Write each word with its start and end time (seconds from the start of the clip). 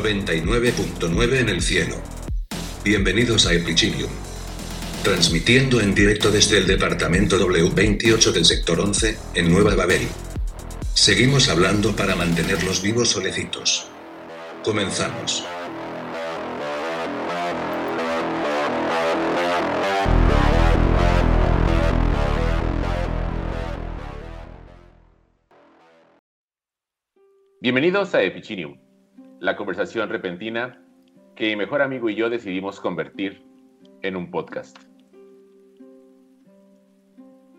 99.9 0.00 1.40
en 1.40 1.48
el 1.50 1.60
cielo. 1.60 1.96
Bienvenidos 2.82 3.46
a 3.46 3.52
Epichinium. 3.52 4.10
Transmitiendo 5.04 5.78
en 5.78 5.94
directo 5.94 6.30
desde 6.30 6.56
el 6.56 6.66
departamento 6.66 7.38
W28 7.38 8.32
del 8.32 8.46
sector 8.46 8.80
11, 8.80 9.18
en 9.34 9.52
Nueva 9.52 9.74
Babel. 9.74 10.08
Seguimos 10.94 11.50
hablando 11.50 11.94
para 11.94 12.16
mantenerlos 12.16 12.80
vivos 12.80 13.10
solecitos. 13.10 13.88
Comenzamos. 14.64 15.44
Bienvenidos 27.60 28.14
a 28.14 28.22
Epichinium, 28.22 28.78
la 29.40 29.56
conversación 29.56 30.08
repentina 30.10 30.84
que 31.34 31.48
mi 31.48 31.56
mejor 31.56 31.80
amigo 31.80 32.10
y 32.10 32.14
yo 32.14 32.28
decidimos 32.28 32.78
convertir 32.78 33.42
en 34.02 34.14
un 34.14 34.30
podcast. 34.30 34.78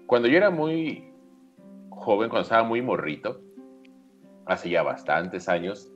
Cuando 0.05 0.27
yo 0.27 0.37
era 0.37 0.51
muy 0.51 1.11
joven, 1.89 2.29
cuando 2.29 2.43
estaba 2.43 2.63
muy 2.63 2.81
morrito, 2.83 3.41
hace 4.45 4.69
ya 4.69 4.83
bastantes 4.83 5.49
años, 5.49 5.91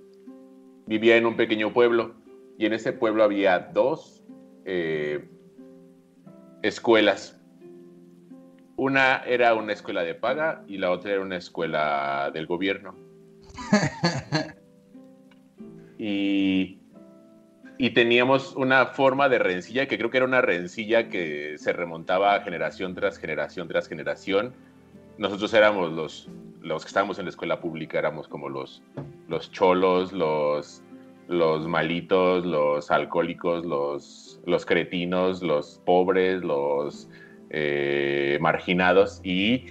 vivía 0.87 1.17
en 1.17 1.27
un 1.27 1.35
pequeño 1.35 1.71
pueblo 1.71 2.15
y 2.57 2.65
en 2.65 2.73
ese 2.73 2.91
pueblo 2.91 3.23
había 3.23 3.59
dos 3.59 4.23
eh, 4.65 5.29
escuelas. 6.63 7.39
Una 8.75 9.17
era 9.25 9.53
una 9.53 9.73
escuela 9.73 10.03
de 10.03 10.15
paga 10.15 10.63
y 10.67 10.79
la 10.79 10.89
otra 10.89 11.11
era 11.11 11.21
una 11.21 11.37
escuela 11.37 12.31
del 12.33 12.47
gobierno 12.47 12.95
y, 16.07 17.89
teníamos 17.93 18.55
una 18.55 18.87
forma 18.87 19.27
de 19.27 19.39
rencilla 19.39 19.87
que 19.87 19.97
creo 19.97 20.09
que 20.09 20.17
era 20.17 20.25
una 20.25 20.41
rencilla 20.41 21.09
que 21.09 21.57
se 21.57 21.73
remontaba 21.73 22.39
generación 22.41 22.93
tras 22.93 23.17
generación 23.17 23.67
tras 23.67 23.87
generación. 23.87 24.53
Nosotros 25.17 25.53
éramos 25.53 25.91
los, 25.91 26.29
los 26.61 26.83
que 26.83 26.89
estábamos 26.89 27.17
en 27.19 27.25
la 27.25 27.29
escuela 27.29 27.59
pública, 27.59 27.97
éramos 27.97 28.27
como 28.27 28.49
los, 28.49 28.83
los 29.27 29.51
cholos, 29.51 30.13
los, 30.13 30.83
los 31.27 31.67
malitos, 31.67 32.45
los 32.45 32.91
alcohólicos, 32.91 33.65
los, 33.65 34.39
los 34.45 34.65
cretinos, 34.65 35.41
los 35.41 35.81
pobres, 35.85 36.43
los 36.43 37.09
eh, 37.49 38.37
marginados 38.41 39.21
y 39.23 39.65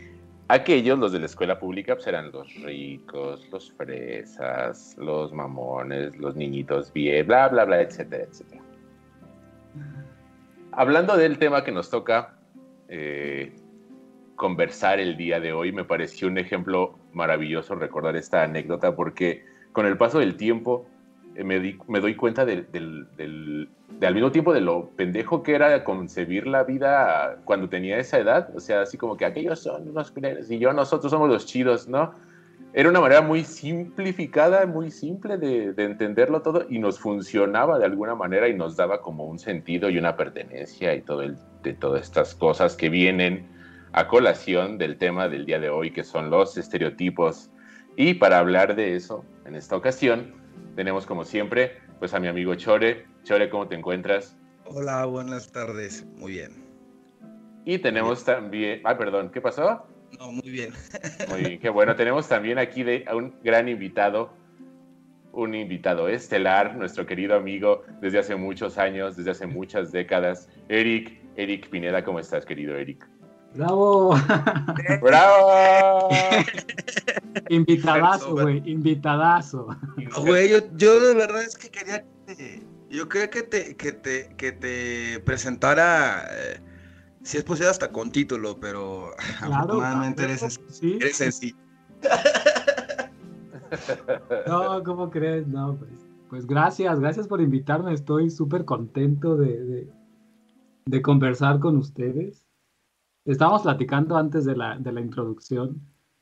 aquellos, 0.48 0.98
los 0.98 1.12
de 1.12 1.20
la 1.20 1.26
escuela 1.26 1.58
pública, 1.58 1.94
pues 1.94 2.06
eran 2.06 2.30
los 2.30 2.54
ricos, 2.62 3.48
los 3.50 3.72
fresas, 3.72 4.96
los 4.98 5.32
mamones, 5.32 6.16
los 6.16 6.36
niñitos 6.36 6.92
bien, 6.92 7.26
bla, 7.26 7.48
bla, 7.48 7.64
bla, 7.64 7.80
etcétera, 7.80 8.24
etcétera. 8.24 8.62
Hablando 10.72 11.16
del 11.16 11.38
tema 11.38 11.64
que 11.64 11.72
nos 11.72 11.88
toca 11.88 12.36
eh, 12.88 13.54
conversar 14.36 15.00
el 15.00 15.16
día 15.16 15.40
de 15.40 15.52
hoy, 15.52 15.72
me 15.72 15.84
pareció 15.84 16.28
un 16.28 16.38
ejemplo 16.38 16.98
maravilloso 17.12 17.74
recordar 17.76 18.16
esta 18.16 18.42
anécdota 18.42 18.96
porque 18.96 19.44
con 19.72 19.86
el 19.86 19.96
paso 19.96 20.18
del 20.18 20.36
tiempo 20.36 20.86
me, 21.42 22.00
doy 22.00 22.14
cuenta 22.14 22.44
del, 22.44 22.66
al 24.00 24.14
mismo 24.14 24.30
tiempo 24.30 24.52
de 24.52 24.60
lo 24.60 24.90
pendejo 24.90 25.42
que 25.42 25.54
era 25.54 25.82
concebir 25.82 26.46
la 26.46 26.64
vida 26.64 27.38
cuando 27.44 27.68
tenía 27.68 27.98
esa 27.98 28.18
edad. 28.18 28.50
O 28.54 28.60
sea, 28.60 28.82
así 28.82 28.96
como 28.96 29.16
que 29.16 29.24
aquellos 29.24 29.60
son 29.60 29.92
los 29.92 30.12
y 30.48 30.58
yo, 30.58 30.72
nosotros 30.72 31.10
somos 31.10 31.28
los 31.28 31.46
chidos, 31.46 31.88
¿no? 31.88 32.14
Era 32.72 32.88
una 32.88 33.00
manera 33.00 33.20
muy 33.20 33.44
simplificada, 33.44 34.66
muy 34.66 34.90
simple 34.90 35.38
de, 35.38 35.72
de, 35.72 35.84
entenderlo 35.84 36.42
todo 36.42 36.66
y 36.68 36.80
nos 36.80 36.98
funcionaba 36.98 37.78
de 37.78 37.84
alguna 37.84 38.16
manera 38.16 38.48
y 38.48 38.54
nos 38.54 38.76
daba 38.76 39.00
como 39.00 39.26
un 39.26 39.38
sentido 39.38 39.90
y 39.90 39.98
una 39.98 40.16
pertenencia 40.16 40.92
y 40.94 41.02
todo 41.02 41.22
de 41.62 41.74
todas 41.74 42.02
estas 42.02 42.34
cosas 42.34 42.76
que 42.76 42.88
vienen 42.88 43.48
a 43.92 44.08
colación 44.08 44.76
del 44.76 44.98
tema 44.98 45.28
del 45.28 45.46
día 45.46 45.60
de 45.60 45.70
hoy, 45.70 45.92
que 45.92 46.02
son 46.02 46.30
los 46.30 46.56
estereotipos. 46.56 47.50
Y 47.96 48.14
para 48.14 48.38
hablar 48.38 48.74
de 48.74 48.96
eso, 48.96 49.24
en 49.46 49.54
esta 49.54 49.76
ocasión, 49.76 50.34
tenemos 50.74 51.06
como 51.06 51.24
siempre, 51.24 51.78
pues 51.98 52.14
a 52.14 52.20
mi 52.20 52.28
amigo 52.28 52.54
Chore. 52.54 53.06
Chore, 53.22 53.48
¿cómo 53.48 53.68
te 53.68 53.74
encuentras? 53.74 54.36
Hola, 54.66 55.04
buenas 55.06 55.52
tardes. 55.52 56.04
Muy 56.16 56.32
bien. 56.32 56.52
Y 57.64 57.78
tenemos 57.78 58.24
también, 58.24 58.80
ah, 58.84 58.96
perdón, 58.96 59.30
¿qué 59.30 59.40
pasó? 59.40 59.86
No, 60.18 60.32
muy 60.32 60.50
bien. 60.50 60.72
Muy 61.28 61.40
bien, 61.40 61.58
qué 61.58 61.70
bueno. 61.70 61.96
Tenemos 61.96 62.28
también 62.28 62.58
aquí 62.58 62.82
de, 62.82 63.04
a 63.06 63.16
un 63.16 63.34
gran 63.42 63.68
invitado, 63.68 64.32
un 65.32 65.54
invitado 65.54 66.08
estelar, 66.08 66.76
nuestro 66.76 67.06
querido 67.06 67.34
amigo 67.34 67.82
desde 68.00 68.18
hace 68.18 68.36
muchos 68.36 68.78
años, 68.78 69.16
desde 69.16 69.30
hace 69.30 69.46
muchas 69.46 69.92
décadas, 69.92 70.48
Eric. 70.68 71.22
Eric 71.36 71.68
Pineda, 71.68 72.04
¿cómo 72.04 72.20
estás, 72.20 72.46
querido 72.46 72.76
Eric? 72.76 73.08
¡Bravo! 73.54 74.16
¡Bravo! 75.02 76.08
invitadazo, 77.48 78.32
güey, 78.32 78.62
invitadazo. 78.68 79.68
Güey, 80.22 80.50
yo, 80.50 80.58
yo, 80.76 81.00
de 81.00 81.14
verdad 81.14 81.42
es 81.42 81.56
que 81.56 81.70
quería 81.70 82.04
que 82.26 82.34
te, 82.34 82.66
yo 82.90 83.08
quería 83.08 83.30
que 83.30 83.42
te, 83.42 83.76
que 83.76 83.92
te, 83.92 84.34
que 84.36 84.52
te 84.52 85.20
presentara, 85.20 86.24
eh, 86.30 86.60
si 87.22 87.38
es 87.38 87.44
posible 87.44 87.70
hasta 87.70 87.90
con 87.90 88.10
título, 88.10 88.58
pero 88.58 89.12
claro, 89.38 89.54
afortunadamente 89.54 90.24
eres, 90.24 90.60
¿sí? 90.68 90.98
eres 91.00 91.16
sencillo. 91.16 91.56
No, 94.46 94.82
¿cómo 94.84 95.10
crees? 95.10 95.46
No, 95.46 95.76
pues, 95.76 95.92
pues 96.28 96.46
gracias, 96.46 96.98
gracias 97.00 97.28
por 97.28 97.40
invitarme, 97.40 97.94
estoy 97.94 98.30
súper 98.30 98.64
contento 98.64 99.36
de, 99.36 99.64
de, 99.64 99.92
de 100.86 101.02
conversar 101.02 101.60
con 101.60 101.76
ustedes 101.76 102.43
Estábamos 103.24 103.62
platicando 103.62 104.16
antes 104.16 104.44
de 104.44 104.56
la, 104.56 104.78
de 104.78 104.92
la 104.92 105.00
introducción 105.00 105.80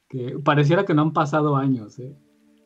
que 0.08 0.38
pareciera 0.38 0.84
que 0.84 0.94
no 0.94 1.02
han 1.02 1.12
pasado 1.12 1.56
años, 1.56 1.98
¿eh? 1.98 2.14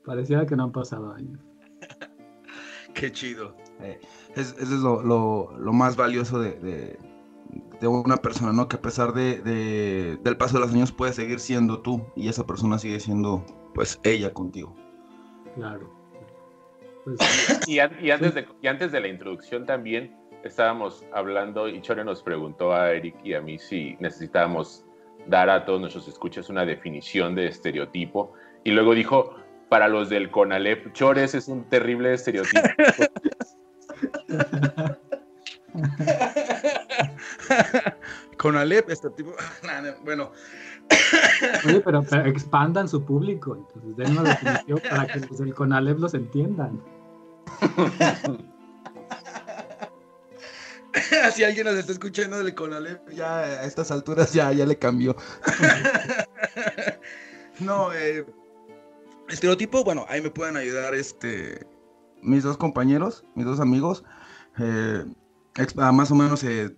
Pareciera 0.04 0.46
que 0.46 0.56
no 0.56 0.64
han 0.64 0.72
pasado 0.72 1.12
años. 1.12 1.40
Qué 2.94 3.10
chido. 3.12 3.54
Eh, 3.80 4.00
es, 4.34 4.54
eso 4.58 4.74
es 4.74 4.80
lo, 4.80 5.02
lo, 5.02 5.56
lo 5.58 5.72
más 5.72 5.96
valioso 5.96 6.38
de, 6.38 6.52
de, 6.60 6.98
de, 7.80 7.86
una 7.86 8.16
persona, 8.16 8.52
¿no? 8.52 8.68
Que 8.68 8.76
a 8.76 8.82
pesar 8.82 9.14
de, 9.14 10.18
del 10.22 10.36
paso 10.36 10.54
de 10.54 10.60
los 10.60 10.74
años 10.74 10.92
puede 10.92 11.12
seguir 11.12 11.40
siendo 11.40 11.80
tú 11.80 12.06
y 12.14 12.28
esa 12.28 12.46
persona 12.46 12.78
sigue 12.78 13.00
siendo, 13.00 13.44
pues, 13.74 14.00
ella 14.02 14.32
contigo. 14.32 14.74
Claro. 15.54 15.90
Pues, 17.04 17.18
y, 17.66 17.74
y, 17.76 18.10
antes 18.10 18.34
de, 18.34 18.46
y 18.60 18.66
antes 18.66 18.92
de 18.92 19.00
la 19.00 19.08
introducción 19.08 19.64
también, 19.64 20.14
estábamos 20.46 21.04
hablando 21.12 21.68
y 21.68 21.80
Chore 21.80 22.04
nos 22.04 22.22
preguntó 22.22 22.72
a 22.72 22.92
Eric 22.92 23.16
y 23.24 23.34
a 23.34 23.40
mí 23.40 23.58
si 23.58 23.96
necesitábamos 24.00 24.84
dar 25.26 25.50
a 25.50 25.64
todos 25.64 25.80
nuestros 25.80 26.06
escuchas 26.08 26.48
una 26.48 26.64
definición 26.64 27.34
de 27.34 27.48
estereotipo 27.48 28.32
y 28.64 28.70
luego 28.70 28.94
dijo, 28.94 29.34
para 29.68 29.88
los 29.88 30.08
del 30.08 30.30
Conalep, 30.30 30.92
Chores 30.92 31.34
es 31.34 31.48
un 31.48 31.68
terrible 31.68 32.14
estereotipo. 32.14 32.68
Conalep, 38.38 38.88
estereotipo, 38.90 39.32
bueno. 40.04 40.30
Oye, 41.66 41.80
pero, 41.80 42.04
expandan 42.24 42.88
su 42.88 43.04
público, 43.04 43.56
entonces 43.56 43.96
den 43.96 44.18
una 44.18 44.30
definición 44.30 44.80
para 44.88 45.06
que 45.06 45.20
los 45.20 45.38
del 45.38 45.54
Conalep 45.54 45.98
los 45.98 46.14
entiendan. 46.14 46.80
si 51.34 51.44
alguien 51.44 51.66
nos 51.66 51.76
está 51.76 51.92
escuchando 51.92 52.38
del 52.38 52.54
Conalep, 52.54 53.10
ya 53.10 53.38
a 53.38 53.64
estas 53.64 53.90
alturas 53.90 54.32
ya, 54.32 54.52
ya 54.52 54.66
le 54.66 54.78
cambió. 54.78 55.16
no, 57.60 57.92
eh, 57.92 58.24
estereotipo, 59.28 59.84
bueno, 59.84 60.06
ahí 60.08 60.20
me 60.20 60.30
pueden 60.30 60.56
ayudar 60.56 60.94
este 60.94 61.66
mis 62.22 62.42
dos 62.42 62.56
compañeros, 62.56 63.24
mis 63.34 63.46
dos 63.46 63.60
amigos. 63.60 64.04
Eh, 64.58 65.04
más 65.74 66.10
o 66.10 66.14
menos 66.14 66.42
eh, 66.44 66.74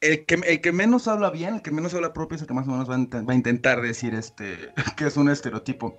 el, 0.00 0.26
que, 0.26 0.34
el 0.34 0.60
que 0.60 0.72
menos 0.72 1.08
habla 1.08 1.30
bien, 1.30 1.56
el 1.56 1.62
que 1.62 1.70
menos 1.70 1.94
habla 1.94 2.12
propio 2.12 2.36
es 2.36 2.42
el 2.42 2.48
que 2.48 2.54
más 2.54 2.68
o 2.68 2.70
menos 2.70 2.88
va 2.88 2.94
a, 2.94 3.34
intentar 3.34 3.80
decir 3.80 4.14
este 4.14 4.72
que 4.96 5.06
es 5.06 5.16
un 5.16 5.30
estereotipo. 5.30 5.96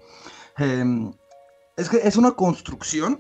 es 0.58 1.90
que 1.90 1.98
es 2.04 2.16
una 2.16 2.32
construcción 2.32 3.20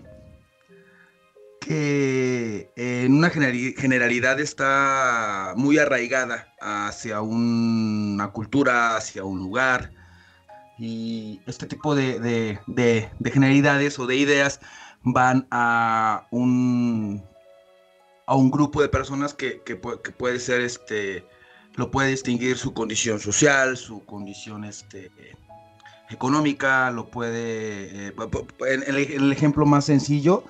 que 1.65 2.71
en 2.75 3.13
una 3.15 3.29
generalidad 3.29 4.39
está 4.39 5.53
muy 5.55 5.77
arraigada 5.77 6.53
hacia 6.59 7.21
una 7.21 8.29
cultura, 8.31 8.97
hacia 8.97 9.23
un 9.23 9.39
lugar. 9.39 9.91
Y 10.77 11.41
este 11.45 11.65
tipo 11.65 11.95
de, 11.95 12.59
generalidades 13.23 13.97
o 13.99 14.07
de 14.07 14.15
ideas 14.17 14.59
van 15.03 15.47
a 15.51 16.27
un, 16.31 17.23
a 18.25 18.35
un 18.35 18.51
grupo 18.51 18.81
de 18.81 18.89
personas 18.89 19.33
que, 19.33 19.61
puede 20.17 20.39
ser, 20.39 20.61
este, 20.61 21.25
lo 21.75 21.91
puede 21.91 22.09
distinguir 22.09 22.57
su 22.57 22.73
condición 22.73 23.19
social, 23.19 23.77
su 23.77 24.03
condición 24.05 24.65
este, 24.65 25.11
económica, 26.09 26.91
lo 26.91 27.07
puede, 27.09 28.09
eh, 28.09 28.13
el 28.67 29.31
ejemplo 29.31 29.65
más 29.65 29.85
sencillo, 29.85 30.43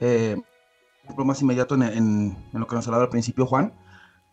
eh, 0.00 0.36
más 1.16 1.42
inmediato 1.42 1.74
en, 1.74 1.82
en, 1.82 2.36
lo 2.52 2.66
que 2.66 2.74
nos 2.74 2.86
hablaba 2.86 3.04
al 3.04 3.10
principio 3.10 3.46
Juan, 3.46 3.74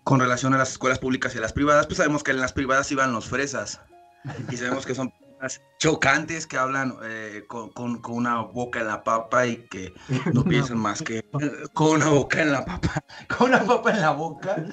con 0.03 0.19
relación 0.19 0.53
a 0.53 0.57
las 0.57 0.71
escuelas 0.71 0.99
públicas 0.99 1.33
y 1.35 1.37
a 1.37 1.41
las 1.41 1.53
privadas, 1.53 1.87
pues 1.87 1.97
sabemos 1.97 2.23
que 2.23 2.31
en 2.31 2.39
las 2.39 2.53
privadas 2.53 2.91
iban 2.91 3.11
los 3.11 3.27
fresas 3.27 3.81
y 4.51 4.57
sabemos 4.57 4.85
que 4.85 4.95
son 4.95 5.11
chocantes 5.79 6.47
que 6.47 6.57
hablan 6.57 6.95
eh, 7.03 7.43
con, 7.47 7.69
con, 7.69 7.99
con, 8.01 8.15
una 8.15 8.41
boca 8.41 8.79
en 8.79 8.87
la 8.87 9.03
papa 9.03 9.45
y 9.45 9.57
que 9.67 9.93
no 10.33 10.43
piensan 10.43 10.77
más 10.77 11.01
que 11.01 11.23
con 11.73 11.95
una 11.97 12.09
boca 12.09 12.41
en 12.41 12.51
la 12.51 12.65
papa, 12.65 13.03
con 13.37 13.49
una 13.49 13.63
papa 13.63 13.91
en 13.91 14.01
la 14.01 14.11
boca. 14.11 14.65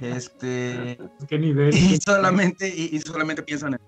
Este, 0.00 0.98
¿Qué 1.28 1.38
nivel? 1.38 1.74
Y 1.74 1.98
solamente, 1.98 2.68
y, 2.68 2.98
solamente 3.00 3.42
piensan 3.42 3.74
en 3.74 3.80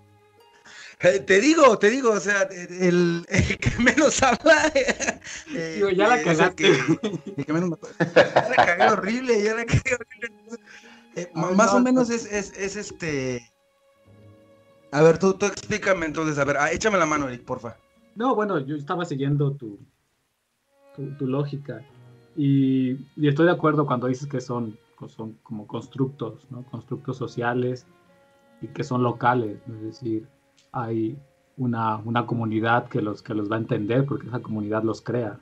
te 0.99 1.41
digo, 1.41 1.79
te 1.79 1.91
digo, 1.91 2.11
o 2.11 2.21
sea, 2.21 2.43
el, 2.43 3.27
que 3.61 3.83
menos 3.83 4.23
habla. 4.23 4.73
Eh, 5.55 5.75
digo, 5.77 5.91
ya 5.91 6.09
la 6.09 6.23
cagaste. 6.23 6.67
El 7.37 7.45
que, 7.45 7.53
menos, 7.53 7.79
ya 7.99 8.49
la 8.49 8.57
cagué 8.57 8.89
horrible, 8.91 9.43
ya 9.43 9.55
la 9.55 9.65
cagué 9.65 9.95
horrible. 9.95 10.59
Eh, 11.17 11.31
más 11.35 11.73
o 11.73 11.81
menos 11.81 12.11
es, 12.11 12.27
es, 12.27 12.53
es 12.57 12.77
este 12.77 13.43
a 14.91 15.03
ver, 15.03 15.19
tú, 15.19 15.35
tú 15.35 15.47
explícame 15.47 16.07
entonces, 16.07 16.39
a 16.39 16.45
ver, 16.45 16.57
ah, 16.57 16.73
échame 16.73 16.99
la 16.99 17.07
mano, 17.07 17.29
Eric, 17.29 17.45
porfa. 17.45 17.77
No, 18.17 18.35
bueno, 18.35 18.59
yo 18.59 18.75
estaba 18.77 19.05
siguiendo 19.05 19.53
tu, 19.53 19.79
tu, 21.19 21.27
lógica 21.27 21.83
y, 22.37 22.93
estoy 23.23 23.47
de 23.47 23.53
acuerdo 23.53 23.87
cuando 23.87 24.07
dices 24.07 24.27
que 24.27 24.41
son, 24.41 24.79
son 25.09 25.35
como 25.43 25.67
constructos, 25.67 26.47
¿no? 26.51 26.63
Constructos 26.65 27.17
sociales 27.17 27.87
y 28.63 28.69
que 28.69 28.83
son 28.83 29.03
locales, 29.03 29.59
es 29.69 29.83
decir, 29.83 30.27
hay 30.73 31.19
una, 31.57 31.97
una, 31.97 32.27
comunidad 32.27 32.89
que 32.89 33.03
los, 33.03 33.23
que 33.23 33.35
los 33.35 33.51
va 33.51 33.57
a 33.57 33.59
entender 33.59 34.05
porque 34.05 34.29
esa 34.29 34.41
comunidad 34.41 34.83
los 34.83 35.03
crea. 35.03 35.39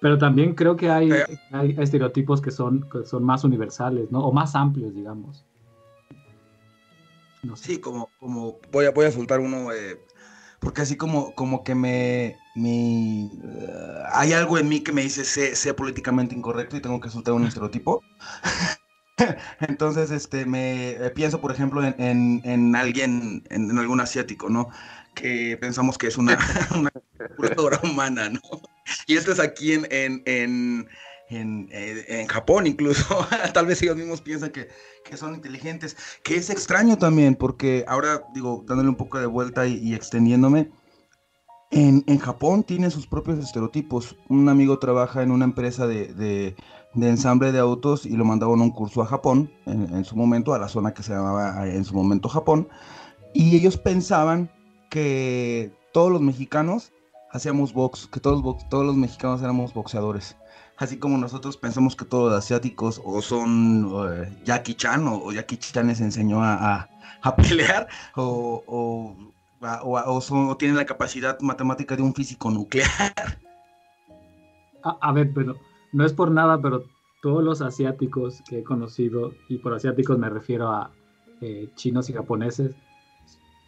Pero 0.00 0.18
también 0.18 0.54
creo 0.54 0.76
que 0.76 0.90
hay, 0.90 1.10
hay, 1.52 1.74
estereotipos 1.78 2.40
que 2.40 2.50
son, 2.50 2.88
que 2.90 3.04
son 3.04 3.24
más 3.24 3.44
universales, 3.44 4.10
¿no? 4.10 4.20
O 4.20 4.32
más 4.32 4.54
amplios, 4.54 4.94
digamos. 4.94 5.44
Sí, 7.54 7.78
como, 7.78 8.10
como 8.18 8.58
voy 8.72 8.86
a, 8.86 8.90
voy 8.90 9.06
a 9.06 9.12
soltar 9.12 9.40
uno, 9.40 9.72
eh, 9.72 10.00
porque 10.58 10.82
así 10.82 10.96
como, 10.96 11.34
como 11.34 11.62
que 11.62 11.74
me, 11.74 12.36
mi, 12.56 13.30
eh, 13.44 14.02
hay 14.12 14.32
algo 14.32 14.58
en 14.58 14.68
mí 14.68 14.80
que 14.80 14.92
me 14.92 15.02
dice 15.02 15.24
sé, 15.24 15.74
políticamente 15.74 16.34
incorrecto 16.34 16.76
y 16.76 16.80
tengo 16.80 17.00
que 17.00 17.10
soltar 17.10 17.34
un 17.34 17.46
estereotipo. 17.46 18.02
Entonces, 19.60 20.10
este, 20.10 20.44
me 20.46 20.90
eh, 20.90 21.10
pienso, 21.10 21.40
por 21.40 21.52
ejemplo, 21.52 21.82
en, 21.82 22.42
en, 22.44 22.76
alguien, 22.76 23.44
en, 23.50 23.78
algún 23.78 24.00
asiático, 24.00 24.48
¿no? 24.48 24.68
Que 25.14 25.56
pensamos 25.58 25.96
que 25.96 26.08
es 26.08 26.18
una, 26.18 26.38
una 27.38 27.80
humana, 27.82 28.28
¿no? 28.28 28.40
Y 29.06 29.16
esto 29.16 29.32
es 29.32 29.40
aquí 29.40 29.72
en, 29.72 29.86
en, 29.90 30.88
eh, 31.28 32.04
en, 32.08 32.26
Japón 32.28 32.66
incluso, 32.66 33.26
tal 33.54 33.66
vez 33.66 33.82
ellos 33.82 33.96
mismos 33.96 34.20
piensan 34.20 34.50
que, 34.50 34.68
son 35.16 35.34
inteligentes, 35.34 35.96
que 36.22 36.36
es 36.36 36.50
extraño 36.50 36.98
también, 36.98 37.34
porque 37.34 37.84
ahora 37.88 38.22
digo, 38.34 38.64
dándole 38.66 38.90
un 38.90 38.96
poco 38.96 39.18
de 39.18 39.26
vuelta 39.26 39.66
y, 39.66 39.94
extendiéndome, 39.94 40.70
en, 41.72 42.18
Japón 42.18 42.62
tienen 42.62 42.90
sus 42.90 43.06
propios 43.06 43.38
estereotipos. 43.38 44.16
Un 44.28 44.48
amigo 44.48 44.78
trabaja 44.78 45.22
en 45.22 45.30
una 45.30 45.44
empresa 45.44 45.86
de, 45.86 46.54
ensamble 46.94 47.52
de 47.52 47.58
autos 47.58 48.06
y 48.06 48.16
lo 48.16 48.24
mandaban 48.24 48.60
a 48.60 48.64
un 48.64 48.70
curso 48.70 49.02
a 49.02 49.06
Japón, 49.06 49.50
en, 49.66 50.04
su 50.04 50.16
momento, 50.16 50.54
a 50.54 50.58
la 50.58 50.68
zona 50.68 50.94
que 50.94 51.02
se 51.02 51.12
llamaba 51.12 51.66
en 51.68 51.84
su 51.84 51.94
momento 51.94 52.28
Japón, 52.28 52.68
y 53.34 53.56
ellos 53.56 53.76
pensaban 53.76 54.50
que 54.90 55.72
todos 55.92 56.10
los 56.10 56.20
mexicanos 56.22 56.92
hacíamos 57.32 57.72
box, 57.72 58.08
que 58.10 58.20
todos, 58.20 58.68
todos 58.68 58.86
los 58.86 58.96
mexicanos 58.96 59.42
éramos 59.42 59.74
boxeadores 59.74 60.36
así 60.76 60.98
como 60.98 61.18
nosotros 61.18 61.56
pensamos 61.56 61.96
que 61.96 62.04
todos 62.04 62.30
los 62.30 62.38
asiáticos 62.44 63.00
o 63.04 63.22
son 63.22 63.90
eh, 64.10 64.32
Jackie 64.44 64.74
Chan 64.74 65.06
o, 65.08 65.32
Jackie 65.32 65.56
Chan 65.56 65.86
les 65.86 66.00
enseñó 66.00 66.42
a, 66.42 66.88
pelear 67.36 67.88
o, 68.14 68.62
o, 68.66 70.56
tienen 70.56 70.76
la 70.76 70.86
capacidad 70.86 71.40
matemática 71.40 71.96
de 71.96 72.02
un 72.02 72.14
físico 72.14 72.50
nuclear. 72.50 73.14
A, 75.00 75.12
ver, 75.12 75.32
pero 75.34 75.56
no 75.92 76.04
es 76.04 76.12
por 76.12 76.30
nada, 76.30 76.60
pero 76.60 76.84
todos 77.22 77.42
los 77.42 77.62
asiáticos 77.62 78.42
que 78.48 78.60
he 78.60 78.64
conocido, 78.64 79.32
y 79.48 79.58
por 79.58 79.74
asiáticos 79.74 80.18
me 80.18 80.28
refiero 80.30 80.68
a 80.68 80.90
eh, 81.40 81.68
chinos 81.74 82.08
y 82.10 82.12
japoneses, 82.12 82.74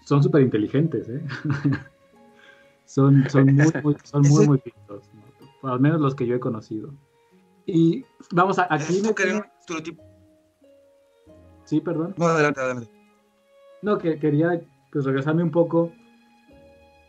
son 0.04 0.22
súper 0.22 0.42
inteligentes, 0.42 1.08
¿eh? 1.08 1.22
son, 2.84 3.28
son 3.28 3.46
muy, 3.54 3.66
muy, 3.82 3.96
son 4.04 4.22
muy, 4.22 4.46
muy 4.46 4.62
al 5.62 5.80
menos 5.80 6.00
los 6.00 6.14
que 6.14 6.26
yo 6.26 6.36
he 6.36 6.40
conocido. 6.40 6.92
Y 7.66 8.04
vamos 8.32 8.58
a, 8.58 8.66
aquí 8.70 9.02
me 9.02 9.14
Sí, 11.64 11.80
perdón. 11.80 12.14
No, 12.16 12.26
adelante, 12.26 12.60
adelante. 12.60 12.90
No, 13.82 13.98
que 13.98 14.18
quería 14.18 14.62
pues 14.90 15.04
regresarme 15.04 15.42
un 15.42 15.50
poco, 15.50 15.92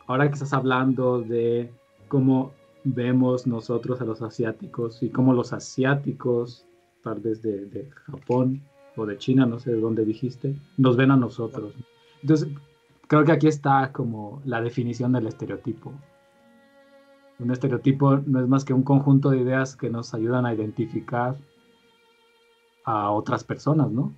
ahora 0.07 0.27
que 0.27 0.33
estás 0.33 0.51
hablando 0.53 1.21
de 1.21 1.71
cómo 2.09 2.51
vemos 2.93 3.47
nosotros 3.47 4.01
a 4.01 4.05
los 4.05 4.21
asiáticos 4.21 5.01
y 5.03 5.09
cómo 5.09 5.33
los 5.33 5.53
asiáticos, 5.53 6.65
tal 7.03 7.19
vez 7.19 7.41
de, 7.41 7.65
de 7.65 7.89
Japón 7.89 8.61
o 8.95 9.05
de 9.05 9.17
China, 9.17 9.45
no 9.45 9.59
sé 9.59 9.71
de 9.71 9.79
dónde 9.79 10.05
dijiste, 10.05 10.55
nos 10.77 10.97
ven 10.97 11.11
a 11.11 11.17
nosotros. 11.17 11.73
Entonces, 12.21 12.49
creo 13.07 13.23
que 13.23 13.31
aquí 13.31 13.47
está 13.47 13.91
como 13.91 14.41
la 14.45 14.61
definición 14.61 15.13
del 15.13 15.27
estereotipo. 15.27 15.93
Un 17.39 17.51
estereotipo 17.51 18.17
no 18.17 18.41
es 18.41 18.47
más 18.47 18.65
que 18.65 18.73
un 18.73 18.83
conjunto 18.83 19.29
de 19.29 19.37
ideas 19.39 19.75
que 19.75 19.89
nos 19.89 20.13
ayudan 20.13 20.45
a 20.45 20.53
identificar 20.53 21.37
a 22.83 23.11
otras 23.11 23.43
personas, 23.43 23.89
¿no? 23.91 24.13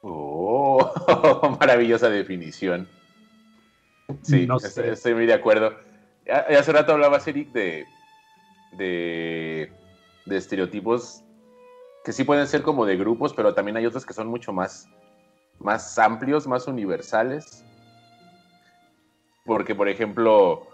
Oh, 0.00 1.56
maravillosa 1.60 2.08
definición. 2.08 2.88
Sí, 4.22 4.48
estoy, 4.92 5.14
muy 5.14 5.26
de 5.26 5.34
acuerdo. 5.34 5.76
Hace 6.28 6.72
rato 6.72 6.92
hablaba 6.92 7.20
Eric, 7.24 7.52
de, 7.52 7.86
de, 8.72 9.72
de, 10.24 10.36
estereotipos 10.36 11.22
que 12.04 12.12
sí 12.12 12.24
pueden 12.24 12.46
ser 12.46 12.62
como 12.62 12.86
de 12.86 12.96
grupos, 12.96 13.34
pero 13.34 13.54
también 13.54 13.76
hay 13.76 13.86
otros 13.86 14.06
que 14.06 14.14
son 14.14 14.28
mucho 14.28 14.52
más, 14.52 14.88
más 15.58 15.98
amplios, 15.98 16.46
más 16.46 16.68
universales 16.68 17.64
porque, 19.46 19.74
por 19.74 19.88
ejemplo, 19.88 20.66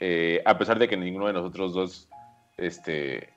eh, 0.00 0.42
a 0.44 0.58
pesar 0.58 0.78
de 0.78 0.88
que 0.88 0.96
ninguno 0.96 1.28
de 1.28 1.32
nosotros 1.32 1.72
dos 1.72 2.08
este, 2.56 3.32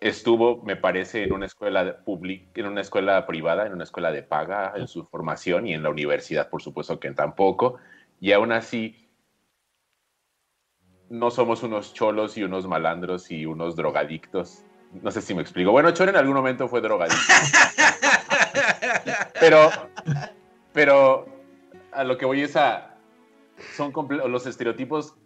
estuvo, 0.00 0.62
me 0.62 0.76
parece, 0.76 1.24
en 1.24 1.32
una 1.32 1.46
escuela 1.46 1.98
pública, 2.04 2.60
en 2.60 2.66
una 2.66 2.80
escuela 2.80 3.26
privada, 3.26 3.66
en 3.66 3.72
una 3.72 3.82
escuela 3.82 4.12
de 4.12 4.22
paga 4.22 4.72
en 4.76 4.86
su 4.86 5.04
formación 5.06 5.66
y 5.66 5.74
en 5.74 5.82
la 5.82 5.90
universidad, 5.90 6.48
por 6.48 6.62
supuesto 6.62 7.00
que 7.00 7.10
tampoco. 7.10 7.78
Y 8.24 8.32
aún 8.32 8.52
así, 8.52 9.06
no 11.10 11.30
somos 11.30 11.62
unos 11.62 11.92
cholos 11.92 12.38
y 12.38 12.42
unos 12.42 12.66
malandros 12.66 13.30
y 13.30 13.44
unos 13.44 13.76
drogadictos. 13.76 14.64
No 15.02 15.10
sé 15.10 15.20
si 15.20 15.34
me 15.34 15.42
explico. 15.42 15.72
Bueno, 15.72 15.90
Chor 15.90 16.08
en 16.08 16.16
algún 16.16 16.34
momento 16.34 16.66
fue 16.66 16.80
drogadicto. 16.80 17.20
pero, 19.40 19.70
pero 20.72 21.26
a 21.92 22.02
lo 22.02 22.16
que 22.16 22.24
voy 22.24 22.40
es 22.40 22.56
a, 22.56 22.96
son 23.76 23.92
los 24.08 24.46
estereotipos 24.46 25.16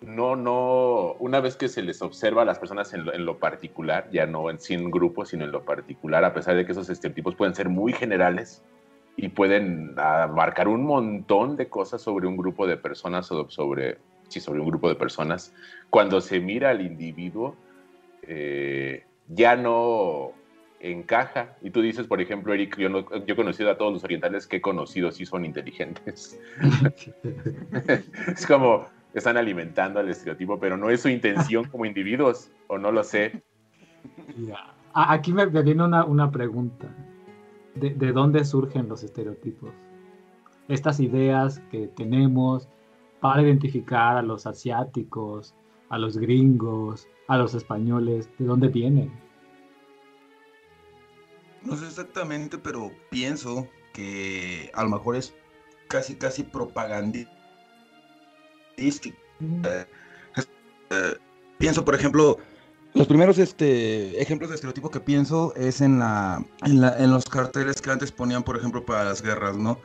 no, 0.00 0.34
no, 0.34 1.12
una 1.20 1.38
vez 1.38 1.54
que 1.54 1.68
se 1.68 1.82
les 1.82 2.02
observa 2.02 2.42
a 2.42 2.44
las 2.44 2.58
personas 2.58 2.92
en 2.94 3.24
lo, 3.24 3.38
particular, 3.38 4.10
ya 4.10 4.26
no 4.26 4.50
en 4.50 4.58
sí 4.58 4.74
en 4.74 4.90
grupo, 4.90 5.24
sino 5.24 5.44
en 5.44 5.52
lo 5.52 5.64
particular, 5.64 6.24
a 6.24 6.34
pesar 6.34 6.56
de 6.56 6.66
que 6.66 6.72
esos 6.72 6.90
estereotipos 6.90 7.36
pueden 7.36 7.54
ser 7.54 7.68
muy 7.68 7.92
generales 7.92 8.64
y 9.16 9.28
pueden 9.28 9.94
abarcar 9.96 10.68
un 10.68 10.84
montón 10.84 11.56
de 11.56 11.68
cosas 11.68 12.02
sobre 12.02 12.26
un 12.26 12.36
grupo 12.36 12.66
de 12.66 12.76
personas 12.76 13.30
o 13.30 13.48
sobre, 13.48 13.98
sí, 14.28 14.40
sobre 14.40 14.60
un 14.60 14.66
grupo 14.66 14.88
de 14.88 14.96
personas, 14.96 15.54
cuando 15.90 16.20
se 16.20 16.40
mira 16.40 16.70
al 16.70 16.80
individuo, 16.80 17.54
eh, 18.22 19.04
ya 19.28 19.56
no 19.56 20.32
encaja. 20.80 21.56
Y 21.62 21.70
tú 21.70 21.80
dices, 21.80 22.06
por 22.06 22.20
ejemplo, 22.20 22.52
Eric, 22.52 22.76
yo, 22.76 22.88
no, 22.88 23.08
yo 23.24 23.34
he 23.34 23.36
conocido 23.36 23.70
a 23.70 23.78
todos 23.78 23.92
los 23.92 24.04
orientales 24.04 24.46
que 24.46 24.56
he 24.56 24.60
conocido, 24.60 25.12
sí 25.12 25.24
son 25.24 25.44
inteligentes. 25.44 26.40
es 28.26 28.46
como 28.46 28.86
están 29.14 29.36
alimentando 29.36 30.00
al 30.00 30.08
estereotipo, 30.08 30.58
pero 30.58 30.76
no 30.76 30.90
es 30.90 31.02
su 31.02 31.08
intención 31.08 31.64
como 31.68 31.86
individuos, 31.86 32.50
o 32.66 32.78
no 32.78 32.90
lo 32.90 33.04
sé. 33.04 33.42
Aquí 34.92 35.32
me, 35.32 35.46
viene 35.46 35.84
una, 35.84 36.04
una 36.04 36.30
pregunta. 36.30 36.88
¿De, 37.74 37.90
¿De 37.90 38.12
dónde 38.12 38.44
surgen 38.44 38.88
los 38.88 39.02
estereotipos? 39.02 39.70
Estas 40.68 41.00
ideas 41.00 41.60
que 41.70 41.88
tenemos 41.88 42.68
para 43.20 43.42
identificar 43.42 44.16
a 44.16 44.22
los 44.22 44.46
asiáticos, 44.46 45.54
a 45.88 45.98
los 45.98 46.16
gringos, 46.16 47.08
a 47.28 47.38
los 47.38 47.54
españoles, 47.54 48.28
¿de 48.38 48.44
dónde 48.44 48.68
vienen? 48.68 49.12
No 51.62 51.76
sé 51.76 51.86
exactamente, 51.86 52.58
pero 52.58 52.90
pienso 53.10 53.66
que 53.94 54.70
a 54.74 54.82
lo 54.84 54.90
mejor 54.90 55.16
es 55.16 55.34
casi, 55.88 56.16
casi 56.16 56.42
propaganda 56.42 57.20
Eh, 60.90 61.14
pienso, 61.58 61.84
por 61.84 61.94
ejemplo, 61.94 62.36
los 62.94 63.06
primeros 63.06 63.38
este, 63.38 64.20
ejemplos 64.20 64.50
de 64.50 64.56
estereotipo 64.56 64.90
que 64.90 65.00
pienso 65.00 65.54
es 65.56 65.80
en, 65.80 65.98
la, 65.98 66.44
en, 66.64 67.10
los 67.10 67.24
carteles 67.26 67.82
que 67.82 67.90
antes 67.90 68.12
ponían, 68.12 68.42
por 68.42 68.56
ejemplo, 68.56 68.84
para 68.84 69.04
las 69.04 69.22
guerras, 69.22 69.56
¿no? 69.56 69.78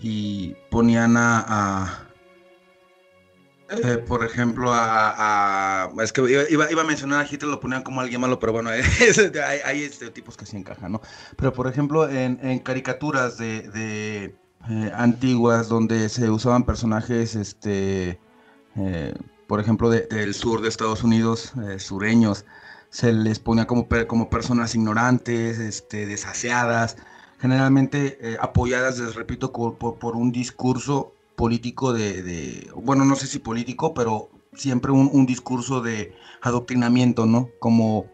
Y 0.00 0.54
ponían 0.70 1.16
a, 1.16 2.06
eh, 3.68 3.98
por 3.98 4.24
ejemplo, 4.24 4.70
a, 4.72 5.90
Es 6.00 6.12
que 6.12 6.22
iba, 6.50 6.70
iba, 6.70 6.82
a 6.82 6.84
mencionar 6.84 7.24
a 7.24 7.28
Hitler, 7.28 7.50
lo 7.50 7.58
ponían 7.58 7.82
como 7.82 8.00
alguien 8.00 8.20
malo, 8.20 8.38
pero 8.38 8.52
bueno, 8.52 8.70
hay, 8.70 8.82
hay, 9.64 9.82
estereotipos 9.82 10.36
que 10.36 10.46
sí 10.46 10.56
encajan, 10.56 10.92
¿no? 10.92 11.00
Pero, 11.36 11.52
por 11.52 11.66
ejemplo, 11.66 12.08
en, 12.08 12.38
en 12.42 12.60
caricaturas 12.60 13.38
de, 13.38 14.34
eh, 14.70 14.92
antiguas 14.94 15.68
donde 15.68 16.08
se 16.08 16.30
usaban 16.30 16.64
personajes, 16.64 17.34
este, 17.34 18.20
eh, 18.76 19.14
por 19.46 19.60
ejemplo, 19.60 19.90
del 19.90 20.34
sur 20.34 20.60
de 20.60 20.68
Estados 20.68 21.02
Unidos, 21.04 21.52
sureños, 21.78 22.44
se 22.90 23.12
les 23.12 23.38
ponía 23.38 23.66
como, 23.66 23.88
como 24.06 24.30
personas 24.30 24.74
ignorantes, 24.74 25.58
este, 25.58 26.06
desaseadas, 26.06 26.96
generalmente 27.38 28.38
apoyadas, 28.40 28.98
les 28.98 29.14
repito, 29.14 29.52
por, 29.52 29.76
por 29.76 30.16
un 30.16 30.32
discurso 30.32 31.12
político 31.36 31.92
de, 31.92 32.70
bueno, 32.74 33.04
no 33.04 33.14
sé 33.14 33.26
si 33.26 33.38
político, 33.38 33.94
pero 33.94 34.30
siempre 34.54 34.90
un, 34.90 35.26
discurso 35.26 35.80
de 35.80 36.14
adoctrinamiento, 36.40 37.26
¿no? 37.26 37.50
Como 37.60 38.10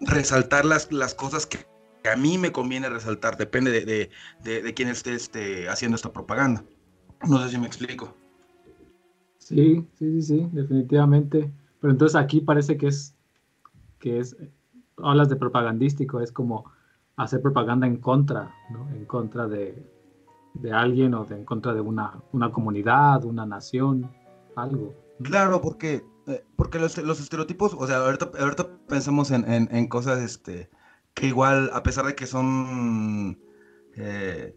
resaltar 0.00 0.64
las, 0.64 0.92
las 0.92 1.14
cosas 1.14 1.46
que, 1.46 1.66
a 2.10 2.16
mí 2.16 2.38
me 2.38 2.52
conviene 2.52 2.88
resaltar, 2.88 3.36
depende 3.36 3.70
de, 3.70 4.10
de, 4.42 4.74
quién 4.74 4.88
esté 4.88 5.14
este, 5.14 5.68
haciendo 5.68 5.96
esta 5.96 6.12
propaganda. 6.12 6.64
No 7.26 7.42
sé 7.42 7.50
si 7.50 7.58
me 7.58 7.66
explico. 7.66 8.14
Sí, 9.48 9.82
sí, 9.94 10.20
sí, 10.20 10.22
sí, 10.22 10.48
definitivamente. 10.52 11.50
Pero 11.80 11.90
entonces 11.90 12.16
aquí 12.16 12.42
parece 12.42 12.76
que 12.76 12.88
es, 12.88 13.14
que 13.98 14.18
es, 14.18 14.36
hablas 14.98 15.30
de 15.30 15.36
propagandístico, 15.36 16.20
es 16.20 16.32
como 16.32 16.70
hacer 17.16 17.40
propaganda 17.40 17.86
en 17.86 17.96
contra, 17.96 18.54
¿no? 18.70 18.86
En 18.90 19.06
contra 19.06 19.48
de, 19.48 19.90
de 20.52 20.72
alguien 20.72 21.14
o 21.14 21.24
de, 21.24 21.36
en 21.36 21.44
contra 21.46 21.72
de 21.72 21.80
una, 21.80 22.20
una 22.32 22.52
comunidad, 22.52 23.24
una 23.24 23.46
nación, 23.46 24.10
algo. 24.54 24.94
Claro, 25.22 25.62
porque, 25.62 26.04
eh, 26.26 26.44
porque 26.56 26.78
los, 26.78 26.98
los, 26.98 27.18
estereotipos, 27.18 27.72
o 27.72 27.86
sea, 27.86 28.04
ahorita, 28.04 28.30
ahorita 28.38 28.66
pensamos 28.86 29.30
en, 29.30 29.46
en, 29.48 29.88
cosas 29.88 30.18
este, 30.18 30.68
que 31.14 31.26
igual, 31.28 31.70
a 31.72 31.82
pesar 31.82 32.04
de 32.04 32.14
que 32.14 32.26
son... 32.26 33.38
Eh, 33.96 34.54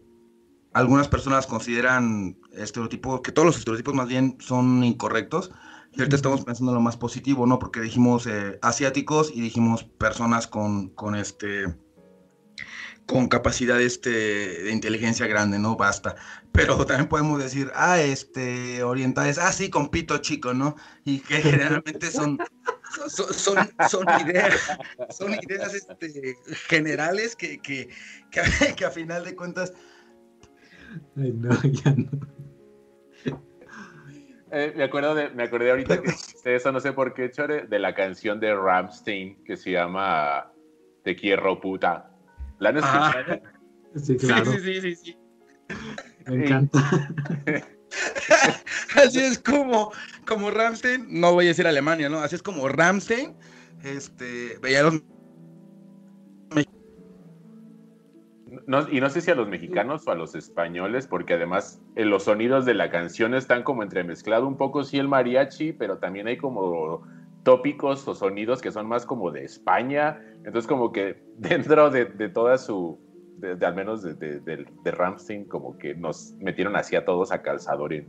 algunas 0.74 1.08
personas 1.08 1.46
consideran 1.46 2.38
estereotipos, 2.52 3.20
que 3.20 3.32
todos 3.32 3.46
los 3.46 3.58
estereotipos 3.58 3.94
más 3.94 4.08
bien 4.08 4.36
son 4.40 4.84
incorrectos. 4.84 5.50
Y 5.94 6.00
ahorita 6.00 6.16
estamos 6.16 6.42
pensando 6.44 6.72
en 6.72 6.76
lo 6.76 6.80
más 6.80 6.96
positivo, 6.96 7.46
¿no? 7.46 7.58
Porque 7.58 7.80
dijimos 7.80 8.26
eh, 8.26 8.58
asiáticos 8.62 9.30
y 9.34 9.42
dijimos 9.42 9.84
personas 9.84 10.46
con, 10.46 10.88
con 10.88 11.14
este 11.14 11.66
con 13.06 13.28
capacidad 13.28 13.80
este, 13.80 14.10
de 14.10 14.70
inteligencia 14.70 15.26
grande, 15.26 15.58
¿no? 15.58 15.76
Basta. 15.76 16.16
Pero 16.52 16.76
también 16.86 17.08
podemos 17.08 17.42
decir, 17.42 17.70
ah, 17.74 18.00
este, 18.00 18.82
orientales, 18.82 19.38
ah, 19.38 19.52
sí, 19.52 19.70
con 19.70 19.90
pito 19.90 20.18
chico, 20.18 20.54
¿no? 20.54 20.76
Y 21.04 21.20
que 21.20 21.36
generalmente 21.42 22.10
son, 22.10 22.38
son, 23.08 23.68
son, 23.88 24.06
ideas, 24.26 24.60
son 25.10 25.34
ideas 25.34 25.74
este, 25.74 26.36
generales 26.68 27.36
que, 27.36 27.60
que, 27.60 27.88
que, 28.30 28.84
a, 28.84 28.90
final 28.90 29.24
de 29.24 29.36
cuentas... 29.36 29.72
Ay, 31.16 31.32
no, 31.32 31.50
ya 31.62 31.94
no. 31.96 32.10
Eh, 34.54 34.74
me 34.76 34.84
acuerdo 34.84 35.14
de, 35.14 35.30
me 35.30 35.44
acordé 35.44 35.70
ahorita 35.70 36.02
que 36.02 36.10
eso 36.44 36.72
no 36.72 36.80
sé 36.80 36.92
por 36.92 37.14
qué, 37.14 37.30
Chore, 37.30 37.66
de 37.66 37.78
la 37.78 37.94
canción 37.94 38.38
de 38.38 38.54
Ramstein 38.54 39.42
que 39.44 39.56
se 39.56 39.70
llama 39.70 40.52
Te 41.02 41.16
quiero 41.16 41.58
puta. 41.58 42.10
¿La 42.58 42.68
han 42.70 42.76
escuchado? 42.78 43.40
Sí, 43.94 44.16
claro. 44.16 44.50
Sí, 44.52 44.58
sí, 44.58 44.80
sí, 44.80 44.96
sí. 44.96 45.16
Me 46.26 46.46
encanta. 46.46 46.78
Así 48.96 49.18
es 49.18 49.38
como, 49.38 49.92
como 50.26 50.50
Ramstein, 50.50 51.20
no 51.20 51.34
voy 51.34 51.44
a 51.44 51.48
decir 51.48 51.66
Alemania, 51.66 52.08
¿no? 52.08 52.20
Así 52.20 52.36
es 52.36 52.42
como 52.42 52.68
Ramstein, 52.68 53.34
este, 53.84 54.58
veía 54.62 54.82
los 54.84 55.02
no, 58.66 58.88
y 58.90 59.00
no 59.00 59.08
sé 59.10 59.20
si 59.20 59.30
a 59.30 59.34
los 59.34 59.48
mexicanos 59.48 60.06
o 60.06 60.10
a 60.10 60.14
los 60.14 60.34
españoles, 60.34 61.06
porque 61.06 61.34
además 61.34 61.80
en 61.96 62.10
los 62.10 62.24
sonidos 62.24 62.64
de 62.64 62.74
la 62.74 62.90
canción 62.90 63.34
están 63.34 63.62
como 63.62 63.82
entremezclado 63.82 64.46
un 64.46 64.56
poco 64.56 64.84
sí 64.84 64.98
el 64.98 65.08
mariachi, 65.08 65.72
pero 65.72 65.98
también 65.98 66.26
hay 66.26 66.36
como 66.36 67.02
tópicos 67.42 68.06
o 68.06 68.14
sonidos 68.14 68.60
que 68.60 68.70
son 68.70 68.86
más 68.86 69.06
como 69.06 69.30
de 69.30 69.44
España. 69.44 70.20
Entonces, 70.44 70.66
como 70.66 70.92
que 70.92 71.22
dentro 71.38 71.90
de, 71.90 72.06
toda 72.28 72.58
su, 72.58 72.98
de, 73.38 73.64
al 73.64 73.74
menos 73.74 74.02
de, 74.02 74.14
de, 74.40 74.90
Ramstein, 74.90 75.44
como 75.44 75.78
que 75.78 75.94
nos 75.94 76.34
metieron 76.40 76.76
así 76.76 76.96
a 76.96 77.04
todos 77.04 77.32
a 77.32 77.42
calzador 77.42 77.92
en 77.92 78.08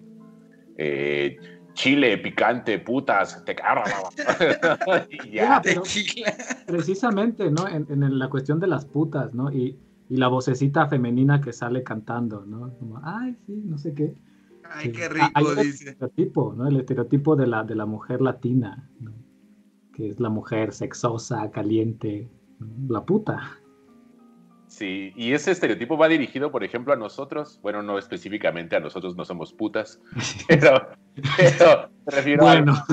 eh, 0.77 1.37
Chile, 1.73 2.17
picante, 2.19 2.77
putas, 2.79 3.43
te 3.45 3.55
ya. 5.31 5.61
precisamente, 6.67 7.49
¿no? 7.49 7.67
En, 7.67 8.19
la 8.19 8.29
cuestión 8.29 8.59
de 8.59 8.67
las 8.67 8.85
putas, 8.85 9.33
¿no? 9.33 9.51
Y, 9.51 9.77
y, 10.09 10.17
la 10.17 10.27
vocecita 10.27 10.87
femenina 10.87 11.41
que 11.41 11.53
sale 11.53 11.83
cantando, 11.83 12.45
¿no? 12.45 12.77
Como, 12.77 12.99
ay, 13.03 13.35
sí, 13.45 13.61
no 13.65 13.77
sé 13.77 13.93
qué. 13.93 14.13
Ay, 14.63 14.91
qué 14.91 15.09
rico, 15.09 15.55
dice. 15.55 15.83
El 15.83 15.89
estereotipo, 15.89 16.53
¿no? 16.53 16.67
El 16.67 16.77
estereotipo 16.77 17.35
de 17.35 17.47
la, 17.47 17.63
de 17.63 17.75
la 17.75 17.85
mujer 17.85 18.21
latina, 18.21 18.89
¿no? 18.99 19.13
que 19.93 20.09
es 20.09 20.19
la 20.19 20.29
mujer 20.29 20.73
sexosa, 20.73 21.49
caliente, 21.51 22.29
la 22.87 23.05
puta. 23.05 23.59
Sí, 24.67 25.13
y 25.15 25.33
ese 25.33 25.51
estereotipo 25.51 25.97
va 25.97 26.07
dirigido, 26.07 26.51
por 26.51 26.63
ejemplo, 26.63 26.93
a 26.93 26.95
nosotros. 26.95 27.59
Bueno, 27.61 27.83
no 27.83 27.99
específicamente 27.99 28.75
a 28.75 28.79
nosotros, 28.79 29.15
no 29.15 29.23
somos 29.23 29.53
putas, 29.53 30.01
pero, 30.47 30.89
pero 31.37 31.89
refiero 32.07 32.43
bueno. 32.43 32.73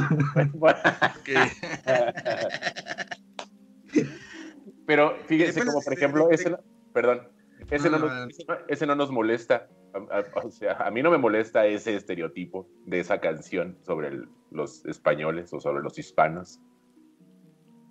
a. 0.66 1.14
pero 4.86 5.16
fíjense, 5.24 5.64
como 5.64 5.80
por 5.80 5.92
ejemplo, 5.94 6.30
ese, 6.30 6.54
perdón, 6.92 7.28
ese, 7.70 7.90
no 7.90 7.98
nos, 7.98 8.12
ese 8.68 8.86
no 8.86 8.94
nos 8.94 9.10
molesta. 9.10 9.68
O 10.44 10.50
sea, 10.50 10.74
a 10.86 10.90
mí 10.90 11.02
no 11.02 11.10
me 11.10 11.18
molesta 11.18 11.66
ese 11.66 11.96
estereotipo 11.96 12.68
de 12.86 13.00
esa 13.00 13.20
canción 13.20 13.76
sobre 13.82 14.22
los 14.50 14.84
españoles 14.86 15.52
o 15.52 15.60
sobre 15.60 15.82
los 15.82 15.98
hispanos 15.98 16.60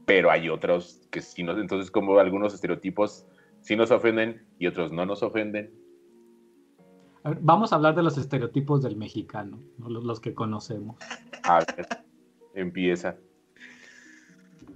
pero 0.09 0.31
hay 0.31 0.49
otros 0.49 1.07
que 1.11 1.21
sí 1.21 1.43
nos, 1.43 1.59
entonces 1.59 1.91
como 1.91 2.17
algunos 2.17 2.51
estereotipos 2.55 3.27
sí 3.61 3.75
nos 3.75 3.91
ofenden 3.91 4.43
y 4.57 4.65
otros 4.65 4.91
no 4.91 5.05
nos 5.05 5.21
ofenden. 5.21 5.71
vamos 7.41 7.71
a 7.71 7.75
hablar 7.75 7.93
de 7.93 8.01
los 8.01 8.17
estereotipos 8.17 8.81
del 8.81 8.95
mexicano, 8.95 9.61
los, 9.77 10.19
que 10.19 10.33
conocemos. 10.33 10.97
A 11.43 11.59
ver, 11.59 11.87
empieza. 12.55 13.19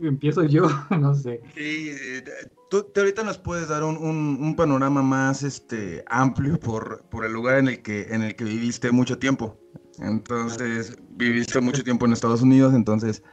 Empiezo 0.02 0.44
yo, 0.44 0.68
no 1.00 1.14
sé. 1.16 1.42
Sí, 1.56 1.92
tú 2.70 2.86
ahorita 2.96 3.24
nos 3.24 3.38
puedes 3.38 3.70
dar 3.70 3.84
un, 3.84 4.56
panorama 4.56 5.02
más 5.02 5.44
este, 5.44 6.04
amplio 6.08 6.60
por, 6.60 7.04
por, 7.10 7.26
el 7.26 7.34
lugar 7.34 7.60
en 7.60 7.68
el, 7.68 7.82
que, 7.82 8.14
en 8.14 8.24
el 8.24 8.36
que 8.36 8.44
viviste 8.44 8.92
mucho 8.92 9.18
tiempo. 9.18 9.60
Entonces, 10.00 10.98
viviste 11.12 11.62
mucho 11.62 11.84
tiempo 11.84 12.06
en 12.06 12.14
Estados 12.14 12.42
Unidos, 12.42 12.74
entonces 12.74 13.24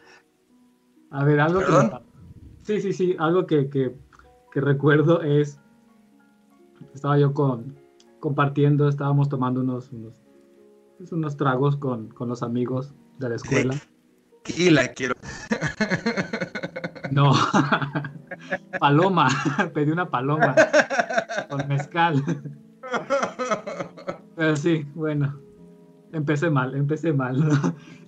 a 1.10 1.24
ver, 1.24 1.40
algo 1.40 1.60
que... 1.60 1.98
Sí, 2.62 2.80
sí, 2.80 2.92
sí, 2.92 3.16
algo 3.18 3.46
que, 3.46 3.68
que, 3.68 3.92
recuerdo 4.54 5.22
es... 5.22 5.58
Estaba 6.94 7.18
yo 7.18 7.34
con, 7.34 7.76
compartiendo, 8.20 8.88
estábamos 8.88 9.28
tomando 9.28 9.60
unos, 9.60 9.90
unos, 9.92 10.14
pues, 10.98 11.12
unos 11.12 11.36
tragos 11.36 11.76
con, 11.76 12.08
con 12.08 12.28
los 12.28 12.42
amigos 12.42 12.94
de 13.18 13.28
la 13.28 13.34
escuela. 13.36 13.74
Y 14.56 14.70
la 14.70 14.88
quiero. 14.94 15.14
No, 17.20 17.32
paloma, 18.80 19.28
pedí 19.74 19.90
una 19.90 20.08
paloma 20.08 20.56
con 21.50 21.68
mezcal. 21.68 22.24
Pero 24.36 24.56
sí, 24.56 24.86
bueno, 24.94 25.38
empecé 26.12 26.48
mal, 26.48 26.74
empecé 26.74 27.12
mal. 27.12 27.36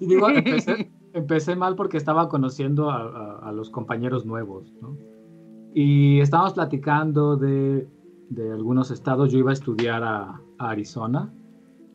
Y 0.01 0.07
digo, 0.07 0.31
empecé, 0.31 0.91
empecé 1.13 1.57
mal 1.57 1.77
porque 1.77 1.99
estaba 1.99 2.31
conociendo 2.31 2.91
a, 2.91 3.53
los 3.53 3.69
compañeros 3.69 4.25
nuevos, 4.25 4.73
¿no? 4.81 4.97
Y 5.75 6.21
estábamos 6.21 6.55
platicando 6.55 7.37
de, 7.37 7.87
de, 8.31 8.51
algunos 8.51 8.91
estados. 8.91 9.31
Yo 9.31 9.39
iba 9.39 9.51
a 9.51 9.55
estudiar 9.55 10.03
a, 10.05 10.41
Arizona. 10.57 11.31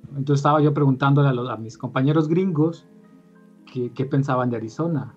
Entonces 0.09 0.41
estaba 0.41 0.61
yo 0.61 0.71
preguntándole 0.71 1.29
a, 1.29 1.53
a 1.53 1.57
mis 1.57 1.79
compañeros 1.79 2.27
gringos 2.27 2.85
qué, 3.73 3.91
qué 3.91 4.05
pensaban 4.05 4.51
de 4.51 4.57
Arizona, 4.57 5.15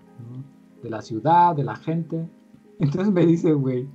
De 0.81 0.89
la 0.89 1.01
ciudad, 1.01 1.55
de 1.55 1.63
la 1.63 1.75
gente. 1.75 2.27
Entonces 2.79 3.11
me 3.11 3.25
dice, 3.25 3.53
güey, 3.53 3.87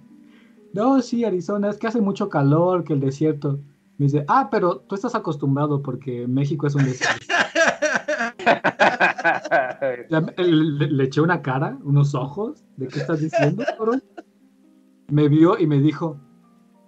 no, 0.73 1.01
sí, 1.01 1.25
Arizona, 1.25 1.71
es 1.71 1.79
que 1.79 1.87
hace 1.87 2.01
mucho 2.01 2.29
calor, 2.29 2.85
que 2.85 2.93
el 2.93 3.01
desierto. 3.01 3.59
Me 3.99 4.07
dice, 4.07 4.25
ah, 4.29 4.49
pero 4.51 4.81
tú 4.81 4.95
estás 4.95 5.15
acostumbrado 5.15 5.83
porque 5.83 6.27
México 6.29 6.67
es 6.67 6.75
un 6.75 6.85
desierto. 6.85 7.25
le, 10.39 11.05
eché 11.05 11.21
una 11.21 11.41
cara, 11.41 11.79
unos 11.83 12.15
ojos, 12.15 12.63
¿de 12.77 12.89
qué 12.89 12.99
estás 12.99 13.21
diciendo, 13.21 13.65
cabrón? 13.67 14.03
Me 15.09 15.29
vio 15.29 15.59
y 15.59 15.67
me 15.67 15.79
dijo, 15.79 16.19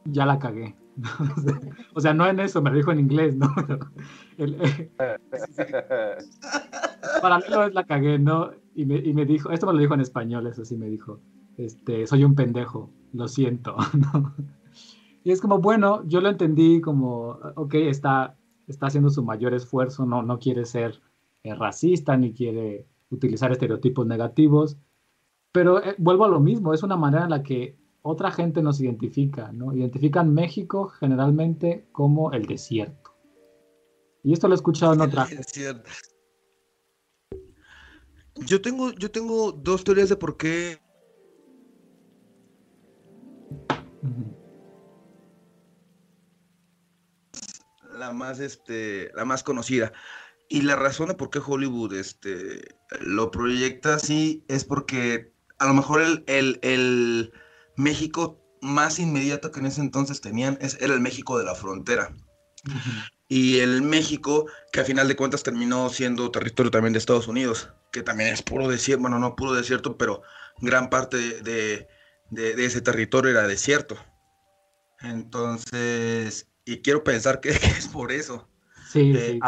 ya 0.05 0.26
la 0.26 0.38
cagué. 0.38 0.76
o 1.95 2.00
sea, 2.00 2.12
no 2.12 2.26
en 2.26 2.40
eso, 2.40 2.61
me 2.61 2.71
lo 2.71 2.76
dijo 2.76 2.93
en 2.93 3.00
inglés, 3.00 3.35
¿no? 3.37 3.49
Eh, 4.40 4.90
para 7.21 7.38
mí 7.38 7.45
no 7.50 7.64
es 7.64 7.75
la 7.75 7.85
cagué, 7.85 8.21
¿no? 8.21 8.52
Y 8.79 8.87
me, 8.87 8.95
y 8.95 9.13
me, 9.13 9.27
dijo, 9.27 9.51
esto 9.51 9.67
me 9.67 9.73
lo 9.73 9.81
dijo 9.81 9.95
en 9.95 10.03
español, 10.03 10.47
eso 10.47 10.65
sí 10.65 10.77
me 10.77 10.87
dijo, 10.87 11.19
este, 11.57 12.07
soy 12.07 12.23
un 12.23 12.37
pendejo, 12.37 12.91
lo 13.13 13.27
siento, 13.27 13.77
¿no? 14.15 14.37
Y 15.25 15.33
es 15.33 15.41
como, 15.41 15.59
bueno, 15.59 16.05
yo 16.07 16.21
lo 16.21 16.29
entendí 16.29 16.81
como, 16.81 17.41
ok, 17.57 17.75
está, 17.75 18.37
está 18.69 18.87
haciendo 18.87 19.11
su 19.11 19.25
mayor 19.25 19.53
esfuerzo, 19.53 20.07
no, 20.07 20.23
no 20.23 20.39
quiere 20.39 20.65
ser 20.65 21.01
eh, 21.43 21.57
racista 21.57 22.17
ni 22.17 22.33
quiere 22.33 22.87
utilizar 23.11 23.51
estereotipos 23.51 24.07
negativos, 24.07 24.79
pero 25.51 25.83
eh, 25.83 25.97
vuelvo 25.99 26.27
a 26.27 26.29
lo 26.29 26.39
mismo, 26.39 26.73
es 26.73 26.85
una 26.85 26.97
manera 26.97 27.25
en 27.25 27.31
la 27.31 27.43
que 27.43 27.77
otra 28.03 28.31
gente 28.31 28.63
nos 28.63 28.81
identifica, 28.81 29.51
¿no? 29.51 29.75
Identifican 29.75 30.33
México 30.33 30.87
generalmente 30.87 31.89
como 31.91 32.31
el 32.31 32.47
desierto. 32.47 33.11
Y 34.23 34.35
esto 34.35 34.47
lo 34.47 34.55
he 34.55 34.57
escuchado 34.57 34.95
en 34.95 35.01
otra. 35.01 35.27
Yo 38.47 38.61
tengo, 38.62 38.92
yo 38.92 39.11
tengo 39.11 39.52
dos 39.52 39.85
teorías 39.85 40.09
de 40.09 40.16
por 40.16 40.37
qué 40.37 40.80
la 47.99 48.12
más, 48.12 48.40
este, 48.40 49.11
la 49.14 49.25
más 49.25 49.42
conocida. 49.42 49.92
Y 50.49 50.62
la 50.62 50.76
razón 50.76 51.09
de 51.09 51.14
por 51.14 51.28
qué 51.28 51.40
Hollywood 51.45 51.92
este, 51.92 52.76
lo 53.00 53.30
proyecta 53.30 53.95
así 53.95 54.45
es 54.49 54.64
porque 54.64 55.33
a 55.59 55.66
lo 55.66 55.75
mejor 55.75 56.00
el, 56.26 56.59
el, 56.62 57.33
México 57.76 58.40
más 58.61 58.99
inmediato 58.99 59.52
que 59.52 59.61
en 59.61 59.66
ese 59.66 59.80
entonces 59.80 60.21
tenían 60.21 60.59
es, 60.61 60.78
era 60.80 60.95
el 60.95 61.00
México 61.00 61.38
de 61.38 61.45
la 61.45 61.54
frontera. 61.54 62.16
Y 63.28 63.59
el 63.59 63.83
México, 63.83 64.47
que 64.73 64.80
a 64.80 64.85
final 64.85 65.07
de 65.07 65.16
cuentas 65.16 65.42
terminó 65.42 65.90
siendo 65.90 66.30
territorio 66.30 66.71
también 66.71 66.92
de 66.92 66.99
Estados 66.99 67.28
Unidos, 67.28 67.73
que 67.99 68.05
también 68.05 68.33
es 68.33 68.43
puro 68.43 68.69
desierto, 68.69 69.02
bueno, 69.02 69.19
no 69.19 69.37
puro 69.37 69.52
desierto, 69.52 69.97
pero 69.97 70.23
gran 70.61 70.88
parte 70.90 71.17
de, 71.43 71.88
de 72.31 72.64
ese 72.64 72.81
territorio 72.81 73.33
era 73.33 73.47
desierto. 73.47 73.97
Entonces, 75.00 76.49
y 76.64 76.78
quiero 76.83 77.05
pensar 77.05 77.40
que, 77.40 77.50
es 77.78 77.88
por 77.88 78.12
eso. 78.12 78.49
Sí, 78.90 79.14
sí, 79.14 79.40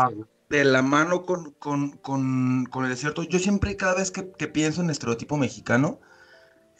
De 0.49 0.65
la 0.65 0.83
mano 0.83 1.25
con, 1.25 1.53
con, 1.53 2.69
el 2.85 2.89
desierto, 2.89 3.23
yo 3.23 3.39
siempre 3.39 3.77
cada 3.77 3.95
vez 3.95 4.11
que, 4.11 4.23
pienso 4.49 4.83
en 4.83 4.91
estereotipo 4.91 5.37
mexicano, 5.37 6.01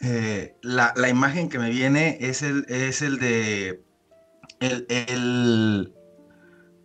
eh, 0.01 0.55
la, 0.61 0.93
imagen 1.09 1.49
que 1.49 1.59
me 1.59 1.69
viene 1.69 2.17
es 2.21 2.41
el, 2.41 2.65
es 2.69 3.01
el 3.01 3.19
de 3.19 3.83
el, 4.59 4.85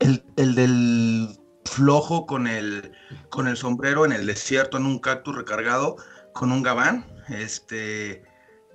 el, 0.00 0.54
del 0.54 1.38
flojo 1.66 2.26
con 2.26 2.46
el, 2.46 2.92
con 3.28 3.48
el 3.48 3.56
sombrero 3.56 4.04
en 4.04 4.12
el 4.12 4.26
desierto, 4.26 4.76
en 4.76 4.86
un 4.86 4.98
cactus 4.98 5.36
recargado, 5.36 5.96
con 6.32 6.52
un 6.52 6.62
gabán, 6.62 7.04
este, 7.28 8.22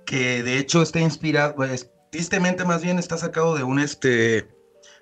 que 0.06 0.42
de 0.42 0.58
hecho 0.58 0.82
está 0.82 1.00
inspirado, 1.00 1.54
pues, 1.54 1.90
tristemente 2.10 2.64
más 2.64 2.82
bien 2.82 2.98
está 2.98 3.16
sacado 3.16 3.54
de 3.54 3.62
un, 3.62 3.78
este, 3.78 4.48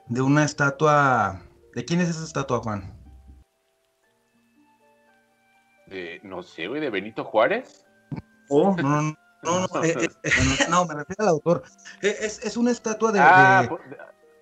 de 0.07 0.21
una 0.23 0.45
estatua. 0.45 1.43
¿De 1.75 1.85
quién 1.85 2.01
es 2.01 2.09
esa 2.09 2.25
estatua, 2.25 2.61
Juan? 2.61 2.97
no 6.23 6.43
sé, 6.43 6.69
güey, 6.69 6.81
de 6.81 6.91
Benito 6.91 7.25
Juárez. 7.25 7.85
Oh, 8.49 8.77
no, 8.77 9.03
no, 9.03 9.17
no, 9.43 9.67
eh, 9.85 10.09
eh, 10.23 10.31
no, 10.69 10.85
me 10.85 10.95
refiero 10.95 11.23
al 11.23 11.29
autor. 11.29 11.63
Eh, 12.03 12.17
es, 12.21 12.57
una 12.57 12.71
estatua 12.71 13.13
de. 13.13 13.21
Ah, 13.21 13.69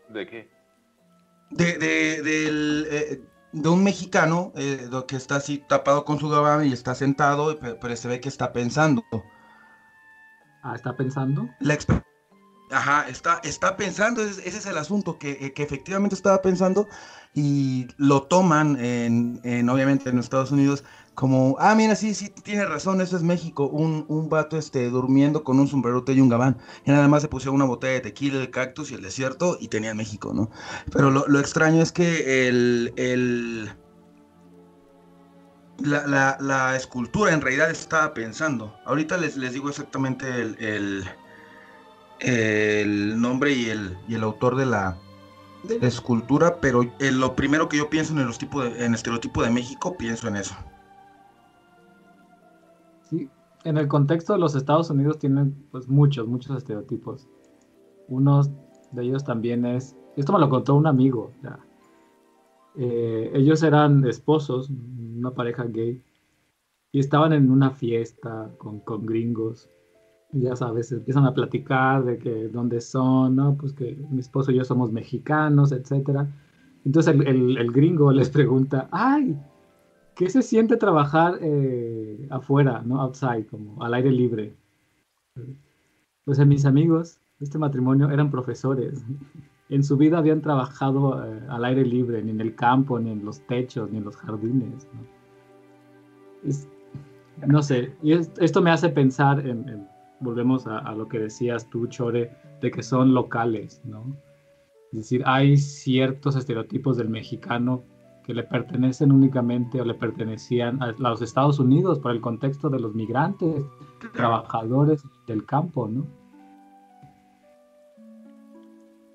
de, 0.08 0.26
qué? 0.26 0.50
De, 1.50 1.78
de, 1.78 3.22
de 3.52 3.68
un 3.68 3.82
mexicano 3.82 4.52
que 5.06 5.16
está 5.16 5.36
así 5.36 5.58
tapado 5.58 6.04
con 6.04 6.18
su 6.18 6.28
gabán 6.28 6.66
y 6.66 6.72
está 6.72 6.94
sentado, 6.94 7.58
pero, 7.80 7.96
se 7.96 8.08
ve 8.08 8.20
que 8.20 8.28
está 8.28 8.52
pensando. 8.52 9.04
Ah, 10.62 10.74
¿está 10.74 10.96
pensando? 10.96 11.48
La, 11.60 11.78
Ajá, 12.70 13.08
está, 13.08 13.40
está 13.44 13.76
pensando, 13.76 14.22
ese, 14.22 14.46
es 14.46 14.66
el 14.66 14.76
asunto, 14.76 15.18
que, 15.18 15.38
eh, 15.40 15.52
que, 15.54 15.62
efectivamente 15.62 16.14
estaba 16.14 16.42
pensando 16.42 16.86
y 17.34 17.86
lo 17.96 18.22
toman 18.22 18.76
en, 18.80 19.40
en, 19.44 19.68
obviamente 19.68 20.10
en 20.10 20.18
Estados 20.18 20.50
Unidos 20.50 20.84
como, 21.14 21.56
ah, 21.58 21.74
mira, 21.74 21.96
sí, 21.96 22.14
sí, 22.14 22.30
tiene 22.44 22.64
razón, 22.64 23.00
eso 23.00 23.16
es 23.16 23.24
México, 23.24 23.66
un, 23.66 24.04
un 24.08 24.28
vato 24.28 24.56
este, 24.56 24.88
durmiendo 24.88 25.42
con 25.42 25.58
un 25.58 25.66
sombrerote 25.66 26.12
y 26.12 26.20
un 26.20 26.28
gabán, 26.28 26.56
y 26.84 26.92
nada 26.92 27.08
más 27.08 27.22
se 27.22 27.28
pusieron 27.28 27.56
una 27.56 27.64
botella 27.64 27.94
de 27.94 28.00
tequila, 28.00 28.40
el 28.40 28.50
cactus 28.50 28.92
y 28.92 28.94
el 28.94 29.02
desierto 29.02 29.58
y 29.60 29.66
tenía 29.66 29.94
México, 29.94 30.32
¿no? 30.32 30.50
Pero 30.92 31.10
lo, 31.10 31.26
lo 31.26 31.40
extraño 31.40 31.82
es 31.82 31.90
que 31.90 32.48
el, 32.48 32.92
el 32.96 33.72
la, 35.80 36.36
la, 36.40 36.76
escultura 36.76 37.32
en 37.34 37.40
realidad 37.40 37.70
estaba 37.70 38.14
pensando, 38.14 38.76
ahorita 38.84 39.16
les, 39.16 39.36
les 39.36 39.52
digo 39.52 39.68
exactamente 39.68 40.40
el 40.40 41.04
el 42.20 43.20
nombre 43.20 43.52
y 43.52 43.70
el, 43.70 43.96
y 44.08 44.14
el 44.14 44.22
autor 44.22 44.56
de 44.56 44.66
la 44.66 44.98
escultura, 45.80 46.60
pero 46.60 46.82
lo 47.00 47.34
primero 47.36 47.68
que 47.68 47.78
yo 47.78 47.90
pienso 47.90 48.12
en 48.12 48.20
el, 48.20 48.36
tipo 48.38 48.62
de, 48.62 48.84
en 48.84 48.94
estereotipo 48.94 49.42
de 49.42 49.50
México, 49.50 49.96
pienso 49.96 50.28
en 50.28 50.36
eso. 50.36 50.54
Sí, 53.02 53.28
en 53.64 53.78
el 53.78 53.88
contexto 53.88 54.32
de 54.34 54.38
los 54.38 54.54
Estados 54.54 54.90
Unidos 54.90 55.18
tienen 55.18 55.54
pues 55.70 55.88
muchos, 55.88 56.26
muchos 56.26 56.56
estereotipos. 56.56 57.28
Uno 58.08 58.42
de 58.92 59.02
ellos 59.02 59.24
también 59.24 59.64
es, 59.66 59.96
esto 60.16 60.32
me 60.32 60.38
lo 60.38 60.48
contó 60.48 60.74
un 60.74 60.86
amigo, 60.86 61.32
eh, 62.76 63.30
ellos 63.34 63.62
eran 63.62 64.06
esposos, 64.06 64.70
una 64.70 65.32
pareja 65.32 65.64
gay, 65.64 66.02
y 66.92 67.00
estaban 67.00 67.32
en 67.32 67.50
una 67.50 67.70
fiesta 67.70 68.50
con, 68.58 68.80
con 68.80 69.04
gringos 69.04 69.68
ya 70.32 70.54
sabes, 70.56 70.92
empiezan 70.92 71.24
a 71.24 71.32
platicar 71.32 72.04
de 72.04 72.18
que 72.18 72.48
dónde 72.48 72.80
son, 72.80 73.36
¿no? 73.36 73.56
Pues 73.56 73.72
que 73.72 73.96
mi 74.10 74.20
esposo 74.20 74.52
y 74.52 74.56
yo 74.56 74.64
somos 74.64 74.92
mexicanos, 74.92 75.72
etcétera. 75.72 76.28
Entonces 76.84 77.14
el, 77.14 77.72
gringo 77.72 78.12
les 78.12 78.28
pregunta, 78.28 78.88
ay, 78.92 79.36
¿qué 80.14 80.28
se 80.28 80.42
siente 80.42 80.76
trabajar 80.76 81.38
eh, 81.40 82.26
afuera, 82.30 82.82
¿no? 82.84 83.00
Outside, 83.00 83.46
como 83.46 83.82
al 83.82 83.94
aire 83.94 84.10
libre. 84.10 84.54
Pues 86.24 86.44
mis 86.46 86.66
amigos 86.66 87.20
de 87.38 87.44
este 87.44 87.58
matrimonio 87.58 88.10
eran 88.10 88.30
profesores. 88.30 89.02
En 89.70 89.82
su 89.82 89.96
vida 89.96 90.18
habían 90.18 90.42
trabajado 90.42 91.24
eh, 91.24 91.40
al 91.48 91.64
aire 91.64 91.84
libre, 91.84 92.22
ni 92.22 92.32
en 92.32 92.40
el 92.40 92.54
campo, 92.54 92.98
ni 92.98 93.12
en 93.12 93.24
los 93.24 93.40
techos, 93.46 93.90
ni 93.90 93.98
en 93.98 94.04
los 94.04 94.16
jardines. 94.16 94.86
¿no? 97.46 97.62
sé, 97.62 97.94
y 98.02 98.12
esto 98.12 98.60
me 98.60 98.70
hace 98.70 98.88
pensar 98.88 99.46
en 99.46 99.88
volvemos 100.20 100.66
a, 100.66 100.92
lo 100.92 101.08
que 101.08 101.18
decías 101.18 101.68
tú, 101.70 101.86
Chore, 101.86 102.30
de 102.60 102.70
que 102.70 102.82
son 102.82 103.14
locales, 103.14 103.82
¿no? 103.84 104.16
Es 104.92 104.98
decir, 104.98 105.22
hay 105.26 105.56
ciertos 105.56 106.36
estereotipos 106.36 106.96
del 106.96 107.08
mexicano 107.08 107.84
que 108.24 108.34
le 108.34 108.42
pertenecen 108.42 109.12
únicamente 109.12 109.80
o 109.80 109.84
le 109.84 109.94
pertenecían 109.94 110.82
a 110.82 110.94
los 110.98 111.22
Estados 111.22 111.58
Unidos 111.58 111.98
por 111.98 112.12
el 112.12 112.20
contexto 112.20 112.68
de 112.68 112.78
los 112.78 112.94
migrantes, 112.94 113.64
trabajadores 114.12 115.02
del 115.26 115.44
campo, 115.46 115.88
¿no? 115.88 116.06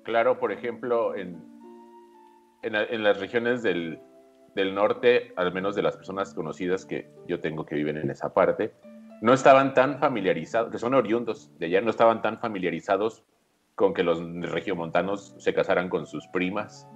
Claro, 0.04 0.38
por 0.38 0.52
ejemplo, 0.52 1.14
en, 1.14 1.42
en, 2.62 3.02
las 3.02 3.20
regiones 3.20 3.62
del, 3.62 3.98
del 4.54 4.74
norte, 4.74 5.32
al 5.36 5.52
menos 5.52 5.74
de 5.74 5.82
las 5.82 5.96
personas 5.96 6.34
conocidas 6.34 6.84
que 6.84 7.10
yo 7.26 7.40
tengo 7.40 7.64
que 7.64 7.74
viven 7.74 7.96
en 7.96 8.10
esa 8.10 8.34
parte, 8.34 8.74
no 9.24 9.32
estaban 9.32 9.72
tan 9.72 9.98
familiarizados, 9.98 10.70
que 10.70 10.78
son 10.78 10.92
oriundos 10.92 11.50
de 11.58 11.64
allá, 11.64 11.80
no 11.80 11.88
estaban 11.88 12.20
tan 12.20 12.38
familiarizados 12.38 13.24
con 13.74 13.94
que 13.94 14.02
los 14.02 14.20
regiomontanos 14.50 15.34
se 15.38 15.54
casaran 15.54 15.88
con 15.88 16.06
sus 16.06 16.26
primas. 16.26 16.86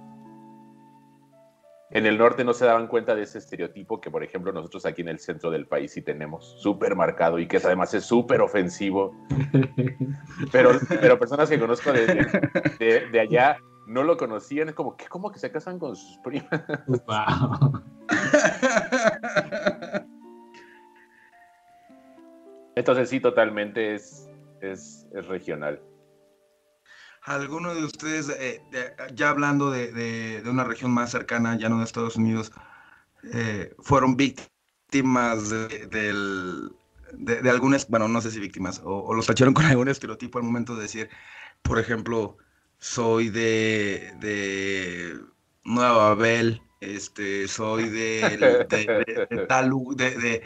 En 1.89 2.05
el 2.05 2.19
norte 2.19 2.43
no 2.43 2.53
se 2.53 2.65
daban 2.65 2.85
cuenta 2.85 3.15
de 3.15 3.23
ese 3.23 3.39
estereotipo 3.39 3.99
que, 3.99 4.11
por 4.11 4.23
ejemplo, 4.23 4.51
nosotros 4.51 4.85
aquí 4.85 5.01
en 5.01 5.07
el 5.07 5.17
centro 5.17 5.49
del 5.49 5.65
país 5.65 5.91
sí 5.91 6.03
tenemos 6.03 6.61
súper 6.61 6.95
marcado 6.95 7.39
y 7.39 7.47
que 7.47 7.57
además 7.57 7.95
es 7.95 8.03
súper 8.03 8.41
ofensivo. 8.41 9.15
Pero, 10.51 10.73
pero 11.01 11.17
personas 11.17 11.49
que 11.49 11.59
conozco 11.59 11.91
de, 11.91 13.07
de, 13.11 13.19
allá 13.19 13.57
no 13.87 14.03
lo 14.03 14.17
conocían. 14.17 14.69
Es 14.69 14.75
como, 14.75 14.95
¿qué? 14.95 15.07
¿Cómo 15.07 15.31
que 15.31 15.39
se 15.39 15.51
casan 15.51 15.79
con 15.79 15.95
sus 15.95 16.19
primas? 16.19 16.47
Wow. 17.07 17.81
Entonces 22.79 23.09
sí, 23.09 23.19
totalmente 23.19 23.93
es, 23.93 24.29
es, 24.61 25.05
regional. 25.27 25.81
¿Alguno 27.23 27.75
de 27.75 27.83
ustedes, 27.83 28.29
eh, 28.29 28.61
ya 29.13 29.31
hablando 29.31 29.69
de, 29.69 30.41
una 30.45 30.63
región 30.63 30.89
más 30.91 31.11
cercana, 31.11 31.57
ya 31.57 31.67
no 31.67 31.79
de 31.79 31.83
Estados 31.83 32.15
Unidos, 32.15 32.53
eh, 33.33 33.75
fueron 33.79 34.15
víctimas 34.15 35.49
de, 35.49 35.87
del, 35.87 36.71
de, 37.11 37.49
algunas, 37.49 37.85
bueno, 37.89 38.07
no 38.07 38.21
sé 38.21 38.31
si 38.31 38.39
víctimas, 38.39 38.81
o, 38.85 39.13
los 39.13 39.25
tacharon 39.27 39.53
con 39.53 39.65
algún 39.65 39.89
estereotipo 39.89 40.37
al 40.39 40.45
momento 40.45 40.77
de 40.77 40.83
decir, 40.83 41.09
por 41.61 41.79
ejemplo, 41.79 42.37
soy 42.77 43.27
de, 43.27 44.13
de 44.21 45.19
Nueva 45.65 46.15
Babel, 46.15 46.61
este, 46.79 47.49
soy 47.49 47.89
de, 47.89 48.65
de, 48.69 49.45
tal, 49.49 49.73
de, 49.97 50.43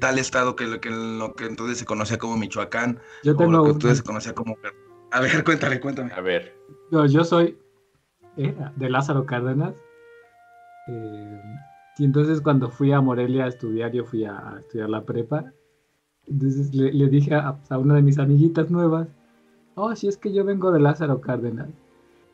tal 0.00 0.18
estado 0.18 0.56
que 0.56 0.66
lo, 0.66 0.80
que 0.80 0.90
lo 0.90 1.34
que 1.34 1.46
entonces 1.46 1.78
se 1.78 1.84
conocía 1.84 2.18
como 2.18 2.36
Michoacán, 2.36 2.98
yo 3.22 3.36
tengo 3.36 3.50
o 3.50 3.52
lo 3.52 3.64
que 3.64 3.70
entonces 3.70 3.98
se 3.98 4.04
conocía 4.04 4.34
como... 4.34 4.56
A 5.12 5.20
ver, 5.20 5.42
cuéntale, 5.44 5.80
cuéntame. 5.80 6.12
A 6.12 6.20
ver. 6.20 6.54
Yo, 6.90 7.06
yo 7.06 7.24
soy 7.24 7.58
de 8.36 8.90
Lázaro 8.90 9.24
Cárdenas. 9.26 9.74
Eh, 10.88 11.42
y 11.98 12.04
entonces 12.04 12.40
cuando 12.40 12.68
fui 12.68 12.92
a 12.92 13.00
Morelia 13.00 13.44
a 13.44 13.48
estudiar, 13.48 13.92
yo 13.92 14.04
fui 14.04 14.24
a, 14.24 14.56
estudiar 14.58 14.90
la 14.90 15.04
prepa. 15.04 15.52
Entonces 16.26 16.74
le, 16.74 17.08
dije 17.08 17.34
a, 17.34 17.58
a, 17.68 17.78
una 17.78 17.94
de 17.94 18.02
mis 18.02 18.18
amiguitas 18.18 18.70
nuevas, 18.70 19.08
oh, 19.74 19.94
si 19.94 20.08
es 20.08 20.16
que 20.16 20.32
yo 20.32 20.44
vengo 20.44 20.72
de 20.72 20.80
Lázaro 20.80 21.20
Cárdenas. 21.20 21.68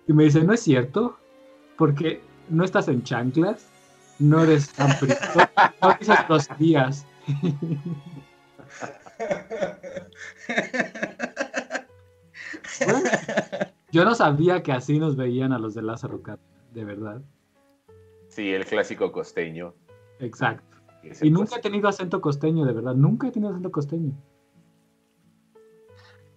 Y 0.08 0.12
me 0.12 0.24
dice, 0.24 0.42
no 0.42 0.52
es 0.52 0.60
cierto, 0.60 1.16
porque 1.76 2.20
no 2.48 2.64
estás 2.64 2.88
en 2.88 3.02
chanclas, 3.02 3.68
no 4.18 4.42
eres 4.42 4.72
tan 4.72 4.90
no 5.82 5.96
dices 5.98 6.18
los 6.28 6.48
días. 6.58 7.06
Yo 13.92 14.04
no 14.04 14.14
sabía 14.14 14.62
que 14.62 14.72
así 14.72 14.98
nos 14.98 15.16
veían 15.16 15.52
a 15.52 15.58
los 15.58 15.74
de 15.74 15.82
Lázaro 15.82 16.22
Cárdenas, 16.22 16.72
de 16.72 16.84
verdad. 16.84 17.22
Sí, 18.28 18.50
el 18.50 18.64
clásico 18.64 19.12
costeño. 19.12 19.74
Exacto. 20.18 20.78
Y 21.20 21.30
nunca 21.30 21.56
he 21.56 21.60
tenido 21.60 21.88
acento 21.88 22.20
costeño, 22.20 22.64
de 22.64 22.72
verdad. 22.72 22.94
Nunca 22.94 23.28
he 23.28 23.30
tenido 23.30 23.50
acento 23.50 23.70
costeño. 23.70 24.12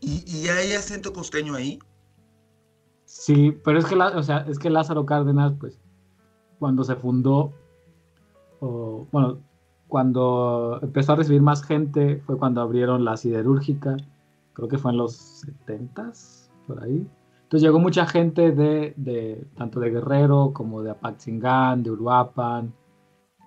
¿Y, 0.02 0.48
hay 0.50 0.74
acento 0.74 1.14
costeño 1.14 1.56
ahí? 1.56 1.80
Sí, 3.06 3.58
pero 3.64 3.80
es 3.80 3.86
que, 3.86 3.96
o 3.96 4.24
sea, 4.24 4.46
es 4.48 4.60
que 4.60 4.70
Lázaro 4.70 5.06
Cárdenas, 5.06 5.54
pues, 5.60 5.80
cuando 6.60 6.84
se 6.84 6.96
fundó, 6.96 7.54
o, 8.60 9.08
bueno, 9.12 9.40
cuando 9.96 10.78
empezó 10.82 11.14
a 11.14 11.16
recibir 11.16 11.42
más 11.42 11.64
gente, 11.64 12.18
fue 12.26 12.38
cuando 12.38 12.60
abrieron 12.60 13.06
la 13.06 13.16
siderúrgica, 13.16 13.96
creo 14.52 14.68
que 14.68 14.78
fue 14.78 14.92
en 14.92 14.98
los 14.98 15.14
70 15.16 16.12
por 16.68 16.84
ahí. 16.84 17.08
Entonces 17.44 17.62
llegó 17.62 17.80
mucha 17.80 18.06
gente 18.06 18.52
de, 18.52 19.48
tanto 19.56 19.80
de 19.80 19.92
Guerrero 19.92 20.52
como 20.54 20.84
de 20.84 20.92
Apatzingán, 20.92 21.82
de 21.82 21.92
Uruapan, 21.92 22.74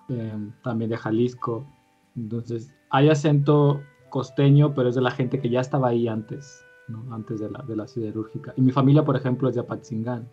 em, 0.07 0.51
también 0.63 0.89
de 0.89 0.97
Jalisco. 0.97 1.67
Entonces 2.15 2.75
hay 2.89 3.09
acento 3.09 3.81
costeño, 4.09 4.73
pero 4.73 4.89
es 4.89 4.95
de 4.95 5.01
la 5.01 5.11
gente 5.11 5.39
que 5.39 5.51
ya 5.51 5.61
estaba 5.61 5.89
ahí 5.89 6.07
antes, 6.07 6.65
antes 7.11 7.41
de 7.41 7.51
la, 7.51 7.61
de 7.61 7.75
la 7.75 7.85
siderúrgica. 7.85 8.55
Y 8.57 8.61
mi 8.61 8.71
familia, 8.71 9.05
por 9.05 9.15
ejemplo, 9.15 9.49
es 9.49 9.53
de 9.53 9.61
Apatzingán. 9.61 10.27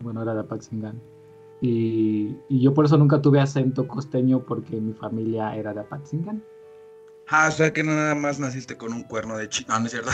Bueno, 0.00 0.20
era 0.22 0.34
de 0.34 0.40
Apatzingán. 0.40 1.00
Y, 1.60 2.36
y, 2.48 2.60
yo 2.60 2.74
por 2.74 2.84
eso 2.84 2.98
nunca 2.98 3.22
tuve 3.22 3.40
acento 3.40 3.88
costeño 3.88 4.44
porque 4.44 4.76
mi 4.76 4.92
familia 4.92 5.56
era 5.56 5.72
de 5.72 5.80
Apatzingán. 5.80 6.44
Ah, 7.28 7.48
o 7.48 7.50
sea 7.50 7.72
que 7.72 7.82
nada 7.82 8.14
más 8.14 8.38
naciste 8.38 8.76
con 8.76 8.92
un 8.92 9.02
cuerno 9.02 9.36
de 9.36 9.48
chino, 9.48 9.78
no 9.78 9.86
es 9.86 9.92
cierto. 9.92 10.10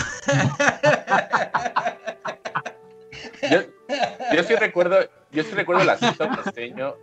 Yo, 4.33 4.43
sí 4.45 4.55
recuerdo, 4.55 4.97
yo 5.31 5.43
sí 5.43 5.51
recuerdo 5.53 5.83
el 5.83 5.91
acento 5.91 6.29
costeño. 6.43 6.95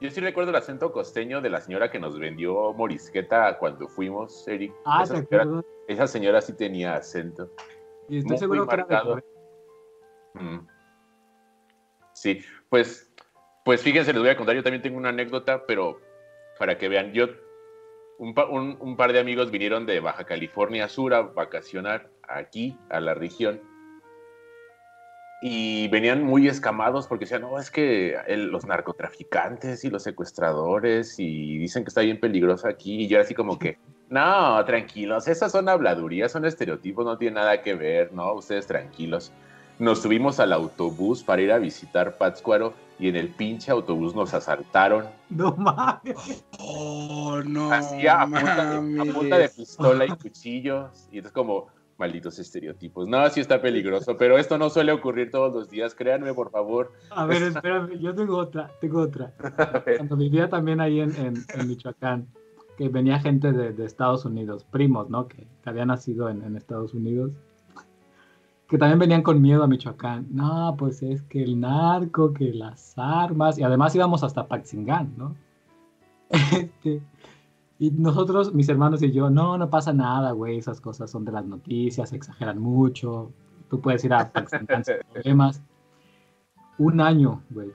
Yo 0.00 0.10
sí 0.10 0.20
recuerdo 0.20 0.50
el 0.50 0.56
acento 0.56 0.92
costeño 0.92 1.40
de 1.40 1.48
la 1.48 1.60
señora 1.60 1.90
que 1.90 2.00
nos 2.00 2.18
vendió 2.18 2.72
morisqueta 2.72 3.56
cuando 3.58 3.88
fuimos, 3.88 4.46
Eric. 4.48 4.74
Ah, 4.84 5.04
esa, 5.04 5.16
señora, 5.16 5.62
esa 5.86 6.06
señora 6.08 6.40
sí 6.40 6.52
tenía 6.54 6.96
acento. 6.96 7.50
Y 8.08 8.18
estoy 8.18 8.36
seguro 8.36 8.66
que 8.66 8.76
marcado. 8.76 9.22
Mm. 10.34 10.58
Sí, 12.14 12.40
pues, 12.68 13.11
pues 13.64 13.82
fíjense, 13.82 14.12
les 14.12 14.20
voy 14.20 14.30
a 14.30 14.36
contar, 14.36 14.56
yo 14.56 14.62
también 14.62 14.82
tengo 14.82 14.96
una 14.98 15.10
anécdota, 15.10 15.64
pero 15.66 16.00
para 16.58 16.78
que 16.78 16.88
vean, 16.88 17.12
yo, 17.12 17.26
un, 18.18 18.96
par 18.96 19.12
de 19.12 19.20
amigos 19.20 19.50
vinieron 19.50 19.86
de 19.86 20.00
Baja 20.00 20.24
California 20.24 20.88
Sur 20.88 21.14
a 21.14 21.22
vacacionar 21.22 22.10
aquí, 22.28 22.78
a 22.90 23.00
la 23.00 23.14
región, 23.14 23.60
y 25.44 25.88
venían 25.88 26.22
muy 26.22 26.46
escamados 26.46 27.08
porque 27.08 27.24
decían, 27.24 27.42
no, 27.42 27.58
es 27.58 27.70
que 27.70 28.16
los 28.28 28.64
narcotraficantes 28.64 29.84
y 29.84 29.90
los 29.90 30.04
secuestradores 30.04 31.18
y 31.18 31.58
dicen 31.58 31.82
que 31.82 31.88
está 31.88 32.02
bien 32.02 32.20
peligroso 32.20 32.68
aquí 32.68 33.02
y 33.02 33.08
yo 33.08 33.20
así 33.20 33.34
como 33.34 33.58
que, 33.58 33.76
no, 34.08 34.64
tranquilos, 34.64 35.26
esas 35.26 35.50
son 35.50 35.68
habladurías, 35.68 36.30
son 36.30 36.44
estereotipos, 36.44 37.04
no 37.04 37.18
tiene 37.18 37.36
nada 37.36 37.60
que 37.60 37.74
ver, 37.74 38.12
no, 38.12 38.34
ustedes 38.34 38.66
tranquilos. 38.66 39.32
Nos 39.82 40.00
subimos 40.00 40.38
al 40.38 40.52
autobús 40.52 41.24
para 41.24 41.42
ir 41.42 41.50
a 41.50 41.58
visitar 41.58 42.16
Pátzcuaro 42.16 42.72
y 43.00 43.08
en 43.08 43.16
el 43.16 43.30
pinche 43.30 43.72
autobús 43.72 44.14
nos 44.14 44.32
asaltaron. 44.32 45.06
No 45.28 45.56
mames. 45.56 46.44
Oh, 46.60 47.40
no. 47.44 47.72
Hacía 47.72 48.22
a 48.22 48.26
punta 48.28 49.38
de 49.38 49.48
pistola 49.48 50.06
y 50.06 50.10
cuchillos 50.10 51.08
y 51.10 51.18
es 51.18 51.32
como 51.32 51.66
malditos 51.98 52.38
estereotipos. 52.38 53.08
No, 53.08 53.28
sí 53.28 53.40
está 53.40 53.60
peligroso, 53.60 54.16
pero 54.16 54.38
esto 54.38 54.56
no 54.56 54.70
suele 54.70 54.92
ocurrir 54.92 55.32
todos 55.32 55.52
los 55.52 55.68
días, 55.68 55.96
créanme, 55.96 56.32
por 56.32 56.52
favor. 56.52 56.92
A 57.10 57.26
ver, 57.26 57.42
espérame, 57.42 57.98
yo 57.98 58.14
tengo 58.14 58.36
otra, 58.36 58.70
tengo 58.80 59.00
otra. 59.00 59.34
Cuando 59.96 60.16
vivía 60.16 60.48
también 60.48 60.80
ahí 60.80 61.00
en, 61.00 61.12
en, 61.16 61.66
Michoacán, 61.66 62.28
que 62.78 62.88
venía 62.88 63.18
gente 63.18 63.50
de, 63.50 63.72
de, 63.72 63.84
Estados 63.84 64.24
Unidos, 64.24 64.62
primos, 64.62 65.10
¿no? 65.10 65.26
Que, 65.26 65.44
que 65.64 65.70
habían 65.70 65.88
nacido 65.88 66.28
en, 66.28 66.44
en, 66.44 66.54
Estados 66.54 66.94
Unidos, 66.94 67.32
que 68.72 68.78
también 68.78 68.98
venían 68.98 69.22
con 69.22 69.42
miedo 69.42 69.62
a 69.62 69.66
Michoacán. 69.66 70.28
No, 70.30 70.74
pues 70.78 71.02
es 71.02 71.20
que 71.24 71.42
el 71.42 71.60
narco, 71.60 72.32
que 72.32 72.54
las 72.54 72.94
armas, 72.96 73.58
y 73.58 73.62
además 73.62 73.94
íbamos 73.94 74.24
hasta 74.24 74.48
Paxingán, 74.48 75.12
¿no? 75.18 75.36
Este, 76.50 77.02
y 77.78 77.90
nosotros, 77.90 78.54
mis 78.54 78.70
hermanos 78.70 79.02
y 79.02 79.12
yo, 79.12 79.28
no, 79.28 79.58
no 79.58 79.68
pasa 79.68 79.92
nada, 79.92 80.32
güey, 80.32 80.56
esas 80.56 80.80
cosas 80.80 81.10
son 81.10 81.26
de 81.26 81.32
las 81.32 81.44
noticias, 81.44 82.14
exageran 82.14 82.60
mucho, 82.60 83.30
tú 83.68 83.78
puedes 83.78 84.02
ir 84.04 84.14
a 84.14 84.32
Paxingán 84.32 84.82
sin 84.86 84.94
problemas. 85.12 85.62
Un 86.78 87.02
año, 87.02 87.42
güey, 87.50 87.72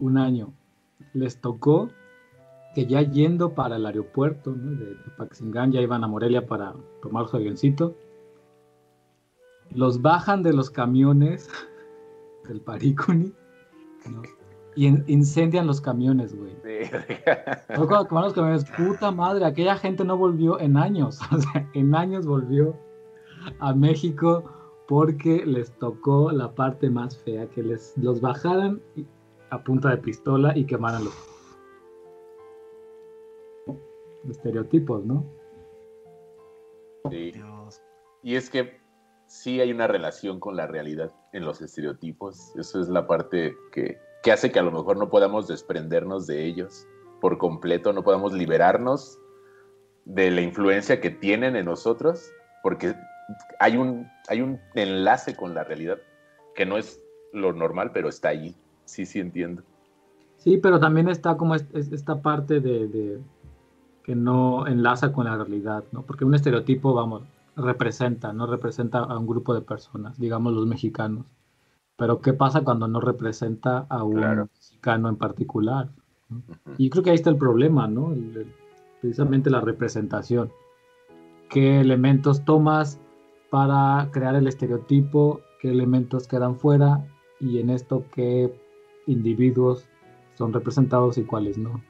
un 0.00 0.18
año. 0.18 0.52
Les 1.14 1.40
tocó 1.40 1.88
que 2.74 2.86
ya 2.86 3.02
yendo 3.02 3.54
para 3.54 3.76
el 3.76 3.86
aeropuerto 3.86 4.52
de, 4.52 4.96
Paxingán, 5.16 5.70
ya 5.70 5.80
iban 5.80 6.02
a 6.02 6.08
Morelia 6.08 6.44
para 6.48 6.74
tomar 7.00 7.28
su 7.28 7.36
avioncito, 7.36 7.94
los 9.74 10.00
bajan 10.00 10.42
de 10.42 10.52
los 10.52 10.70
camiones 10.70 11.48
del 12.48 12.60
Paricuni, 12.60 13.32
¿no? 14.10 14.22
y 14.74 14.86
incendian 14.86 15.66
los 15.66 15.80
camiones, 15.80 16.34
güey. 16.34 16.56
Sí. 16.62 16.90
los 17.76 18.32
camiones, 18.32 18.64
puta 18.76 19.10
madre, 19.10 19.44
aquella 19.44 19.76
gente 19.76 20.04
no 20.04 20.16
volvió 20.16 20.58
en 20.60 20.76
años, 20.76 21.20
o 21.32 21.38
sea, 21.38 21.68
en 21.74 21.94
años 21.94 22.26
volvió 22.26 22.76
a 23.58 23.74
México 23.74 24.44
porque 24.88 25.44
les 25.46 25.72
tocó 25.78 26.30
la 26.32 26.54
parte 26.54 26.90
más 26.90 27.16
fea, 27.18 27.46
que 27.48 27.62
les 27.62 27.96
los 27.96 28.20
bajaran 28.20 28.80
a 29.50 29.62
punta 29.62 29.90
de 29.90 29.98
pistola 29.98 30.56
y 30.56 30.64
quemaran 30.64 31.04
los 31.04 31.14
estereotipos, 34.28 35.04
¿no? 35.04 35.24
Sí. 37.10 37.32
Y 38.22 38.36
es 38.36 38.48
que 38.48 38.81
sí 39.32 39.62
hay 39.62 39.72
una 39.72 39.86
relación 39.86 40.38
con 40.38 40.56
la 40.56 40.66
realidad 40.66 41.10
en 41.32 41.46
los 41.46 41.62
estereotipos. 41.62 42.54
Eso 42.54 42.82
es 42.82 42.88
la 42.88 43.06
parte 43.06 43.56
que, 43.72 43.98
que 44.22 44.30
hace 44.30 44.52
que 44.52 44.58
a 44.58 44.62
lo 44.62 44.70
mejor 44.70 44.98
no 44.98 45.08
podamos 45.08 45.48
desprendernos 45.48 46.26
de 46.26 46.44
ellos 46.44 46.86
por 47.18 47.38
completo, 47.38 47.94
no 47.94 48.04
podamos 48.04 48.34
liberarnos 48.34 49.18
de 50.04 50.30
la 50.30 50.42
influencia 50.42 51.00
que 51.00 51.08
tienen 51.08 51.56
en 51.56 51.64
nosotros, 51.64 52.30
porque 52.62 52.94
hay 53.58 53.78
un, 53.78 54.06
hay 54.28 54.42
un 54.42 54.60
enlace 54.74 55.34
con 55.34 55.54
la 55.54 55.64
realidad 55.64 55.96
que 56.54 56.66
no 56.66 56.76
es 56.76 57.00
lo 57.32 57.54
normal, 57.54 57.90
pero 57.94 58.10
está 58.10 58.28
ahí. 58.28 58.54
Sí, 58.84 59.06
sí 59.06 59.18
entiendo. 59.18 59.62
Sí, 60.36 60.58
pero 60.58 60.78
también 60.78 61.08
está 61.08 61.38
como 61.38 61.54
esta 61.54 62.20
parte 62.20 62.60
de, 62.60 63.18
que 64.04 64.14
no 64.14 64.66
enlaza 64.66 65.10
con 65.10 65.24
la 65.24 65.36
realidad, 65.36 65.84
¿no? 65.90 66.02
Porque 66.02 66.26
un 66.26 66.34
estereotipo, 66.34 66.92
vamos, 66.92 67.22
representa, 67.56 68.32
no 68.32 68.46
representa 68.46 69.00
a 69.00 69.18
un 69.18 69.26
grupo 69.26 69.54
de 69.54 69.62
personas, 69.62 70.18
digamos 70.18 70.52
los 70.52 70.66
mexicanos. 70.66 71.26
Pero 71.96 72.20
¿qué 72.20 72.32
pasa 72.32 72.62
cuando 72.62 72.88
no 72.88 73.00
representa 73.00 73.86
a 73.88 74.02
un 74.02 74.48
mexicano 74.54 75.08
en 75.08 75.16
particular? 75.16 75.90
Y 76.78 76.90
creo 76.90 77.04
que 77.04 77.10
ahí 77.10 77.16
está 77.16 77.30
el 77.30 77.36
problema, 77.36 77.86
¿no? 77.86 78.14
precisamente 79.00 79.50
la 79.50 79.60
representación. 79.60 80.52
¿Qué 81.50 81.80
elementos 81.80 82.44
tomas 82.44 83.00
para 83.50 84.08
crear 84.12 84.34
el 84.36 84.46
estereotipo? 84.46 85.40
¿Qué 85.60 85.70
elementos 85.70 86.26
quedan 86.26 86.56
fuera? 86.56 87.04
Y 87.40 87.58
en 87.58 87.68
esto, 87.68 88.04
¿qué 88.14 88.54
individuos 89.06 89.88
son 90.34 90.52
representados 90.52 91.18
y 91.18 91.24
cuáles 91.24 91.58
no? 91.58 91.82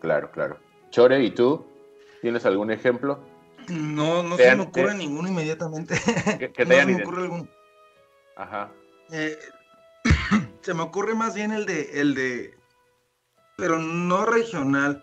Claro, 0.00 0.30
claro. 0.30 0.56
Chore, 0.90 1.22
¿y 1.22 1.32
tú? 1.32 1.64
¿Tienes 2.22 2.46
algún 2.46 2.70
ejemplo? 2.70 3.18
No, 3.68 4.22
no 4.22 4.36
se 4.36 4.54
me 4.54 4.62
ocurre 4.62 4.94
ninguno 4.94 5.28
inmediatamente. 5.28 6.00
¿Qué, 6.38 6.48
te 6.54 6.64
no 6.64 6.74
se 6.74 6.86
me 6.86 7.02
ocurre 7.02 7.22
algún. 7.22 7.50
Ajá. 8.36 8.70
Eh, 9.10 9.36
se 10.62 10.74
me 10.74 10.82
ocurre 10.82 11.14
más 11.14 11.34
bien 11.34 11.52
el 11.52 11.66
de, 11.66 12.00
el 12.00 12.14
de, 12.14 12.56
pero 13.56 13.78
no 13.78 14.26
regional. 14.26 15.02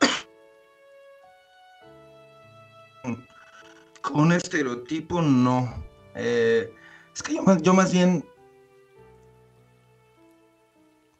Con 4.02 4.20
un 4.20 4.32
estereotipo 4.32 5.22
no. 5.22 5.84
Eh, 6.14 6.72
es 7.14 7.22
que 7.22 7.34
yo, 7.34 7.44
yo 7.58 7.74
más 7.74 7.92
bien 7.92 8.24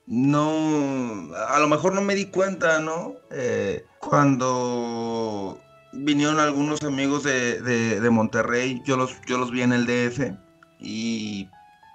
no, 0.06 1.34
a 1.48 1.58
lo 1.58 1.68
mejor 1.68 1.94
no 1.94 2.02
me 2.02 2.14
di 2.14 2.26
cuenta, 2.26 2.80
¿no? 2.80 3.14
Eh, 3.30 3.86
cuando 3.98 5.58
vinieron 5.92 6.40
algunos 6.40 6.82
amigos 6.82 7.22
de, 7.22 8.08
Monterrey, 8.10 8.82
yo 8.84 8.96
los, 8.96 9.20
yo 9.26 9.38
los 9.38 9.50
vi 9.50 9.62
en 9.62 9.72
el 9.72 9.86
DF 9.86 10.32
y 10.80 11.48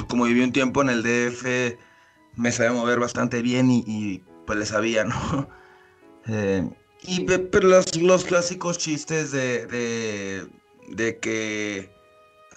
como 0.08 0.26
viví 0.26 0.42
un 0.42 0.52
tiempo 0.52 0.82
en 0.82 0.90
el 0.90 1.04
DF, 1.04 1.78
me 2.36 2.52
sabía 2.52 2.74
mover 2.74 3.00
bastante 3.00 3.42
bien 3.42 3.70
y, 3.70 4.24
pues 4.46 4.60
le 4.60 4.66
sabía, 4.66 5.04
¿no? 5.06 5.50
Eh, 6.28 6.70
y 7.04 7.22
pero 7.26 7.68
los, 7.68 7.96
los 7.96 8.24
clásicos 8.26 8.78
chistes 8.78 9.32
de, 9.32 10.48
de, 10.90 11.20
que 11.20 11.92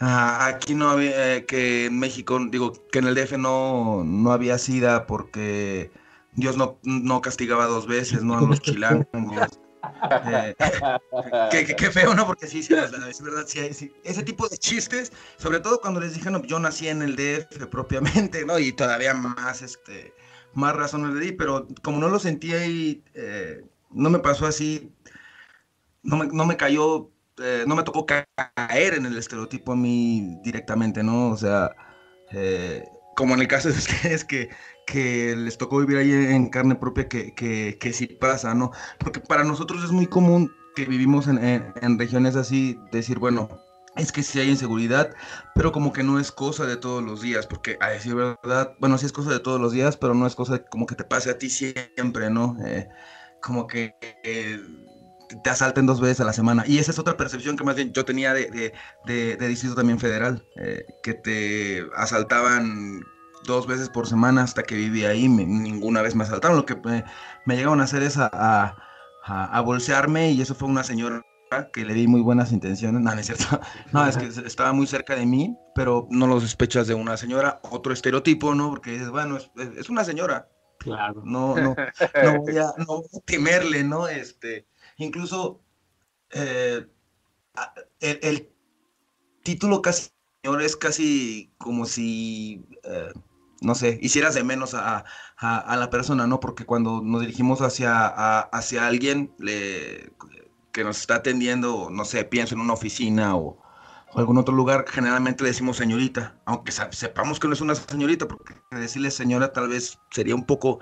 ah, 0.00 0.46
aquí 0.46 0.74
no 0.74 0.90
había, 0.90 1.36
eh, 1.36 1.46
que 1.46 1.86
en 1.86 1.98
México, 1.98 2.38
digo, 2.50 2.72
que 2.90 3.00
en 3.00 3.06
el 3.06 3.14
DF 3.14 3.32
no, 3.38 4.02
no 4.04 4.32
había 4.32 4.58
sida 4.58 5.06
porque 5.06 5.90
Dios 6.32 6.56
no, 6.56 6.78
no 6.82 7.20
castigaba 7.20 7.66
dos 7.66 7.86
veces, 7.86 8.22
¿no? 8.22 8.38
A 8.38 8.42
los 8.42 8.60
chilangos. 8.62 9.60
Eh, 10.26 10.54
qué, 11.76 11.90
feo, 11.90 12.14
¿no? 12.14 12.26
Porque 12.26 12.46
sí, 12.46 12.62
sí, 12.62 12.74
es 12.74 13.22
verdad, 13.22 13.44
sí, 13.46 13.92
Ese 14.04 14.22
tipo 14.22 14.48
de 14.48 14.56
chistes, 14.58 15.12
sobre 15.36 15.60
todo 15.60 15.80
cuando 15.80 16.00
les 16.00 16.14
dije, 16.14 16.30
no, 16.30 16.42
yo 16.44 16.58
nací 16.58 16.88
en 16.88 17.02
el 17.02 17.16
DF 17.16 17.66
propiamente, 17.66 18.44
¿no? 18.44 18.58
Y 18.58 18.72
todavía 18.72 19.14
más, 19.14 19.62
este, 19.62 20.14
más 20.54 20.74
razones 20.74 21.14
le 21.14 21.20
di, 21.20 21.32
pero 21.32 21.66
como 21.82 21.98
no 21.98 22.08
lo 22.08 22.18
sentía 22.18 22.66
y 22.66 23.02
eh, 23.14 23.64
no 23.90 24.10
me 24.10 24.18
pasó 24.18 24.46
así, 24.46 24.92
no 26.02 26.16
me, 26.16 26.26
no 26.26 26.46
me 26.46 26.56
cayó, 26.56 27.10
eh, 27.38 27.64
no 27.66 27.76
me 27.76 27.82
tocó 27.82 28.06
caer 28.06 28.94
en 28.94 29.06
el 29.06 29.16
estereotipo 29.16 29.72
a 29.72 29.76
mí 29.76 30.38
directamente, 30.42 31.02
¿no? 31.02 31.30
O 31.30 31.36
sea, 31.36 31.70
como 33.16 33.34
en 33.34 33.40
el 33.40 33.48
caso 33.48 33.68
de 33.68 33.74
ustedes 33.78 34.24
que 34.24 34.50
que 34.90 35.36
les 35.36 35.56
tocó 35.56 35.78
vivir 35.78 35.98
ahí 35.98 36.12
en 36.12 36.48
carne 36.50 36.74
propia 36.74 37.08
que, 37.08 37.32
que, 37.34 37.78
que 37.80 37.92
sí 37.92 38.06
pasa, 38.06 38.54
¿no? 38.54 38.72
Porque 38.98 39.20
para 39.20 39.44
nosotros 39.44 39.82
es 39.84 39.92
muy 39.92 40.06
común 40.06 40.52
que 40.74 40.84
vivimos 40.84 41.28
en, 41.28 41.38
en, 41.38 41.98
regiones 41.98 42.36
así, 42.36 42.78
decir, 42.92 43.18
bueno, 43.18 43.48
es 43.96 44.12
que 44.12 44.22
sí 44.22 44.40
hay 44.40 44.50
inseguridad, 44.50 45.14
pero 45.54 45.72
como 45.72 45.92
que 45.92 46.02
no 46.02 46.18
es 46.18 46.30
cosa 46.32 46.66
de 46.66 46.76
todos 46.76 47.02
los 47.02 47.22
días, 47.22 47.46
porque 47.46 47.76
a 47.80 47.88
decir 47.88 48.14
verdad, 48.14 48.74
bueno, 48.78 48.98
sí 48.98 49.06
es 49.06 49.12
cosa 49.12 49.30
de 49.30 49.40
todos 49.40 49.60
los 49.60 49.72
días, 49.72 49.96
pero 49.96 50.14
no 50.14 50.26
es 50.26 50.34
cosa 50.34 50.62
como 50.64 50.86
que 50.86 50.94
te 50.94 51.04
pase 51.04 51.30
a 51.30 51.38
ti 51.38 51.50
siempre, 51.50 52.30
¿no? 52.30 52.56
Eh, 52.64 52.88
como 53.40 53.66
que 53.66 53.94
eh, 54.22 54.60
te 55.42 55.50
asalten 55.50 55.86
dos 55.86 56.00
veces 56.00 56.20
a 56.20 56.24
la 56.24 56.32
semana. 56.32 56.64
Y 56.66 56.78
esa 56.78 56.90
es 56.90 56.98
otra 56.98 57.16
percepción 57.16 57.56
que 57.56 57.64
más 57.64 57.76
bien 57.76 57.92
yo 57.92 58.04
tenía 58.04 58.32
de, 58.34 58.50
de, 58.50 58.72
de, 59.06 59.36
de 59.36 59.48
distrito 59.48 59.74
también 59.74 59.98
federal, 59.98 60.44
eh, 60.56 60.84
que 61.02 61.14
te 61.14 61.86
asaltaban 61.96 63.04
dos 63.44 63.66
veces 63.66 63.88
por 63.88 64.06
semana 64.06 64.42
hasta 64.42 64.62
que 64.62 64.74
viví 64.74 65.04
ahí, 65.04 65.28
ninguna 65.28 66.02
vez 66.02 66.14
me 66.14 66.24
asaltaron. 66.24 66.56
Lo 66.56 66.66
que 66.66 66.76
me, 66.76 67.04
me 67.46 67.56
llegaron 67.56 67.80
a 67.80 67.84
hacer 67.84 68.02
es 68.02 68.16
a, 68.18 68.76
a, 69.24 69.60
bolsearme 69.60 70.32
y 70.32 70.40
eso 70.40 70.54
fue 70.54 70.68
una 70.68 70.84
señora 70.84 71.22
que 71.72 71.84
le 71.84 71.94
di 71.94 72.06
muy 72.06 72.20
buenas 72.20 72.52
intenciones. 72.52 73.00
No, 73.00 73.12
no 73.12 73.20
es 73.20 73.26
cierto. 73.26 73.60
No, 73.92 74.06
es 74.06 74.16
que 74.16 74.26
estaba 74.46 74.72
muy 74.72 74.86
cerca 74.86 75.16
de 75.16 75.26
mí, 75.26 75.56
pero 75.74 76.06
no 76.10 76.26
lo 76.26 76.40
sospechas 76.40 76.86
de 76.86 76.94
una 76.94 77.16
señora. 77.16 77.60
Otro 77.70 77.92
estereotipo, 77.92 78.54
¿no? 78.54 78.70
Porque 78.70 78.92
dices, 78.92 79.10
bueno, 79.10 79.38
es, 79.76 79.90
una 79.90 80.04
señora. 80.04 80.48
Claro. 80.78 81.22
No, 81.24 81.56
no, 81.56 81.74
no 82.24 82.38
voy, 82.42 82.58
a, 82.58 82.72
no 82.78 83.02
temerle, 83.26 83.84
¿no? 83.84 84.08
Este, 84.08 84.66
incluso 85.04 85.60
eh, 86.30 86.86
el, 88.00 88.48
título 89.42 89.82
casi 89.82 90.10
es 90.42 90.76
casi 90.76 91.52
como 91.58 91.86
si 91.86 92.64
eh, 92.84 93.12
no 93.60 93.74
sé, 93.74 93.98
hicieras 94.02 94.34
de 94.34 94.42
menos 94.42 94.74
a, 94.74 95.04
la 95.40 95.90
persona, 95.90 96.26
¿no? 96.26 96.40
Porque 96.40 96.64
cuando 96.64 97.00
nos 97.02 97.20
dirigimos 97.20 97.60
hacia, 97.60 98.06
hacia 98.06 98.86
alguien 98.86 99.34
que 100.72 100.84
nos 100.84 100.98
está 100.98 101.16
atendiendo, 101.16 101.88
no 101.90 102.04
sé, 102.04 102.24
pienso 102.24 102.54
en 102.54 102.62
una 102.62 102.72
oficina 102.72 103.36
o, 103.36 103.58
algún 104.14 104.38
otro 104.38 104.52
lugar, 104.52 104.86
generalmente 104.88 105.44
le 105.44 105.50
decimos 105.50 105.76
señorita, 105.76 106.36
aunque 106.44 106.72
sepamos 106.72 107.38
que 107.38 107.46
no 107.46 107.54
es 107.54 107.60
una 107.60 107.76
señorita, 107.76 108.26
porque 108.26 108.56
decirle 108.72 109.08
señora 109.08 109.52
tal 109.52 109.68
vez 109.68 110.00
sería 110.10 110.34
un 110.34 110.44
poco, 110.44 110.80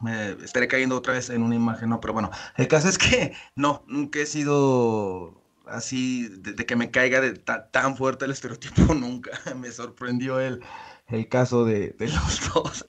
me 0.00 0.32
estaré 0.44 0.68
cayendo 0.68 0.96
otra 0.96 1.14
vez 1.14 1.30
en 1.30 1.42
una 1.42 1.54
imagen, 1.54 1.90
¿no? 1.90 2.00
Pero 2.00 2.12
bueno, 2.12 2.30
el 2.56 2.68
caso 2.68 2.88
es 2.88 2.98
que 2.98 3.34
no, 3.56 3.84
nunca 3.86 4.20
he 4.20 4.26
sido 4.26 5.40
así, 5.66 6.28
de, 6.28 6.66
que 6.66 6.76
me 6.76 6.90
caiga 6.90 7.20
de 7.20 7.32
tan 7.34 7.96
fuerte 7.96 8.24
el 8.24 8.32
estereotipo, 8.32 8.94
nunca, 8.94 9.30
me 9.56 9.70
sorprendió 9.70 10.40
él 10.40 10.62
el 11.10 11.28
caso 11.28 11.64
de, 11.64 11.94
los 11.98 12.40
dos. 12.54 12.84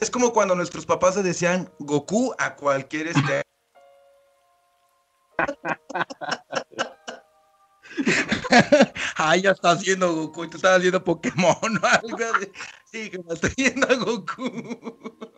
es 0.00 0.10
como 0.10 0.32
cuando 0.32 0.54
nuestros 0.54 0.86
papás 0.86 1.14
se 1.14 1.22
decían 1.22 1.70
Goku 1.78 2.34
a 2.38 2.56
cualquier 2.56 3.08
este. 3.08 3.42
Ay, 9.16 9.42
ya 9.42 9.52
está 9.52 9.70
haciendo 9.72 10.12
Goku 10.12 10.44
y 10.44 10.50
tú 10.50 10.56
estás 10.56 10.78
haciendo 10.78 11.02
Pokémon 11.02 11.54
o 11.60 11.86
algo 11.86 12.18
Sí, 12.94 13.10
que 13.10 13.18
me 13.18 13.34
estoy 13.34 13.50
yendo 13.56 13.88
a 13.88 13.94
Goku. 13.96 14.44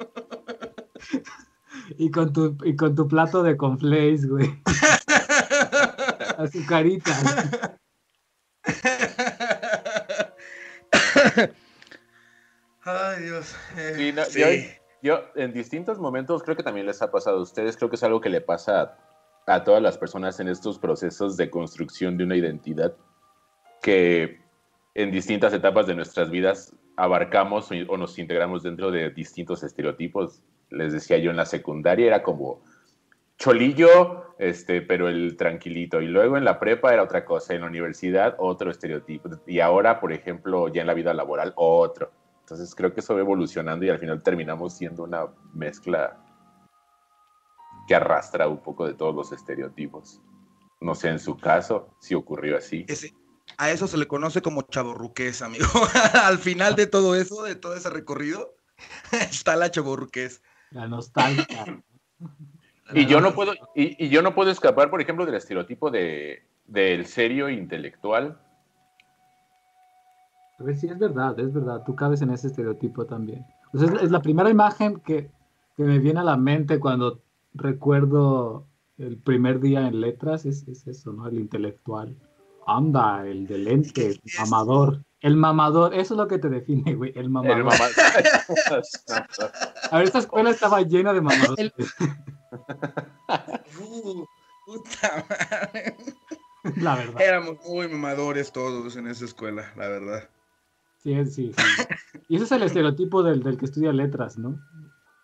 Y 1.99 2.11
con 2.11 2.33
tu, 2.33 2.57
y 2.64 2.75
con 2.75 2.97
tu 2.97 3.07
plato 3.07 3.45
de 3.45 3.57
conflays, 3.57 4.29
güey. 4.29 4.61
Azucarita. 6.37 7.12
Ay, 12.83 13.23
Dios. 13.23 13.55
Eh, 13.77 14.81
yo, 15.01 15.21
en 15.37 15.53
distintos 15.53 15.99
momentos 16.01 16.42
creo 16.42 16.57
que 16.57 16.64
también 16.64 16.87
les 16.87 17.01
ha 17.03 17.12
pasado 17.12 17.38
a 17.38 17.42
ustedes, 17.42 17.77
creo 17.77 17.88
que 17.88 17.97
es 17.97 18.03
algo 18.03 18.21
que 18.21 18.31
le 18.31 18.40
pasa 18.40 18.99
a, 19.47 19.62
todas 19.62 19.81
las 19.81 19.97
personas 19.97 20.40
en 20.40 20.49
estos 20.49 20.81
procesos 20.81 21.37
de 21.37 21.51
construcción 21.51 22.19
de 22.19 22.25
una 22.25 22.37
identidad 22.37 22.97
que 23.81 24.46
en 24.97 25.11
distintas 25.11 25.53
etapas 25.53 25.87
de 25.87 25.95
nuestras 25.95 26.31
vidas 26.31 26.75
abarcamos 26.97 27.71
o 27.71 27.97
nos 27.99 28.19
integramos 28.19 28.63
dentro 28.63 28.91
de 28.91 29.11
distintos 29.11 29.63
estereotipos. 29.63 30.43
Les 30.71 30.95
decía 30.95 31.19
yo 31.19 31.31
en 31.31 31.37
la 31.37 31.45
secundaria 31.45 32.07
era 32.07 32.23
como 32.23 32.63
cholillo, 33.37 34.35
este, 34.39 34.81
pero 34.81 35.09
el 35.09 35.37
tranquilito. 35.37 36.01
Y 36.01 36.07
luego 36.07 36.39
en 36.39 36.47
la 36.47 36.59
prepa 36.59 36.95
era 36.95 37.03
otra 37.03 37.27
cosa, 37.27 37.53
en 37.53 37.61
la 37.61 37.67
universidad 37.67 38.37
otro 38.39 38.71
estereotipo. 38.71 39.29
Y 39.47 39.61
ahora, 39.61 40.01
por 40.01 40.15
ejemplo, 40.15 40.69
ya 40.69 40.81
en 40.81 40.87
la 40.87 40.95
vida 40.95 41.13
laboral 41.13 41.53
otro. 41.57 42.11
Entonces 42.41 42.75
creo 42.75 42.95
que 42.95 43.01
eso 43.01 43.15
va 43.15 43.21
evolucionando 43.21 43.85
y 43.85 43.91
al 43.91 43.99
final 43.99 44.23
terminamos 44.23 44.79
siendo 44.79 45.05
una 45.05 45.27
mezcla 45.53 46.17
que 47.87 47.95
arrastra 47.95 48.49
un 48.49 48.63
poco 48.63 48.87
de 48.87 48.95
todos 48.95 49.15
los 49.15 49.31
estereotipos. 49.31 50.23
No 50.81 50.95
sé, 50.95 51.11
en 51.11 51.19
su 51.19 51.37
caso, 51.37 51.91
si 52.01 52.15
ocurrió 52.15 52.57
así. 52.57 52.87
A 53.59 53.71
eso 53.71 53.87
se 53.87 53.97
le 53.97 54.07
conoce 54.07 54.42
como 54.42 54.62
chaborruqués, 54.62 55.42
amigo. 55.42 55.66
al 56.25 56.38
final 56.38 56.75
de 56.75 56.87
todo 56.87 57.14
eso, 57.14 57.42
de 57.42 57.55
todo 57.55 57.75
ese 57.75 57.90
recorrido, 57.90 58.55
está 59.12 59.57
la 59.57 59.71
chaborruqués. 59.71 60.42
La 60.71 60.87
nostalgia. 60.88 61.83
Y 62.92 63.07
yo 63.07 63.21
no 63.21 63.35
puedo, 63.35 63.55
y, 63.75 64.09
yo 64.09 64.23
no 64.23 64.35
puedo 64.35 64.51
escapar, 64.51 64.90
por 64.90 65.01
ejemplo, 65.01 65.27
del 65.27 65.35
estereotipo 65.35 65.90
de, 65.90 66.45
del 66.66 67.07
serio 67.07 67.49
intelectual. 67.49 68.38
Pues 70.59 70.81
sí, 70.81 70.88
es 70.88 70.99
verdad, 70.99 71.38
es 71.38 71.53
verdad. 71.53 71.83
Tú 71.85 71.95
cabes 71.95 72.23
en 72.23 72.31
ese 72.31 72.47
estereotipo 72.49 73.05
también. 73.07 73.45
es, 73.75 74.11
la 74.11 74.23
primera 74.23 74.51
imagen 74.51 75.01
que, 75.01 75.31
me 75.77 75.99
viene 75.99 76.21
a 76.21 76.25
la 76.25 76.38
mente 76.38 76.81
cuando 76.81 77.21
recuerdo 77.53 78.66
el 78.97 79.19
primer 79.19 79.61
día 79.61 79.87
en 79.87 80.01
letras, 80.01 80.47
es, 80.47 80.66
eso, 80.87 81.12
¿no? 81.12 81.29
El 81.29 81.38
intelectual. 81.38 82.16
Anda, 82.66 83.26
el 83.26 83.46
de 83.46 83.59
lente, 83.59 84.07
el 84.09 84.20
mamador. 84.38 85.05
El 85.20 85.37
mamador, 85.37 85.94
eso 85.94 86.14
es 86.14 86.18
lo 86.18 86.29
que 86.29 86.38
te 86.38 86.48
define, 86.48 86.94
güey, 86.94 87.12
el 87.16 87.31
mamador. 87.31 87.59
El 87.59 87.64
mamador. 87.64 87.92
a 89.90 89.96
ver, 89.98 90.07
esta 90.07 90.18
escuela 90.18 90.50
estaba 90.50 90.83
llena 90.83 91.12
de 91.12 91.20
mamadores. 91.20 91.72
Uh, 93.81 94.24
puta 94.64 95.26
madre. 95.29 95.96
La 96.76 96.96
verdad. 96.96 97.20
Éramos 97.20 97.59
muy 97.66 97.88
mamadores 97.88 98.52
todos 98.52 98.96
en 98.96 99.07
esa 99.07 99.24
escuela, 99.24 99.72
la 99.76 99.88
verdad. 99.88 100.29
Sí, 101.02 101.14
sí, 101.26 101.52
sí. 101.52 101.85
Y 102.29 102.37
ese 102.37 102.44
es 102.44 102.52
el 102.52 102.62
estereotipo 102.62 103.22
del, 103.22 103.42
del 103.42 103.57
que 103.57 103.66
estudia 103.66 103.92
letras, 103.92 104.38
¿no? 104.38 104.59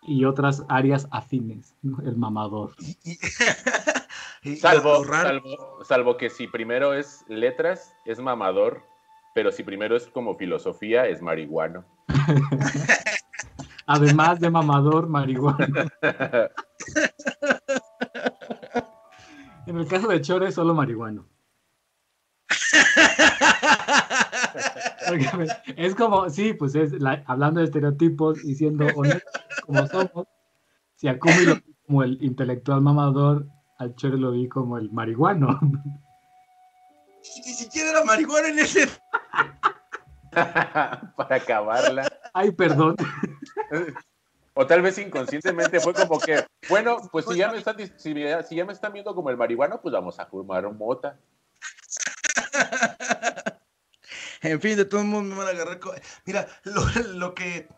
y 0.03 0.25
otras 0.25 0.65
áreas 0.69 1.07
afines, 1.11 1.75
el 2.05 2.17
mamador. 2.17 2.75
salvo, 4.59 5.05
salvo, 5.05 5.85
salvo 5.85 6.17
que 6.17 6.31
si 6.31 6.47
primero 6.49 6.95
es 6.95 7.25
letras, 7.29 7.95
es 8.05 8.19
mamador, 8.19 8.83
pero 9.35 9.53
si 9.53 9.63
primero 9.63 9.97
es 9.97 10.07
como 10.09 10.35
filosofía, 10.37 11.07
es 11.07 11.23
marihuano. 11.23 11.85
Además 13.87 14.41
de 14.41 14.51
mamador, 14.51 15.09
marihuana. 15.09 15.91
en 19.67 19.79
el 19.79 19.87
caso 19.87 20.09
de 20.09 20.21
Chore, 20.21 20.53
solo 20.53 20.75
marihuano. 20.75 21.27
es 25.77 25.95
como, 25.95 26.31
sí, 26.31 26.55
pues 26.55 26.75
es 26.75 26.93
hablando 27.27 27.61
de 27.61 27.67
estereotipos 27.67 28.45
y 28.45 28.55
siendo 28.55 28.87
honestos 28.95 29.43
como 29.67 29.87
somos, 29.87 30.27
si 30.97 31.09
a 31.09 31.19
Kumi 31.19 31.45
lo 31.45 31.55
vi 31.57 31.75
como 31.87 32.03
el 32.03 32.23
intelectual 32.23 32.81
mamador, 32.81 33.47
al 33.83 33.95
Chore 33.97 34.17
lo 34.17 34.31
vi 34.31 34.49
como 34.49 34.79
el 34.79 34.91
marihuano. 34.91 35.59
Ni 37.45 37.53
siquiera 37.53 37.91
era 37.91 38.05
marihuana 38.05 38.49
en 38.49 38.59
ese. 38.59 38.89
Para 40.31 41.37
acabarla. 41.37 42.09
Ay, 42.33 42.53
perdón. 42.53 42.97
O 44.55 44.67
tal 44.67 44.83
vez 44.83 44.99
inconscientemente 44.99 45.81
fue 45.81 45.95
como 45.95 46.21
que, 46.21 46.45
bueno, 46.69 46.99
pues 47.11 47.25
si 47.25 47.39
ya 47.39 47.51
me 47.51 47.57
están, 47.57 47.75
si, 47.97 48.13
ya 48.55 48.65
me 48.67 48.75
están 48.75 48.93
viendo 48.93 49.15
como 49.15 49.31
el 49.31 49.39
marihuano, 49.39 49.81
pues 49.81 49.95
vamos 49.95 50.21
a 50.21 50.27
fumar 50.27 50.71
mota. 50.75 51.19
En 54.43 54.61
fin, 54.61 54.77
de 54.77 54.85
todos 54.85 55.05
modos 55.05 55.25
me 55.25 55.37
van 55.37 55.47
a 55.47 55.51
agarrar. 55.51 55.81
Mira, 56.27 56.49
lo, 56.65 57.33
que 57.33 57.69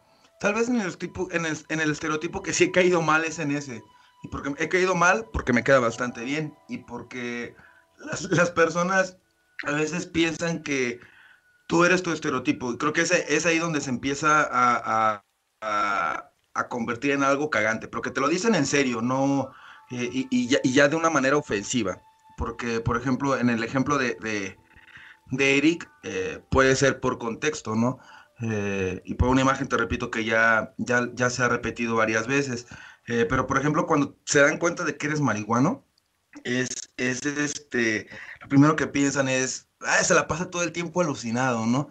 tal 0.40 0.55
vez 0.55 0.69
en 0.69 0.81
el, 0.81 0.97
tipo, 0.97 1.29
en, 1.31 1.45
el, 1.45 1.59
en 1.69 1.79
el 1.79 1.90
estereotipo 1.90 2.43
que 2.43 2.55
sí 2.55 2.64
he 2.64 2.73
caído 2.73 3.03
mal 3.03 3.23
es 3.25 3.38
en 3.38 3.55
ese. 3.55 3.83
Y 4.25 4.29
porque 4.29 4.55
he 4.59 4.69
caído 4.69 4.97
mal 4.97 5.27
porque 5.33 5.53
me 5.53 5.63
queda 5.63 5.79
bastante 5.79 6.25
bien. 6.25 6.57
Y 6.69 6.79
porque 6.79 7.55
las, 7.99 8.23
las 8.23 8.51
personas 8.51 9.19
a 9.67 9.73
veces 9.73 10.07
piensan 10.07 10.63
que 10.63 11.01
tú 11.67 11.85
eres 11.85 12.03
tu 12.03 12.13
estereotipo. 12.13 12.73
Y 12.73 12.79
creo 12.79 12.93
que 12.93 13.03
es, 13.03 13.47
ahí 13.47 13.59
donde 13.59 13.81
se 13.81 13.91
empieza 13.91 14.49
a, 14.51 15.25
convertir 16.69 17.13
en 17.13 17.23
algo 17.23 17.51
cagante, 17.51 17.89
pero 17.89 18.03
que 18.03 18.11
te 18.11 18.21
lo 18.21 18.29
dicen 18.29 18.55
en 18.55 18.67
serio, 18.67 19.03
no, 19.03 19.51
eh, 19.91 20.09
y, 20.13 20.49
ya, 20.73 20.89
de 20.89 20.97
una 20.97 21.11
manera 21.11 21.37
ofensiva. 21.37 22.01
Porque, 22.37 22.81
por 22.81 22.97
ejemplo, 22.97 23.37
en 23.39 23.51
el 23.51 23.63
ejemplo 23.63 23.99
de, 23.99 24.17
de, 25.31 25.59
Eric, 25.59 25.91
eh, 26.03 26.41
puede 26.51 26.77
ser 26.77 27.01
por 27.01 27.19
contexto, 27.19 27.75
¿no? 27.75 27.99
Eh, 28.41 29.03
y 29.05 29.15
por 29.15 29.29
una 29.29 29.43
imagen, 29.43 29.69
te 29.69 29.77
repito, 29.77 30.11
que 30.11 30.25
ya, 30.25 30.75
ya, 30.79 31.09
ya 31.15 31.31
se 31.31 31.43
ha 31.43 31.49
repetido 31.49 31.97
varias 31.97 32.27
veces. 32.27 32.67
Pero, 33.07 33.47
por 33.47 33.59
ejemplo, 33.59 33.87
cuando 33.87 34.17
se 34.25 34.40
dan 34.40 34.59
cuenta 34.59 34.85
de 34.85 34.97
que 34.97 35.07
eres 35.07 35.21
marihuano, 35.21 35.85
es, 36.45 36.69
es 36.97 37.25
este, 37.25 38.09
lo 38.40 38.49
primero 38.49 38.77
que 38.77 38.87
piensan 38.87 39.29
es, 39.29 39.69
ah, 39.81 40.03
se 40.03 40.14
la 40.14 40.27
pasa 40.27 40.51
todo 40.51 40.62
el 40.62 40.73
tiempo 40.73 41.01
alucinado, 41.01 41.67
¿no? 41.67 41.88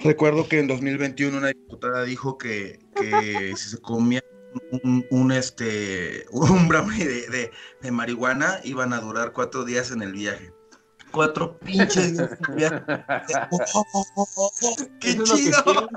Recuerdo 0.00 0.48
que 0.48 0.60
en 0.60 0.68
2021 0.68 1.38
una 1.38 1.48
diputada 1.48 2.04
dijo 2.04 2.38
que, 2.38 2.78
si 3.56 3.70
se 3.70 3.80
comía 3.80 4.22
un, 5.10 5.32
este, 5.32 6.26
un 6.30 6.68
brownie 6.68 7.04
de, 7.04 7.50
de, 7.82 7.90
marihuana 7.90 8.60
iban 8.64 8.92
a 8.92 9.00
durar 9.00 9.32
cuatro 9.32 9.64
días 9.64 9.90
en 9.90 10.02
el 10.02 10.12
viaje. 10.12 10.52
Cuatro 11.10 11.58
pinches 11.58 12.16
días 12.16 12.30
en 12.32 12.38
el 12.48 12.54
viaje. 12.56 12.82
¡Qué 15.00 15.18
chido! 15.24 15.88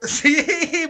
Sí, 0.06 0.46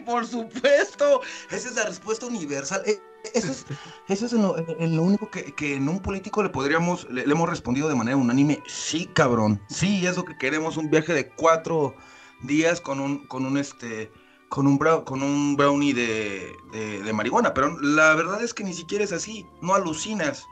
por 0.07 0.27
supuesto. 0.27 1.21
Esa 1.51 1.69
es 1.69 1.75
la 1.75 1.85
respuesta 1.85 2.27
universal. 2.27 2.83
Eh, 2.87 3.01
eso 3.35 3.53
es, 3.53 3.67
eso 4.09 4.27
es 4.27 4.33
en 4.33 4.97
lo, 4.97 5.03
único 5.03 5.31
que, 5.31 5.75
en 5.75 5.89
un 5.89 6.01
político 6.01 6.43
le 6.43 6.49
podríamos, 6.49 7.09
le, 7.11 7.23
hemos 7.23 7.49
respondido 7.49 7.89
de 7.89 7.95
manera 7.95 8.17
unánime, 8.17 8.63
sí, 8.67 9.07
cabrón, 9.13 9.61
sí, 9.69 10.07
es 10.07 10.17
lo 10.17 10.25
que 10.25 10.39
queremos, 10.39 10.79
un 10.79 10.91
viaje 10.91 11.13
de 11.13 11.29
cuatro 11.29 11.95
días 12.41 12.81
con 12.81 12.99
un, 12.99 13.27
con 13.27 13.45
un 13.45 13.59
este, 13.59 14.11
con 14.49 14.67
un, 14.67 14.79
con 14.79 15.23
un 15.23 15.57
brownie 15.57 15.93
de, 15.93 17.13
marihuana, 17.13 17.53
pero 17.53 17.79
la 17.81 18.15
verdad 18.15 18.43
es 18.43 18.55
que 18.55 18.65
ni 18.65 18.73
siquiera 18.73 19.05
es 19.05 19.13
así, 19.13 19.47
no 19.61 19.75
alucinas. 19.75 20.47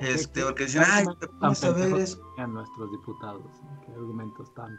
Este, 0.00 0.42
porque 0.42 0.64
dicen, 0.64 0.84
ay, 0.86 1.04
te 1.20 1.28
pones 1.28 1.62
a 1.64 1.70
ver 1.70 1.84
A 2.38 2.46
nuestros 2.46 2.90
diputados, 2.92 3.50
qué 3.84 3.92
argumentos 3.92 4.52
tan 4.54 4.78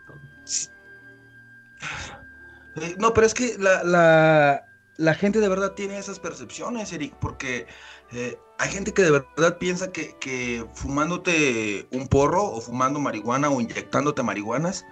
eh, 2.77 2.95
no, 2.99 3.13
pero 3.13 3.27
es 3.27 3.33
que 3.33 3.57
la 3.57 4.63
la 4.97 5.15
gente 5.15 5.39
de 5.39 5.49
verdad 5.49 5.73
tiene 5.73 5.97
esas 5.97 6.19
percepciones, 6.19 6.93
Eric, 6.93 7.15
porque 7.19 7.67
eh, 8.11 8.37
hay 8.59 8.69
gente 8.69 8.93
que 8.93 9.01
de 9.01 9.11
verdad 9.11 9.57
piensa 9.57 9.91
que, 9.91 10.65
fumándote 10.73 11.87
un 11.91 12.07
porro 12.07 12.43
o 12.43 12.61
fumando 12.61 12.99
marihuana 12.99 13.49
o 13.49 13.59
inyectándote 13.59 14.21
marihuanas, 14.23 14.85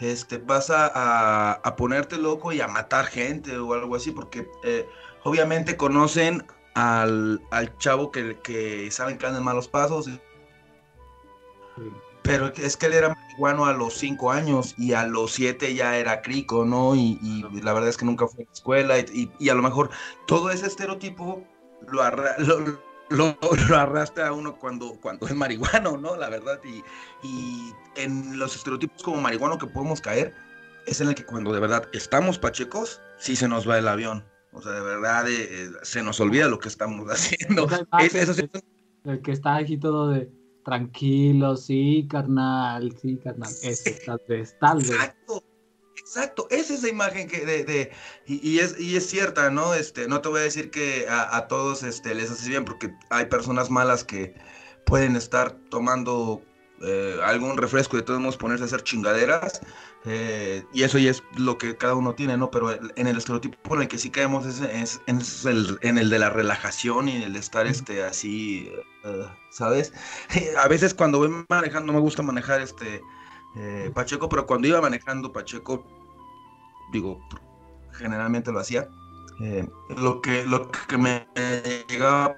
este, 0.00 0.38
vas 0.38 0.70
a, 0.70 1.60
ponerte 1.76 2.18
loco 2.18 2.52
y 2.52 2.60
a 2.60 2.68
matar 2.68 3.06
gente 3.06 3.58
o 3.58 3.72
algo 3.74 3.96
así, 3.96 4.12
porque 4.12 4.46
eh, 4.62 4.86
obviamente 5.24 5.76
conocen 5.76 6.46
al, 6.74 7.40
chavo 7.78 8.12
que, 8.12 8.38
que 8.38 8.90
saben 8.92 9.18
que 9.18 9.26
anda 9.26 9.40
malos 9.40 9.66
pasos. 9.66 10.08
Pero 12.22 12.52
es 12.54 12.76
que 12.76 12.86
él 12.86 12.94
era 12.94 13.14
marihuano 13.14 13.66
a 13.66 13.72
los 13.72 13.94
cinco 13.94 14.30
años 14.30 14.74
y 14.76 14.92
a 14.92 15.06
los 15.06 15.32
siete 15.32 15.74
ya 15.74 15.96
era 15.96 16.22
crico, 16.22 16.64
¿no? 16.64 16.94
Y, 16.94 17.18
la 17.62 17.72
verdad 17.72 17.88
es 17.88 17.96
que 17.96 18.04
nunca 18.04 18.26
fue 18.26 18.42
a 18.42 18.46
la 18.46 18.52
escuela 18.52 18.98
y, 18.98 19.48
a 19.48 19.54
lo 19.54 19.62
mejor 19.62 19.90
todo 20.26 20.50
ese 20.50 20.66
estereotipo 20.66 21.44
lo, 21.88 22.02
lo, 23.10 23.36
arrastra 23.76 24.28
a 24.28 24.32
uno 24.32 24.56
cuando, 24.56 24.98
cuando 25.00 25.26
es 25.26 25.34
marihuano, 25.34 25.96
¿no? 25.96 26.16
La 26.16 26.28
verdad. 26.28 26.60
Y, 27.22 27.72
en 27.96 28.38
los 28.38 28.54
estereotipos 28.54 29.02
como 29.02 29.20
marihuano 29.20 29.58
que 29.58 29.66
podemos 29.66 30.00
caer 30.00 30.32
es 30.86 31.00
en 31.00 31.08
el 31.08 31.14
que 31.14 31.24
cuando 31.24 31.52
de 31.52 31.60
verdad 31.60 31.88
estamos 31.92 32.38
pachecos, 32.38 33.00
sí 33.18 33.34
se 33.36 33.48
nos 33.48 33.68
va 33.68 33.78
el 33.78 33.88
avión. 33.88 34.24
O 34.52 34.62
sea, 34.62 34.72
de 34.72 34.80
verdad 34.80 35.28
eh, 35.28 35.70
se 35.82 36.02
nos 36.02 36.20
olvida 36.20 36.48
lo 36.48 36.58
que 36.58 36.68
estamos 36.68 37.06
haciendo. 37.10 37.68
el 39.04 39.22
que 39.22 39.32
está 39.32 39.56
aquí 39.56 39.78
todo 39.78 40.10
de 40.10 40.30
Tranquilo, 40.68 41.56
sí, 41.56 42.06
carnal, 42.10 42.94
sí, 43.00 43.16
carnal. 43.24 43.50
Ese, 43.62 43.92
tal 44.04 44.20
vez, 44.28 44.54
tal 44.60 44.76
vez. 44.76 44.90
Exacto, 44.90 45.44
exacto. 45.96 46.46
Es 46.50 46.70
esa 46.70 46.90
imagen 46.90 47.26
que 47.26 47.46
de, 47.46 47.64
de 47.64 47.90
y, 48.26 48.58
es, 48.58 48.78
y 48.78 48.94
es 48.94 49.08
cierta, 49.08 49.48
¿no? 49.48 49.72
Este, 49.72 50.06
no 50.08 50.20
te 50.20 50.28
voy 50.28 50.40
a 50.40 50.42
decir 50.42 50.70
que 50.70 51.06
a, 51.08 51.48
todos 51.48 51.82
este, 51.84 52.14
les 52.14 52.30
hace 52.30 52.50
bien, 52.50 52.66
porque 52.66 52.92
hay 53.08 53.24
personas 53.24 53.70
malas 53.70 54.04
que 54.04 54.34
pueden 54.84 55.16
estar 55.16 55.52
tomando 55.70 56.42
eh, 56.80 57.18
algún 57.24 57.56
refresco 57.56 57.96
y 57.96 58.00
de 58.00 58.06
todos 58.06 58.20
modos 58.20 58.36
ponerse 58.36 58.64
a 58.64 58.66
hacer 58.66 58.82
chingaderas. 58.82 59.60
Eh, 60.04 60.64
y 60.72 60.84
eso 60.84 60.98
ya 60.98 61.10
es 61.10 61.22
lo 61.36 61.58
que 61.58 61.76
cada 61.76 61.94
uno 61.94 62.14
tiene, 62.14 62.36
¿no? 62.36 62.50
Pero 62.50 62.70
en 62.72 63.06
el 63.06 63.16
estereotipo 63.16 63.74
en 63.74 63.82
el 63.82 63.88
que 63.88 63.98
sí 63.98 64.10
caemos 64.10 64.46
es, 64.46 64.60
es, 65.06 65.44
el, 65.44 65.78
en 65.82 65.98
el 65.98 66.08
de 66.08 66.20
la 66.20 66.30
relajación 66.30 67.08
y 67.08 67.16
en 67.16 67.22
el 67.22 67.32
de 67.32 67.40
estar 67.40 67.66
este, 67.66 68.04
así, 68.04 68.70
eh, 69.04 69.26
¿sabes? 69.50 69.92
A 70.62 70.68
veces 70.68 70.94
cuando 70.94 71.18
voy 71.18 71.44
manejando, 71.48 71.92
me 71.92 72.00
gusta 72.00 72.22
manejar 72.22 72.60
este 72.60 73.02
Pacheco, 73.92 74.28
pero 74.28 74.46
cuando 74.46 74.68
iba 74.68 74.80
manejando 74.80 75.32
Pacheco, 75.32 75.84
digo, 76.92 77.18
generalmente 77.92 78.52
lo 78.52 78.60
hacía, 78.60 78.88
lo, 79.96 80.20
que, 80.20 80.44
lo 80.44 80.70
que 80.70 80.96
me 80.96 81.26
llegaba 81.88 82.36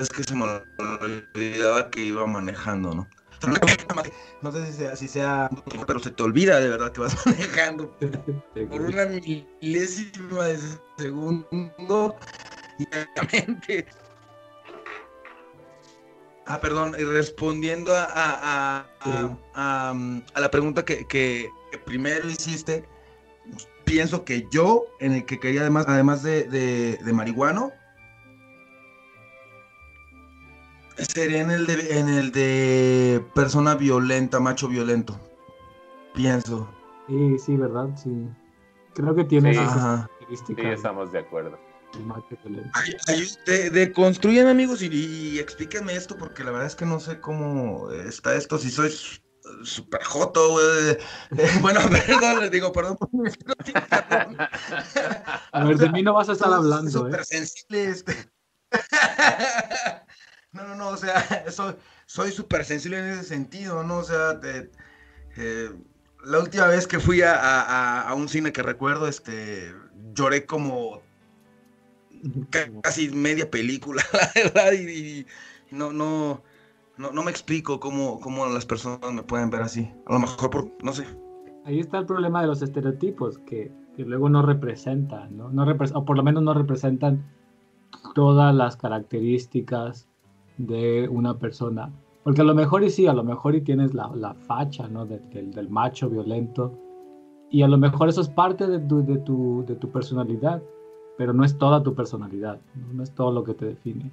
es 0.00 0.08
que 0.08 0.24
se 0.24 0.34
me 0.34 0.44
olvidaba 0.44 1.90
que 1.90 2.00
iba 2.04 2.26
manejando, 2.26 2.94
¿no? 2.94 3.08
No 4.42 4.52
sé 4.52 4.66
si 4.66 4.72
sea, 4.72 4.94
si 4.94 5.08
sea, 5.08 5.50
pero 5.86 5.98
se 5.98 6.10
te 6.12 6.22
olvida 6.22 6.60
de 6.60 6.68
verdad 6.68 6.92
que 6.92 7.00
vas 7.00 7.14
manejando 7.26 7.92
por 8.70 8.80
una 8.80 9.06
milésima 9.06 10.44
de 10.44 10.58
segundo 10.96 12.16
y. 12.78 12.86
Ah, 16.46 16.60
perdón, 16.60 16.94
respondiendo 16.94 17.94
a, 17.94 18.06
a, 18.14 18.86
a, 19.54 19.90
a 20.34 20.40
la 20.40 20.50
pregunta 20.50 20.84
que, 20.84 21.06
que, 21.06 21.50
primero 21.84 22.26
hiciste, 22.30 22.88
pienso 23.84 24.24
que 24.24 24.46
yo, 24.50 24.86
en 25.00 25.12
el 25.12 25.26
que 25.26 25.38
quería 25.38 25.62
además, 25.62 25.84
además 25.88 26.22
de, 26.22 26.44
de, 26.44 26.96
de 26.96 27.12
marihuano, 27.12 27.72
Sería 30.98 31.42
en 31.42 31.50
el 31.50 31.66
de, 31.66 31.98
en 31.98 32.08
el 32.08 32.32
de 32.32 33.24
persona 33.34 33.74
violenta, 33.74 34.40
macho 34.40 34.68
violento. 34.68 35.18
Pienso. 36.14 36.68
Sí, 37.06 37.38
sí, 37.38 37.56
¿verdad? 37.56 37.88
Sí. 37.96 38.28
Creo 38.94 39.14
que 39.14 39.24
tiene 39.24 39.54
sí, 39.54 39.60
Sí, 40.46 40.54
estamos 40.58 41.12
de 41.12 41.20
acuerdo. 41.20 41.58
de, 43.46 43.92
construyen 43.92 44.48
amigos 44.48 44.82
y, 44.82 45.38
explíquenme 45.38 45.94
esto 45.94 46.16
porque 46.16 46.44
la 46.44 46.50
verdad 46.50 46.66
es 46.66 46.74
que 46.74 46.84
no 46.84 46.98
sé 47.00 47.20
cómo 47.20 47.90
está 47.92 48.34
esto. 48.34 48.58
Si 48.58 48.70
sois 48.70 49.22
super 49.62 50.02
joto, 50.02 50.50
güey. 50.50 50.98
bueno, 51.62 51.80
perdón, 52.06 52.40
les 52.40 52.50
digo, 52.50 52.72
perdón 52.72 52.96
por 52.96 53.08
mi 53.12 53.30
A 55.52 55.64
ver, 55.64 55.78
de 55.78 55.90
mí 55.90 56.02
no 56.02 56.14
vas 56.14 56.28
a 56.28 56.32
estar 56.32 56.52
hablando, 56.52 56.90
Súper 56.90 57.20
¿eh? 57.20 57.24
sensible, 57.24 57.84
este. 57.84 58.30
No, 60.58 60.68
no, 60.68 60.74
no, 60.74 60.88
o 60.88 60.96
sea, 60.96 61.44
soy 62.06 62.32
súper 62.32 62.64
sensible 62.64 62.98
en 62.98 63.06
ese 63.06 63.24
sentido, 63.24 63.82
¿no? 63.84 63.98
O 63.98 64.04
sea, 64.04 64.40
eh, 65.36 65.70
la 66.24 66.38
última 66.40 66.66
vez 66.66 66.86
que 66.86 66.98
fui 66.98 67.22
a, 67.24 68.12
un 68.16 68.28
cine 68.28 68.52
que 68.52 68.62
recuerdo, 68.62 69.08
este, 69.08 69.72
lloré 70.14 70.44
como 70.46 71.00
casi 72.82 73.10
media 73.10 73.50
película, 73.50 74.02
la 74.12 74.30
verdad, 74.34 74.72
y, 74.72 75.26
no, 75.70 75.92
no, 75.92 76.42
no, 76.96 77.12
no, 77.12 77.22
me 77.22 77.30
explico 77.30 77.78
cómo, 77.78 78.20
cómo 78.20 78.46
las 78.46 78.66
personas 78.66 79.12
me 79.12 79.22
pueden 79.22 79.50
ver 79.50 79.62
así. 79.62 79.92
A 80.06 80.14
lo 80.14 80.18
mejor 80.18 80.50
por, 80.50 80.72
no 80.82 80.92
sé. 80.92 81.06
Ahí 81.64 81.78
está 81.78 81.98
el 81.98 82.06
problema 82.06 82.40
de 82.40 82.48
los 82.48 82.62
estereotipos, 82.62 83.38
que, 83.38 83.70
que 83.94 84.04
luego 84.04 84.28
no 84.28 84.42
representan, 84.42 85.36
¿no? 85.36 85.50
no 85.50 85.64
o 85.94 86.04
por 86.04 86.16
lo 86.16 86.22
menos 86.22 86.42
no 86.42 86.54
representan 86.54 87.24
todas 88.14 88.54
las 88.54 88.76
características 88.76 90.07
de 90.58 91.08
una 91.08 91.38
persona. 91.38 91.90
Porque 92.24 92.42
a 92.42 92.44
lo 92.44 92.54
mejor 92.54 92.84
y 92.84 92.90
sí, 92.90 93.06
a 93.06 93.14
lo 93.14 93.24
mejor 93.24 93.54
y 93.54 93.62
tienes 93.62 93.94
la, 93.94 94.10
la 94.14 94.34
facha, 94.34 94.86
¿no? 94.88 95.06
del, 95.06 95.50
del 95.52 95.70
macho 95.70 96.10
violento. 96.10 96.78
Y 97.50 97.62
a 97.62 97.68
lo 97.68 97.78
mejor 97.78 98.08
eso 98.08 98.20
es 98.20 98.28
parte 98.28 98.66
de 98.66 98.78
tu, 98.80 99.04
de 99.04 99.18
tu, 99.18 99.64
de 99.66 99.74
tu 99.76 99.90
personalidad, 99.90 100.62
pero 101.16 101.32
no 101.32 101.44
es 101.44 101.56
toda 101.56 101.82
tu 101.82 101.94
personalidad, 101.94 102.60
no, 102.92 103.02
es 103.02 103.14
todo 103.14 103.32
lo 103.32 103.42
que 103.44 103.54
te 103.54 103.66
define. 103.66 104.12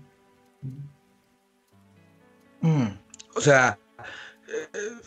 Mm, 2.62 2.98
o 3.36 3.42
sea, 3.42 3.78
eh, 4.48 4.98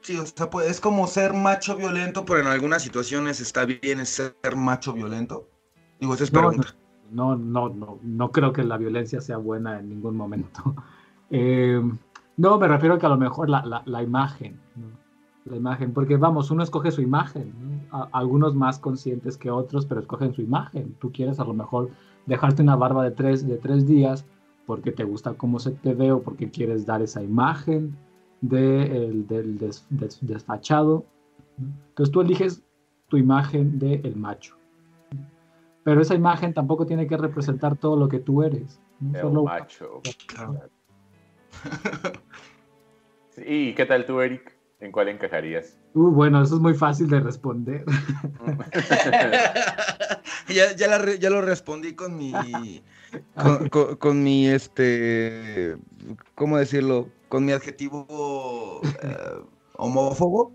sí, 0.00 0.16
o 0.16 0.24
sea, 0.24 0.48
pues, 0.48 0.70
es 0.70 0.80
como 0.80 1.06
ser 1.06 1.34
macho 1.34 1.76
violento, 1.76 2.24
pero 2.24 2.40
en 2.40 2.46
algunas 2.46 2.82
situaciones 2.82 3.40
está 3.40 3.66
bien 3.66 4.04
ser 4.06 4.34
macho 4.56 4.94
violento. 4.94 5.46
Digo, 6.00 6.14
esa 6.14 6.24
es 6.24 6.30
pregunta 6.30 6.68
no, 6.68 6.74
no, 6.74 6.87
no, 7.10 7.36
no 7.36 8.32
creo 8.32 8.52
que 8.52 8.64
la 8.64 8.76
violencia 8.76 9.20
sea 9.20 9.36
buena 9.36 9.78
en 9.78 9.88
ningún 9.88 10.16
momento. 10.16 10.74
Eh, 11.30 11.82
no, 12.38 12.58
me 12.58 12.68
refiero 12.68 12.94
a 12.94 12.98
que 12.98 13.06
a 13.06 13.10
lo 13.10 13.18
mejor 13.18 13.50
la, 13.50 14.02
imagen, 14.02 14.58
la 15.44 15.56
imagen, 15.56 15.92
porque 15.92 16.16
vamos, 16.16 16.50
uno 16.50 16.62
escoge 16.62 16.90
su 16.90 17.02
imagen, 17.02 17.52
algunos 18.12 18.54
más 18.54 18.78
conscientes 18.78 19.36
que 19.36 19.50
otros, 19.50 19.84
pero 19.84 20.00
escogen 20.00 20.32
su 20.32 20.40
imagen. 20.40 20.94
Tú 21.00 21.12
quieres 21.12 21.40
a 21.40 21.44
lo 21.44 21.52
mejor 21.54 21.90
dejarte 22.26 22.62
una 22.62 22.76
barba 22.76 23.04
de 23.04 23.10
tres, 23.10 23.46
de 23.46 23.56
tres 23.58 23.86
días 23.86 24.24
porque 24.66 24.92
te 24.92 25.04
gusta 25.04 25.34
cómo 25.34 25.58
se 25.58 25.72
te 25.72 25.94
ve 25.94 26.12
o 26.12 26.22
porque 26.22 26.50
quieres 26.50 26.86
dar 26.86 27.02
esa 27.02 27.22
imagen 27.22 27.96
de 28.40 29.24
del 29.26 29.58
desfachado. 30.20 31.04
Entonces 31.88 32.12
tú 32.12 32.20
eliges 32.20 32.62
tu 33.08 33.16
imagen 33.16 33.78
del 33.78 34.14
macho. 34.14 34.57
Pero 35.88 36.02
esa 36.02 36.14
imagen 36.14 36.52
tampoco 36.52 36.84
tiene 36.84 37.06
que 37.06 37.16
representar 37.16 37.74
todo 37.74 37.96
lo 37.96 38.10
que 38.10 38.18
tú 38.18 38.42
eres. 38.42 38.78
¿no? 39.00 39.44
macho. 39.44 40.02
¿Y 43.38 43.72
qué 43.72 43.86
tal 43.86 44.04
tú, 44.04 44.20
Eric? 44.20 44.54
¿En 44.80 44.92
cuál 44.92 45.08
encajarías? 45.08 45.78
Uh, 45.94 46.10
bueno, 46.10 46.42
eso 46.42 46.56
es 46.56 46.60
muy 46.60 46.74
fácil 46.74 47.08
de 47.08 47.20
responder. 47.20 47.86
ya, 50.48 50.76
ya, 50.76 51.30
lo 51.30 51.40
respondí 51.40 51.94
con 51.94 52.18
mi. 52.18 52.34
Con, 53.98 54.22
mi, 54.22 54.46
este. 54.46 55.78
¿Cómo 56.34 56.58
decirlo? 56.58 57.08
Con 57.30 57.46
mi 57.46 57.52
adjetivo 57.52 58.82
eh, 59.02 59.16
homófobo. 59.78 60.52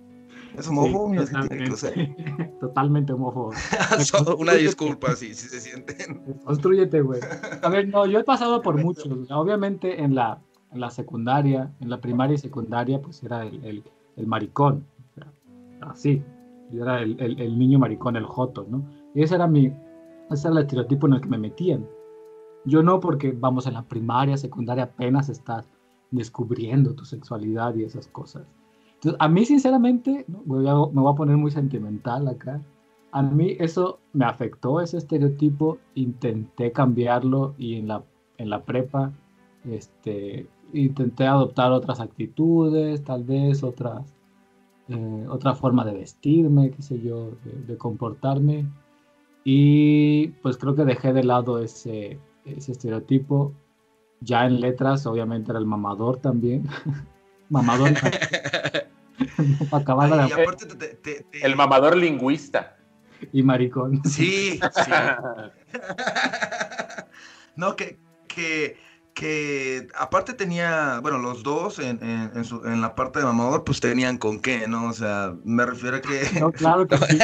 ¿Es 0.58 0.68
homófobo? 0.68 1.12
totalmente, 2.60 3.14
homófobo. 3.14 3.52
Una 4.40 4.54
disculpa 4.54 5.16
si, 5.16 5.34
si 5.34 5.48
se 5.48 5.60
sienten. 5.60 6.40
Construyete, 6.46 7.02
güey. 7.02 7.22
A 7.62 7.70
ver, 7.70 7.88
no, 7.88 8.06
yo 8.06 8.20
he 8.20 8.24
pasado 8.24 8.62
por 8.62 8.78
muchos. 8.78 9.08
Obviamente 9.32 10.02
en 10.02 10.16
la, 10.16 10.42
en 10.72 10.80
la 10.80 10.90
secundaria, 10.90 11.72
en 11.80 11.90
la 11.90 12.00
primaria 12.00 12.36
y 12.36 12.38
secundaria, 12.38 13.02
pues 13.02 13.24
era 13.24 13.44
el, 13.44 13.64
el, 13.66 13.84
el 14.16 14.28
maricón. 14.28 14.86
así. 15.82 16.24
Yo 16.72 16.84
era 16.84 17.02
el, 17.02 17.20
el, 17.20 17.60
niño 17.60 17.78
maricón, 17.78 18.16
el 18.16 18.26
joto, 18.26 18.66
¿no? 18.68 18.84
Y 19.14 19.22
ese 19.22 19.36
era 19.36 19.48
mi, 19.48 19.72
ese 20.32 20.48
era 20.48 20.58
el 20.58 20.64
estereotipo 20.64 21.08
en 21.08 21.14
el 21.14 21.22
que 21.22 21.30
me 21.30 21.38
metían. 21.38 21.88
Yo 22.66 22.82
no, 22.82 23.00
porque 23.00 23.32
vamos, 23.32 23.68
en 23.68 23.74
la 23.74 23.84
primaria, 23.84 24.38
secundaria 24.38 24.86
apenas 24.86 25.30
estás 25.30 25.70
descubriendo 26.12 26.96
tu 26.96 27.06
sexualidad 27.06 27.76
y 27.76 27.84
esas 27.84 28.08
cosas 28.08 28.48
a 29.20 29.28
mí, 29.28 29.46
sinceramente, 29.46 30.26
me 30.28 30.74
voy 30.74 31.14
a 31.14 31.16
poner 31.16 31.38
muy 31.38 31.52
sentimental 31.52 32.28
acá. 32.28 32.62
A 33.12 33.22
mí 33.22 33.56
eso 33.60 34.00
me 34.14 34.26
afectó, 34.26 34.82
ese 34.82 34.98
estereotipo. 34.98 35.78
Intenté 35.96 36.72
cambiarlo 36.72 37.54
y 37.58 37.76
en 37.76 37.88
la, 37.88 38.04
en 38.38 38.50
la 38.50 38.64
prepa 38.64 39.12
este, 39.70 40.48
intenté 40.74 41.26
adoptar 41.26 41.72
otras 41.72 42.00
actitudes, 42.00 43.04
tal 43.04 43.24
vez 43.24 43.64
otras, 43.64 44.14
eh, 44.90 45.26
otra 45.30 45.56
forma 45.56 45.86
de 45.86 45.94
vestirme, 45.94 46.72
qué 46.72 46.82
sé 46.82 47.00
yo, 47.02 47.32
de, 47.44 47.78
comportarme. 47.78 48.66
Y 49.44 50.28
pues 50.42 50.58
creo 50.58 50.76
que 50.76 50.86
dejé 50.86 51.14
de 51.14 51.24
lado 51.24 51.60
ese, 51.60 52.20
ese 52.46 52.72
estereotipo. 52.72 53.54
Ya 54.22 54.46
en 54.46 54.62
letras, 54.62 55.06
obviamente 55.06 55.52
era 55.52 55.60
el 55.60 55.66
mamador 55.66 56.18
también. 56.18 56.68
mamador. 57.50 57.92
El 61.42 61.56
mamador 61.56 61.96
lingüista. 61.98 62.78
Y 63.32 63.44
maricón. 63.44 64.02
Sí, 64.04 64.60
sí. 64.60 64.92
no, 67.56 67.76
que, 67.76 68.00
que, 68.28 68.78
que 69.14 69.88
aparte 69.96 70.34
tenía, 70.34 71.00
bueno, 71.02 71.18
los 71.20 71.44
dos 71.44 71.80
en, 71.80 72.00
en, 72.02 72.82
la 72.82 72.96
parte 72.96 73.20
de 73.20 73.26
mamador, 73.26 73.64
pues 73.64 73.80
tenían 73.80 74.18
con 74.18 74.42
qué, 74.42 74.68
¿no? 74.68 74.90
O 74.90 74.94
sea, 74.94 75.34
me 75.46 75.66
refiero 75.66 75.98
a 75.98 76.02
que... 76.02 76.30
No, 76.40 76.52
claro 76.52 76.88
que 76.88 76.98
sí. 76.98 77.20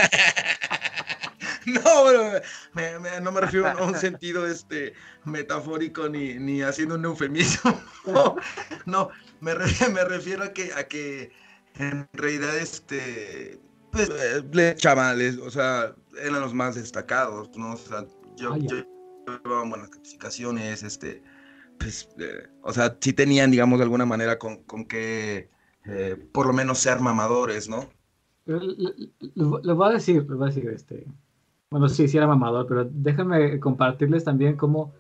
No, 1.65 1.81
pero 2.05 3.21
no 3.21 3.31
me 3.31 3.41
refiero 3.41 3.67
a 3.67 3.83
un 3.83 3.93
sentido 3.95 4.47
este, 4.47 4.93
metafórico 5.25 6.09
ni, 6.09 6.35
ni 6.35 6.61
haciendo 6.61 6.95
un 6.95 7.05
eufemismo. 7.05 7.79
No, 8.85 9.09
me, 9.41 9.53
me 9.55 10.03
refiero 10.05 10.43
a 10.43 10.53
que, 10.53 10.71
a 10.73 10.85
que 10.85 11.31
en 11.79 12.07
realidad, 12.13 12.57
este, 12.57 13.59
pues, 13.91 14.11
le 14.51 14.75
chavales, 14.75 15.37
o 15.37 15.49
sea, 15.49 15.95
eran 16.21 16.41
los 16.41 16.53
más 16.53 16.75
destacados, 16.75 17.49
¿no? 17.57 17.73
O 17.73 17.77
sea, 17.77 18.05
yo, 18.35 18.55
yo 18.57 18.83
llevaba 19.25 19.67
buenas 19.67 19.89
calificaciones, 19.89 20.83
este, 20.83 21.23
pues, 21.79 22.09
eh, 22.19 22.47
o 22.61 22.73
sea, 22.73 22.97
sí 22.99 23.13
tenían, 23.13 23.51
digamos, 23.51 23.79
de 23.79 23.83
alguna 23.83 24.05
manera 24.05 24.37
con, 24.37 24.57
con 24.63 24.85
que, 24.85 25.49
eh, 25.85 26.17
por 26.33 26.47
lo 26.47 26.53
menos 26.53 26.79
ser 26.79 26.99
mamadores, 26.99 27.69
¿no? 27.69 27.87
Les 28.45 29.75
voy 29.75 29.89
a 29.89 29.93
decir, 29.93 30.25
les 30.27 30.37
voy 30.37 30.49
a 30.49 30.53
decir, 30.53 30.69
este, 30.69 31.07
bueno, 31.71 31.87
sí, 31.87 32.09
sí 32.09 32.17
era 32.17 32.27
mamador, 32.27 32.67
pero 32.67 32.85
déjenme 32.91 33.59
compartirles 33.59 34.25
también 34.25 34.57
cómo, 34.57 34.93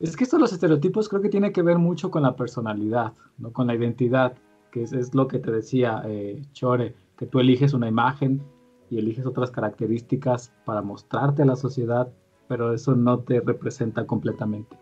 es 0.00 0.16
que 0.16 0.24
estos 0.24 0.40
los 0.40 0.52
estereotipos 0.52 1.08
creo 1.08 1.22
que 1.22 1.28
tiene 1.30 1.52
que 1.52 1.62
ver 1.62 1.78
mucho 1.78 2.10
con 2.10 2.22
la 2.22 2.36
personalidad, 2.36 3.14
¿no? 3.38 3.52
Con 3.52 3.66
la 3.68 3.74
identidad 3.74 4.36
que 4.70 4.82
es, 4.82 5.14
lo 5.14 5.28
que 5.28 5.38
te 5.38 5.50
decía 5.50 6.02
eh, 6.06 6.42
Chore, 6.52 6.94
que 7.16 7.26
tú 7.26 7.40
eliges 7.40 7.74
una 7.74 7.88
imagen 7.88 8.42
y 8.90 8.98
eliges 8.98 9.26
otras 9.26 9.50
características 9.50 10.52
para 10.64 10.82
mostrarte 10.82 11.42
a 11.42 11.46
la 11.46 11.56
sociedad, 11.56 12.12
pero 12.48 12.72
eso 12.72 12.94
no 12.96 13.20
te 13.20 13.40
representa 13.40 14.06
completamente. 14.06 14.76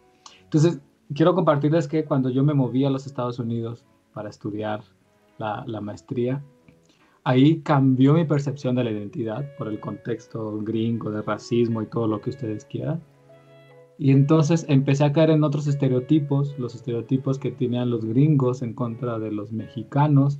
Entonces, 0.45 0.81
quiero 1.15 1.35
compartirles 1.35 1.89
que 1.89 2.05
cuando 2.05 2.31
yo 2.31 2.43
me 2.43 2.55
moví 2.55 2.85
a 2.85 2.91
los 2.91 3.07
Estados 3.07 3.39
Unidos 3.39 3.85
para 4.15 4.31
estudiar 4.31 4.83
la, 5.39 5.65
la 5.67 5.81
maestría, 5.81 6.43
ahí 7.25 7.61
cambió 7.61 8.15
mi 8.15 8.25
percepción 8.25 8.75
de 8.75 8.85
la 8.85 8.91
identidad 8.91 9.45
por 9.59 9.69
el 9.69 9.81
contexto 9.81 10.59
gringo 10.61 11.11
de 11.11 11.23
racismo 11.23 11.83
y 11.83 11.87
todo 11.87 12.07
lo 12.07 12.21
que 12.21 12.31
ustedes 12.31 12.65
quieran. 12.65 13.03
Y 13.99 14.13
entonces 14.13 14.65
empecé 14.69 15.05
a 15.05 15.13
caer 15.13 15.31
en 15.31 15.43
otros 15.43 15.67
estereotipos, 15.67 16.57
los 16.57 16.77
estereotipos 16.77 17.39
que 17.39 17.51
tenían 17.51 17.91
los 17.91 18.05
gringos 18.05 18.63
en 18.63 18.73
contra 18.73 19.19
de 19.19 19.33
los 19.33 19.53
mexicanos. 19.53 20.39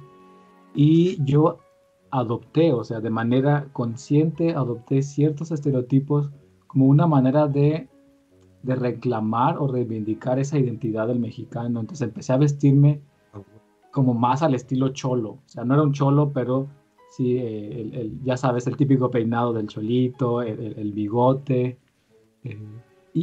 Y 0.75 1.23
yo 1.25 1.59
adopté, 2.11 2.73
o 2.73 2.85
sea, 2.85 3.01
de 3.01 3.11
manera 3.11 3.69
consciente, 3.73 4.55
adopté 4.55 5.03
ciertos 5.03 5.51
estereotipos 5.51 6.31
como 6.69 6.87
una 6.87 7.09
manera 7.09 7.49
de, 7.49 7.89
de 8.63 8.77
reclamar 8.77 9.59
o 9.59 9.67
reivindicar 9.67 10.39
esa 10.39 10.57
identidad 10.57 11.09
del 11.09 11.19
mexicano. 11.19 11.81
Entonces 11.81 12.07
empecé 12.07 12.33
a 12.33 12.37
vestirme 12.37 13.01
como 13.91 14.15
más 14.15 14.45
al 14.45 14.55
estilo 14.55 14.91
cholo. 14.91 15.31
O 15.31 15.43
sea, 15.47 15.65
no 15.65 15.75
era 15.75 15.83
un 15.83 15.93
cholo, 15.93 16.31
pero 16.33 16.69
sí, 17.11 17.39
eh, 17.39 17.91
el, 17.93 18.23
ya 18.23 18.37
sabes, 18.37 18.69
el 18.69 18.77
típico 18.77 19.11
peinado 19.11 19.53
del 19.53 19.67
cholito, 19.67 20.43
el, 20.43 20.93
bigote. 20.93 21.77
Eh, 22.45 22.57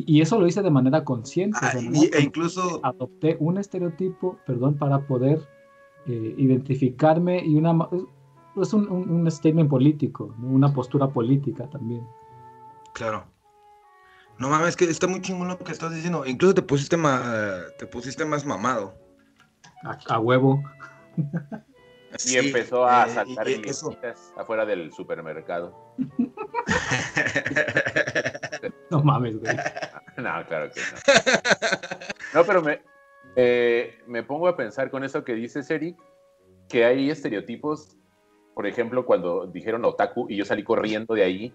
y, 0.05 0.21
eso 0.21 0.39
lo 0.39 0.47
hice 0.47 0.61
de 0.61 0.71
manera 0.71 1.03
consciente. 1.03 1.57
Ah, 1.61 1.73
e 1.75 2.21
incluso... 2.21 2.79
Adopté 2.83 3.37
un 3.39 3.57
estereotipo, 3.57 4.39
perdón, 4.45 4.77
para 4.77 5.05
poder 5.05 5.39
eh, 6.07 6.35
identificarme 6.37 7.45
y 7.45 7.55
una 7.55 7.87
es 8.61 8.73
un, 8.73 8.89
un, 8.89 9.29
statement 9.29 9.69
político, 9.69 10.33
una 10.41 10.73
postura 10.73 11.07
política 11.07 11.69
también. 11.69 12.07
Claro. 12.93 13.25
No 14.37 14.49
mames, 14.49 14.75
que 14.75 14.85
está 14.85 15.07
muy 15.07 15.21
chingón 15.21 15.47
lo 15.47 15.57
que 15.57 15.71
estás 15.71 15.93
diciendo. 15.93 16.25
Incluso 16.25 16.55
te 16.55 16.61
pusiste 16.61 16.97
más, 16.97 17.73
te 17.77 17.87
pusiste 17.87 18.25
más 18.25 18.45
mamado. 18.45 18.93
A, 20.07 20.19
huevo. 20.19 20.61
y 22.25 22.37
empezó 22.37 22.85
a 22.85 23.07
saltar 23.07 23.49
y, 23.49 23.61
afuera 24.37 24.65
del 24.65 24.91
supermercado. 24.93 25.95
no 28.95 29.03
mames, 29.03 29.39
güey. 29.39 29.55
No, 30.17 30.31
claro 30.47 30.69
que 30.71 30.79
no. 30.79 32.39
No, 32.39 32.45
pero 32.45 32.61
me, 32.61 32.79
eh, 33.35 33.97
me 34.07 34.23
pongo 34.23 34.47
a 34.47 34.55
pensar 34.55 34.89
con 34.89 35.03
eso 35.03 35.25
que 35.25 35.33
dices, 35.33 35.69
Eric, 35.69 35.97
que 36.69 36.85
hay 36.85 37.09
estereotipos, 37.09 37.97
por 38.53 38.65
ejemplo, 38.65 39.05
cuando 39.05 39.45
dijeron 39.45 39.83
otaku 39.83 40.27
y 40.29 40.37
yo 40.37 40.45
salí 40.45 40.63
corriendo 40.63 41.15
de 41.15 41.23
ahí. 41.23 41.53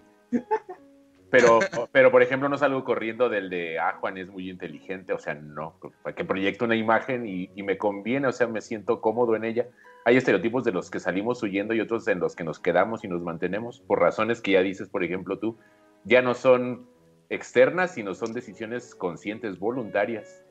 Pero, 1.31 1.59
pero, 1.91 2.11
por 2.11 2.21
ejemplo, 2.21 2.49
no 2.49 2.57
salgo 2.57 2.83
corriendo 2.83 3.29
del 3.29 3.49
de, 3.49 3.79
ah, 3.79 3.95
Juan 3.99 4.17
es 4.17 4.27
muy 4.27 4.49
inteligente, 4.49 5.13
o 5.13 5.17
sea, 5.17 5.33
no, 5.33 5.79
que 6.15 6.25
proyecto 6.25 6.65
una 6.65 6.75
imagen 6.75 7.25
y, 7.25 7.49
y, 7.55 7.63
me 7.63 7.77
conviene, 7.77 8.27
o 8.27 8.31
sea, 8.33 8.47
me 8.47 8.59
siento 8.59 8.99
cómodo 8.99 9.35
en 9.35 9.45
ella. 9.45 9.67
Hay 10.03 10.17
estereotipos 10.17 10.65
de 10.65 10.73
los 10.73 10.91
que 10.91 10.99
salimos 10.99 11.41
huyendo 11.41 11.73
y 11.73 11.79
otros 11.79 12.07
en 12.09 12.19
los 12.19 12.35
que 12.35 12.43
nos 12.43 12.59
quedamos 12.59 13.05
y 13.05 13.07
nos 13.07 13.23
mantenemos, 13.23 13.79
por 13.79 13.99
razones 13.99 14.41
que 14.41 14.51
ya 14.51 14.61
dices, 14.61 14.89
por 14.89 15.03
ejemplo, 15.03 15.39
tú, 15.39 15.57
ya 16.03 16.21
no 16.21 16.33
son 16.33 16.90
externas, 17.31 17.93
sino 17.93 18.13
son 18.13 18.33
decisiones 18.33 18.93
conscientes, 18.93 19.57
voluntarias. 19.57 20.43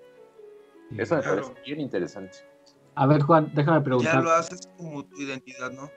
Eso 0.97 1.14
me 1.14 1.22
parece 1.22 1.53
bien 1.64 1.78
interesante. 1.78 2.39
A 2.95 3.07
ver, 3.07 3.22
Juan, 3.22 3.53
déjame 3.55 3.83
preguntar. 3.83 4.14
Ya 4.14 4.20
lo 4.20 4.31
haces 4.31 4.68
como 4.76 5.05
tu 5.05 5.20
identidad, 5.20 5.70
¿no? 5.70 5.89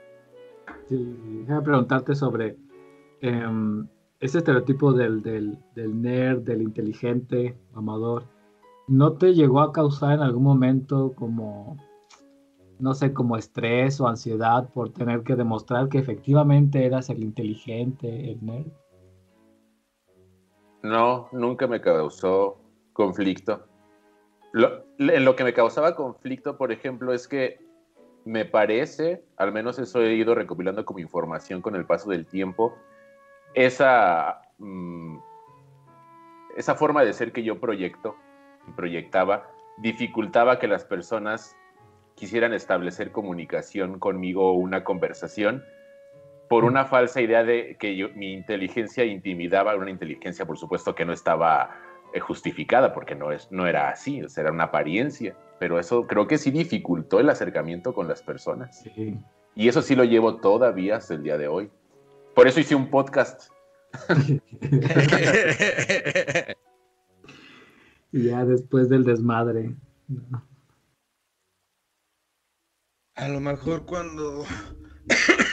Sí, 0.90 1.18
déjame 1.48 1.62
preguntarte 1.64 2.14
sobre 2.14 2.58
em, 3.22 3.88
ese 4.20 4.40
estereotipo 4.40 4.94
del, 4.94 5.24
del, 5.24 5.58
del, 5.74 6.02
nerd, 6.02 6.42
del 6.42 6.62
inteligente, 6.62 7.58
amador. 7.74 8.26
¿No 8.88 9.14
te 9.14 9.34
llegó 9.34 9.62
a 9.62 9.72
causar 9.72 10.16
en 10.16 10.20
algún 10.20 10.44
momento 10.44 11.14
como, 11.16 11.78
no 12.78 12.94
sé, 12.94 13.14
como 13.14 13.38
estrés 13.38 14.02
o 14.02 14.08
ansiedad 14.08 14.70
por 14.74 14.92
tener 14.92 15.24
que 15.24 15.38
demostrar 15.38 15.88
que 15.88 15.98
efectivamente 15.98 16.86
eras 16.86 17.10
el 17.10 17.24
inteligente, 17.24 18.32
el 18.32 18.46
nerd? 18.46 18.68
No, 20.84 21.30
nunca 21.32 21.66
me 21.66 21.82
causó 21.82 22.60
conflicto. 22.92 23.66
Lo, 24.52 24.86
lo 24.98 25.36
que 25.36 25.44
me 25.44 25.54
causaba 25.54 25.96
conflicto, 25.96 26.58
por 26.58 26.72
ejemplo, 26.72 27.14
es 27.14 27.28
que 27.28 27.60
me 28.26 28.46
parece, 28.46 29.24
al 29.38 29.52
menos 29.52 29.80
eso 29.80 30.02
he 30.02 30.14
ido 30.14 30.36
recopilando 30.36 30.86
como 30.86 31.00
información 31.00 31.62
con 31.62 31.76
el 31.76 31.86
paso 31.86 32.10
del 32.10 32.28
tiempo, 32.28 32.76
esa, 33.54 34.42
mm, 34.60 35.18
esa 36.58 36.76
forma 36.76 37.04
de 37.04 37.14
ser 37.14 37.32
que 37.32 37.44
yo 37.44 37.60
proyecto 37.60 38.16
y 38.68 38.72
proyectaba 38.72 39.50
dificultaba 39.78 40.60
que 40.60 40.68
las 40.68 40.86
personas 40.86 41.56
quisieran 42.16 42.54
establecer 42.54 43.12
comunicación 43.12 44.00
conmigo 44.00 44.52
o 44.52 44.54
una 44.54 44.84
conversación 44.84 45.64
por 46.54 46.66
una 46.66 46.86
falsa 46.86 47.20
idea 47.20 47.43
de 47.43 47.78
que 47.80 48.12
mi 48.16 48.32
inteligencia 48.32 49.04
intimidaba, 49.04 49.76
una 49.76 49.89
inteligencia 49.89 50.45
por 50.45 50.60
supuesto 50.60 50.93
que 50.93 51.04
no 51.04 51.12
estaba 51.12 51.72
eh, 52.14 52.20
justificada 52.20 52.93
porque 52.93 53.16
no, 53.16 53.32
es, 53.32 53.51
no 53.51 53.66
era 53.66 53.89
así, 53.89 54.22
o 54.22 54.30
sea, 54.30 54.43
era 54.43 54.51
una 54.51 54.66
apariencia, 54.66 55.36
pero 55.60 55.80
eso 55.80 56.06
creo 56.06 56.28
que 56.28 56.38
sí 56.38 56.51
dificultó 56.51 57.20
el 57.20 57.32
acercamiento 57.32 57.95
con 57.95 58.08
las 58.08 58.22
personas. 58.22 58.88
Y 59.56 59.68
eso 59.68 59.82
sí 59.82 59.95
lo 59.95 60.04
llevo 60.04 60.36
todavía 60.36 60.97
hasta 60.97 61.16
el 61.16 61.24
día 61.24 61.39
de 61.39 61.47
hoy. 61.47 61.72
Por 62.36 62.47
eso 62.47 62.60
hice 62.60 62.76
un 62.76 62.91
podcast. 62.91 63.49
ya 68.12 68.45
después 68.45 68.89
del 68.89 69.06
desmadre. 69.06 69.74
A 73.16 73.28
lo 73.28 73.39
mejor 73.39 73.88
cuando, 73.88 74.45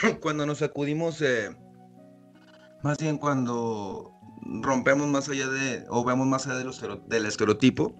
cuando 0.21 0.45
nos 0.45 0.61
acudimos, 0.61 1.21
eh, 1.21 1.55
más 2.83 2.97
bien 2.97 3.17
cuando 3.17 4.13
rompemos 4.61 5.07
más 5.07 5.29
allá 5.29 5.47
de, 5.47 5.85
o 5.89 6.03
vemos 6.03 6.27
más 6.27 6.47
allá 6.47 6.57
del 7.07 7.25
estereotipo, 7.25 7.95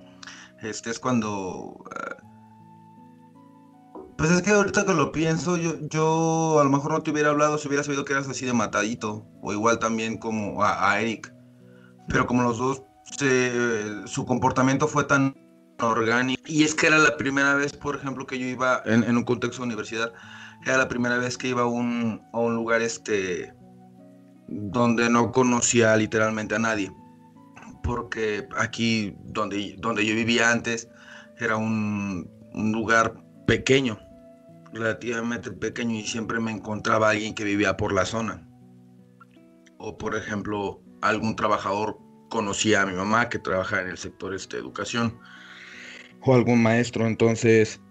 este 0.62 0.90
es 0.90 1.00
cuando... 1.00 1.84
Eh, 1.96 2.16
pues 4.18 4.30
es 4.30 4.44
que 4.44 4.52
ahorita 4.52 4.86
que 4.86 4.94
lo 4.94 5.12
pienso, 5.12 5.58
yo, 5.58 5.74
yo 5.90 6.60
a 6.60 6.64
lo 6.64 6.70
mejor 6.70 6.92
no 6.92 7.02
te 7.02 7.10
hubiera 7.10 7.30
hablado 7.30 7.58
si 7.58 7.68
hubiera 7.68 7.84
sabido 7.84 8.06
que 8.06 8.14
eras 8.14 8.30
así 8.30 8.46
de 8.46 8.54
matadito, 8.54 9.26
o 9.42 9.52
igual 9.52 9.80
también 9.80 10.18
como 10.18 10.64
a, 10.64 11.02
Eric, 11.02 11.34
pero 12.08 12.28
como 12.28 12.44
los 12.44 12.60
dos, 12.60 12.84
su 14.06 14.26
comportamiento 14.28 14.88
fue 14.88 15.06
tan 15.06 15.36
orgánico, 15.80 16.40
y 16.46 16.64
es 16.64 16.76
que 16.76 16.86
era 16.86 17.00
la 17.00 17.18
primera 17.18 17.56
vez, 17.56 17.74
por 17.74 17.96
ejemplo, 17.96 18.28
que 18.28 18.38
yo 18.38 18.46
iba 18.46 18.84
en, 18.86 19.18
un 19.18 19.24
contexto 19.24 19.64
de 19.64 19.68
universidad, 19.70 20.14
era 20.66 20.78
la 20.78 20.88
primera 20.88 21.18
vez 21.18 21.38
que 21.38 21.50
iba 21.50 21.64
a 21.64 21.66
un, 21.66 22.22
a 22.34 22.40
un 22.40 22.56
lugar 22.56 22.82
este 22.82 23.54
donde 24.48 25.10
no 25.10 25.32
conocía 25.32 25.96
literalmente 25.96 26.56
a 26.56 26.60
nadie, 26.60 26.92
porque 27.84 28.48
aquí 28.58 29.16
donde, 29.24 29.76
donde 29.80 30.06
yo 30.06 30.14
vivía 30.14 30.52
antes 30.52 30.90
era 31.40 31.56
un, 31.56 32.30
un 32.54 32.72
lugar 32.72 33.16
pequeño, 33.48 33.98
relativamente 34.74 35.52
pequeño 35.52 35.96
y 35.96 36.04
siempre 36.04 36.40
me 36.40 36.52
encontraba 36.52 37.12
alguien 37.12 37.34
que 37.34 37.44
vivía 37.44 37.78
por 37.78 37.94
la 37.94 38.06
zona. 38.06 38.46
O 39.78 39.98
por 39.98 40.16
ejemplo, 40.16 40.82
algún 41.02 41.36
trabajador 41.36 41.98
conocía 42.30 42.82
a 42.82 42.86
mi 42.86 42.94
mamá 42.94 43.30
que 43.30 43.40
trabaja 43.40 43.82
en 43.82 43.90
el 43.90 43.98
sector 43.98 44.34
este, 44.34 44.58
educación. 44.58 45.20
O 46.22 46.36
algún 46.36 46.62
maestro. 46.62 47.08
Entonces, 47.08 47.82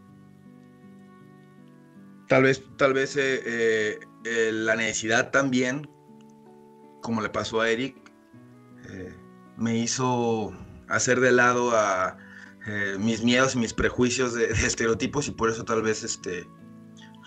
tal 2.30 2.44
vez, 2.44 2.64
tal 2.78 2.94
vez 2.94 3.14
eh, 3.18 4.00
eh, 4.24 4.50
la 4.52 4.76
necesidad 4.76 5.30
también 5.30 5.86
como 7.00 7.20
le 7.20 7.28
pasó 7.28 7.60
a 7.60 7.70
Eric, 7.70 7.96
eh, 8.88 9.14
me 9.56 9.76
hizo 9.76 10.52
hacer 10.88 11.20
de 11.20 11.32
lado 11.32 11.72
a 11.72 12.16
eh, 12.66 12.96
mis 12.98 13.22
miedos 13.24 13.54
y 13.54 13.58
mis 13.58 13.74
prejuicios 13.74 14.34
de, 14.34 14.44
estereotipos 14.44 15.28
y 15.28 15.32
por 15.32 15.50
eso 15.50 15.64
tal 15.64 15.82
vez 15.82 16.02
este, 16.04 16.46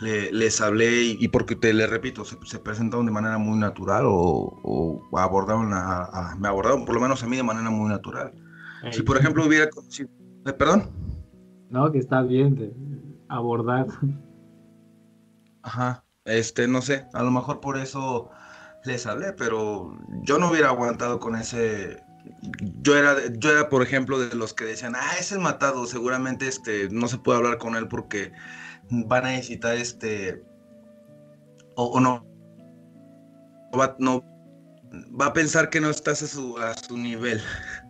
les 0.02 0.62
hablé 0.62 1.04
y, 1.04 1.28
porque 1.30 1.56
te 1.56 1.74
le 1.74 1.88
repito, 1.88 2.24
se, 2.26 2.60
presentaron 2.60 3.06
de 3.06 3.12
manera 3.12 3.38
muy 3.38 3.58
natural 3.58 4.04
o, 4.08 5.02
abordaron 5.14 5.72
a, 5.74 6.36
me 6.40 6.48
abordaron 6.48 6.86
por 6.86 6.96
lo 6.96 7.02
menos 7.02 7.24
a 7.24 7.28
mí 7.28 7.38
de 7.38 7.44
manera 7.44 7.70
muy 7.70 7.90
natural. 7.90 8.34
si 8.92 9.02
por 9.02 9.18
ejemplo 9.18 9.46
hubiera... 9.46 9.66
Eh, 9.66 10.54
¿Perdón? 10.54 10.92
No, 11.70 11.92
que 11.92 12.00
está 12.00 12.22
bien 12.22 12.56
de 12.56 12.74
abordar. 13.30 13.88
Ajá, 15.64 16.04
este, 16.26 16.68
no 16.68 16.82
sé, 16.82 17.08
a 17.14 17.24
lo 17.24 17.32
mejor 17.32 17.60
por 17.60 17.78
eso 17.78 18.30
les 18.86 19.06
hablé, 19.08 19.34
pero 19.34 19.98
yo 20.24 20.38
no 20.38 20.50
hubiera 20.50 20.70
aguantado 20.70 21.20
con 21.20 21.36
ese. 21.36 22.04
Yo 22.82 22.98
era, 22.98 23.16
yo 23.38 23.52
era, 23.52 23.70
por 23.70 23.82
ejemplo, 23.82 24.20
de 24.20 24.36
los 24.36 24.54
que 24.54 24.66
decían, 24.66 24.94
ah, 24.96 25.14
es 25.20 25.32
matado, 25.38 25.86
seguramente 25.86 26.48
este, 26.48 26.90
no 26.90 27.08
se 27.08 27.18
puede 27.18 27.40
hablar 27.40 27.58
con 27.58 27.76
él 27.76 27.88
porque 27.88 28.32
van 28.90 29.26
a 29.26 29.32
necesitar 29.32 29.76
este. 29.76 30.44
O, 31.76 32.00
no. 32.00 32.26
Va, 33.78 33.96
no. 34.00 34.24
Va 35.20 35.28
a 35.28 35.34
pensar 35.34 35.70
que 35.70 35.82
no 35.82 35.90
estás 35.90 36.22
a 36.22 36.28
su, 36.28 36.58
a 36.58 36.76
su 36.78 36.98
nivel. 36.98 37.42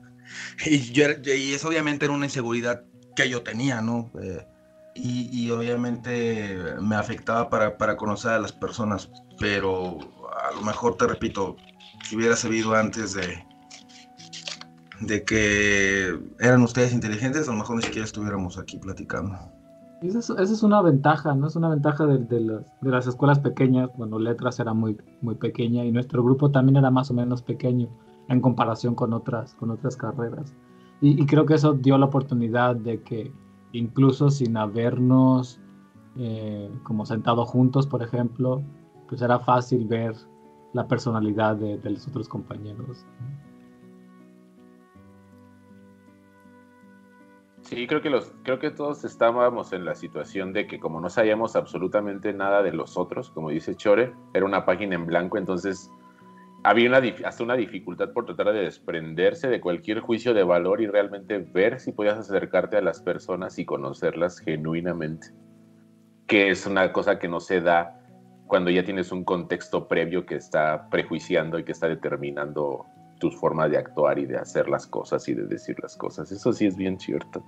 y, 0.66 0.80
yo, 0.92 1.06
y 1.26 1.54
eso 1.54 1.68
obviamente 1.68 2.06
era 2.06 2.14
una 2.14 2.26
inseguridad 2.26 2.84
que 3.16 3.30
yo 3.30 3.44
tenía, 3.44 3.82
¿no? 3.82 4.12
Eh, 4.22 4.48
y, 4.96 5.30
y, 5.32 5.50
obviamente 5.52 6.76
me 6.82 6.96
afectaba 6.96 7.50
para, 7.50 7.78
para 7.78 7.98
conocer 7.98 8.32
a 8.32 8.40
las 8.40 8.52
personas, 8.52 9.10
pero 9.40 9.98
a 10.00 10.56
lo 10.56 10.62
mejor 10.62 10.98
te 10.98 11.08
repito, 11.08 11.56
si 12.04 12.16
hubiera 12.16 12.36
sabido 12.36 12.76
antes 12.76 13.14
de, 13.14 13.44
de 15.02 15.24
que 15.24 16.20
eran 16.40 16.62
ustedes 16.62 16.94
inteligentes, 16.94 17.48
a 17.48 17.52
lo 17.52 17.58
mejor 17.58 17.78
ni 17.78 17.84
siquiera 17.84 18.06
estuviéramos 18.06 18.58
aquí 18.58 18.78
platicando. 18.78 19.38
Esa 20.02 20.42
es, 20.42 20.64
una 20.64 20.82
ventaja, 20.82 21.34
¿no? 21.34 21.48
Es 21.48 21.56
una 21.56 21.70
ventaja 21.70 22.06
de, 22.06 22.62
las, 22.82 23.08
escuelas 23.08 23.40
pequeñas, 23.40 23.90
cuando 23.96 24.20
letras 24.20 24.60
era 24.60 24.74
muy, 24.74 24.98
muy 25.22 25.36
pequeña 25.36 25.86
y 25.86 25.94
nuestro 25.94 26.22
grupo 26.22 26.52
también 26.52 26.76
era 26.76 26.92
más 26.92 27.10
o 27.10 27.14
menos 27.14 27.42
pequeño 27.42 27.88
en 28.28 28.42
comparación 28.42 28.96
con 28.96 29.14
otras, 29.14 29.54
con 29.56 29.72
otras 29.72 29.96
carreras. 29.96 30.54
Y, 31.00 31.26
creo 31.26 31.46
que 31.46 31.54
eso 31.54 31.74
dio 31.74 31.98
la 31.98 32.08
oportunidad 32.08 32.76
de 32.76 33.02
que 33.02 33.32
incluso 33.74 34.30
sin 34.30 34.56
habernos 34.56 35.60
eh, 36.18 36.72
como 36.84 37.06
sentado 37.06 37.46
juntos, 37.46 37.88
por 37.88 38.02
ejemplo, 38.02 38.64
pues 39.10 39.22
era 39.22 39.40
fácil 39.40 39.86
ver 39.86 40.16
la 40.74 40.88
personalidad 40.88 41.56
de, 41.56 41.78
los 41.90 42.08
otros 42.08 42.30
compañeros. 42.30 43.06
Sí, 47.62 47.88
creo 47.88 48.02
que 48.02 48.10
los, 48.10 48.32
creo 48.44 48.60
que 48.60 48.70
todos 48.70 49.04
estábamos 49.04 49.74
en 49.74 49.86
la 49.86 49.96
situación 49.96 50.54
de 50.54 50.68
que 50.68 50.80
como 50.80 51.00
no 51.02 51.10
sabíamos 51.10 51.56
absolutamente 51.56 52.34
nada 52.34 52.62
de 52.62 52.74
los 52.74 52.98
otros, 52.98 53.32
como 53.32 53.50
dice 53.50 53.76
Chore, 53.76 54.14
era 54.34 54.46
una 54.46 54.66
página 54.66 54.96
en 54.96 55.08
blanco, 55.08 55.38
entonces 55.38 55.90
había 56.64 56.88
una, 56.88 57.02
hasta 57.26 57.44
una 57.44 57.56
dificultad 57.56 58.12
por 58.14 58.26
tratar 58.26 58.54
de 58.54 58.62
desprenderse 58.62 59.50
de 59.50 59.60
cualquier 59.60 60.00
juicio 60.00 60.34
de 60.34 60.44
valor 60.44 60.82
y 60.82 60.88
realmente 60.88 61.38
ver 61.38 61.80
si 61.80 61.92
podías 61.92 62.18
acercarte 62.18 62.78
a 62.78 62.82
las 62.82 63.02
personas 63.02 63.60
y 63.60 63.66
conocerlas 63.66 64.40
genuinamente, 64.40 65.28
que 66.26 66.50
es 66.50 66.66
una 66.66 66.94
cosa 66.94 67.20
que 67.20 67.28
no 67.28 67.42
se 67.42 67.60
da 67.60 68.00
cuando 68.48 68.72
ya 68.72 68.84
tienes 68.86 69.12
un 69.12 69.26
contexto 69.26 69.88
previo 69.88 70.26
que 70.26 70.36
está 70.36 70.90
prejuiciando 70.90 71.60
y 71.60 71.66
que 71.66 71.74
está 71.74 71.88
determinando 71.88 72.86
tus 73.20 73.36
formas 73.36 73.70
de 73.70 73.78
actuar 73.78 74.20
y 74.20 74.26
de 74.26 74.38
hacer 74.38 74.70
las 74.70 74.88
cosas 74.88 75.28
y 75.28 75.34
de 75.34 75.46
decir 75.46 75.76
las 75.82 75.98
cosas. 75.98 76.32
Eso 76.32 76.54
sí 76.54 76.66
es 76.66 76.78
bien 76.78 77.00
cierto. 77.00 77.44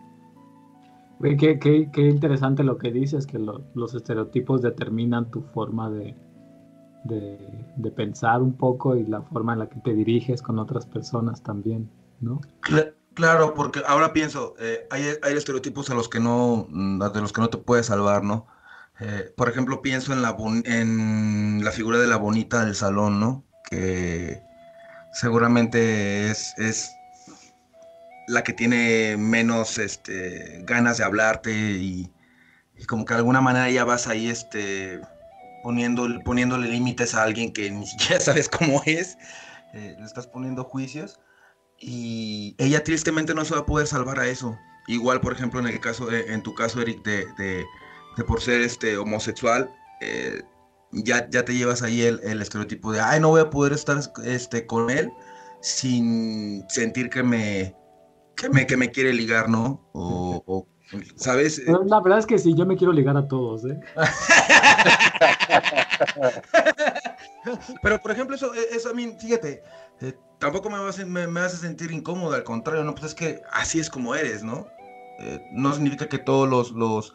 Qué, 1.21 1.57
qué, 1.59 1.89
qué 1.91 2.01
interesante 2.01 2.63
lo 2.63 2.77
que 2.77 2.91
dices, 2.91 3.25
que 3.25 3.39
los 3.39 3.95
estereotipos 3.95 4.61
determinan 4.61 5.31
tu 5.31 5.41
forma 5.41 5.89
de, 5.89 6.15
de, 7.05 7.91
pensar 7.95 8.41
un 8.41 8.53
poco 8.53 8.95
y 8.95 9.05
la 9.05 9.21
forma 9.21 9.53
en 9.53 9.59
la 9.59 9.69
que 9.69 9.79
te 9.79 9.93
diriges 9.93 10.41
con 10.41 10.59
otras 10.59 10.85
personas 10.85 11.41
también, 11.43 11.89
¿no? 12.19 12.41
Claro, 13.13 13.53
porque 13.53 13.81
ahora 13.87 14.11
pienso, 14.11 14.55
eh, 14.59 14.87
hay, 14.91 15.03
hay, 15.23 15.37
estereotipos 15.37 15.89
a 15.89 15.93
los 15.93 16.09
que 16.09 16.19
no, 16.19 16.67
mm, 16.69 16.99
de 16.99 17.21
los 17.21 17.31
que 17.31 17.41
no 17.41 17.49
te 17.49 17.57
puedes 17.57 17.85
salvar, 17.85 18.23
¿no? 18.23 18.47
Eh, 18.99 19.33
por 19.37 19.49
ejemplo, 19.49 19.81
pienso 19.81 20.11
en 20.11 20.21
la, 20.21 20.35
en 20.65 21.63
la 21.63 21.71
figura 21.71 21.97
de 21.97 22.07
la 22.07 22.17
bonita 22.17 22.65
del 22.65 22.75
salón, 22.75 23.19
¿no? 23.19 23.45
Que 23.69 24.41
seguramente 25.13 26.29
es, 26.29 26.53
es 26.57 26.91
la 28.27 28.43
que 28.43 28.53
tiene 28.53 29.15
menos 29.17 29.77
este, 29.77 30.61
ganas 30.63 30.97
de 30.97 31.03
hablarte 31.05 31.51
y, 31.53 32.11
y, 32.75 32.85
como 32.85 33.05
que 33.05 33.13
de 33.13 33.19
alguna 33.19 33.41
manera 33.41 33.69
ya 33.69 33.85
vas 33.85 34.07
ahí 34.07 34.27
este, 34.29 35.01
poniéndole 35.65 36.67
límites 36.67 37.15
a 37.15 37.23
alguien 37.23 37.51
que 37.51 37.71
ni 37.71 37.87
siquiera 37.87 38.19
sabes 38.19 38.49
cómo 38.49 38.81
es, 38.85 39.17
eh, 39.73 39.95
le 39.97 40.05
estás 40.05 40.27
poniendo 40.27 40.63
juicios 40.63 41.19
y 41.79 42.55
ella 42.57 42.83
tristemente 42.83 43.33
no 43.33 43.43
se 43.45 43.53
va 43.53 43.61
a 43.61 43.65
poder 43.65 43.87
salvar 43.87 44.19
a 44.19 44.27
eso. 44.27 44.57
Igual, 44.87 45.19
por 45.19 45.33
ejemplo, 45.33 45.59
en 45.59 45.67
el 45.67 45.79
caso, 45.79 46.11
en 46.11 46.43
tu 46.43 46.53
caso, 46.53 46.81
Eric, 46.81 47.03
de, 47.03 47.25
de, 47.37 48.23
por 48.23 48.41
ser 48.41 48.61
este 48.61 48.97
homosexual, 48.97 49.69
eh, 49.99 50.43
ya, 50.91 51.27
ya 51.29 51.43
te 51.43 51.55
llevas 51.55 51.81
ahí 51.81 52.03
el, 52.03 52.19
el, 52.23 52.41
estereotipo 52.41 52.91
de, 52.91 53.01
ay, 53.01 53.19
no 53.19 53.29
voy 53.29 53.41
a 53.41 53.49
poder 53.49 53.73
estar 53.73 53.99
este, 54.23 54.65
con 54.67 54.91
él 54.91 55.11
sin 55.61 56.63
sentir 56.69 57.09
que 57.09 57.23
me, 57.23 57.75
que 58.37 58.49
me, 58.49 58.67
que 58.67 58.77
me 58.77 58.91
quiere 58.91 59.11
ligar, 59.11 59.49
¿no? 59.49 59.89
O, 59.93 60.43
o 60.45 60.67
¿sabes? 61.15 61.61
La 61.85 61.99
verdad 61.99 62.19
es 62.19 62.25
que 62.25 62.37
sí, 62.37 62.53
yo 62.55 62.65
me 62.65 62.77
quiero 62.77 62.93
ligar 62.93 63.17
a 63.17 63.27
todos, 63.27 63.65
¿eh? 63.65 63.77
Pero, 67.81 68.01
por 68.01 68.11
ejemplo, 68.11 68.35
eso, 68.35 68.53
eso 68.53 68.89
a 68.89 68.93
mí, 68.93 69.15
fíjate, 69.19 69.63
eh, 70.01 70.13
tampoco 70.39 70.69
me, 70.69 70.77
hace, 70.77 71.05
me, 71.05 71.39
hace 71.39 71.57
sentir 71.57 71.91
incómodo, 71.91 72.35
al 72.35 72.43
contrario, 72.43 72.83
¿no? 72.83 72.93
Pues 72.93 73.05
es 73.05 73.15
que 73.15 73.41
así 73.51 73.79
es 73.79 73.89
como 73.89 74.15
eres, 74.15 74.43
¿no? 74.43 74.67
Eh, 75.19 75.41
no 75.53 75.73
significa 75.73 76.07
que 76.07 76.17
todos 76.17 76.49
los, 76.49 76.71
los, 76.71 77.13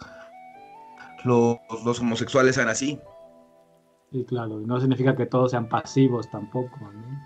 los, 1.25 2.01
homosexuales 2.01 2.55
sean 2.55 2.69
así. 2.69 2.99
Sí, 4.13 4.25
claro, 4.25 4.61
no 4.61 4.81
significa 4.81 5.17
que 5.17 5.27
todos 5.27 5.51
sean 5.51 5.69
pasivos 5.69 6.31
tampoco, 6.31 6.79
¿no? 6.81 7.21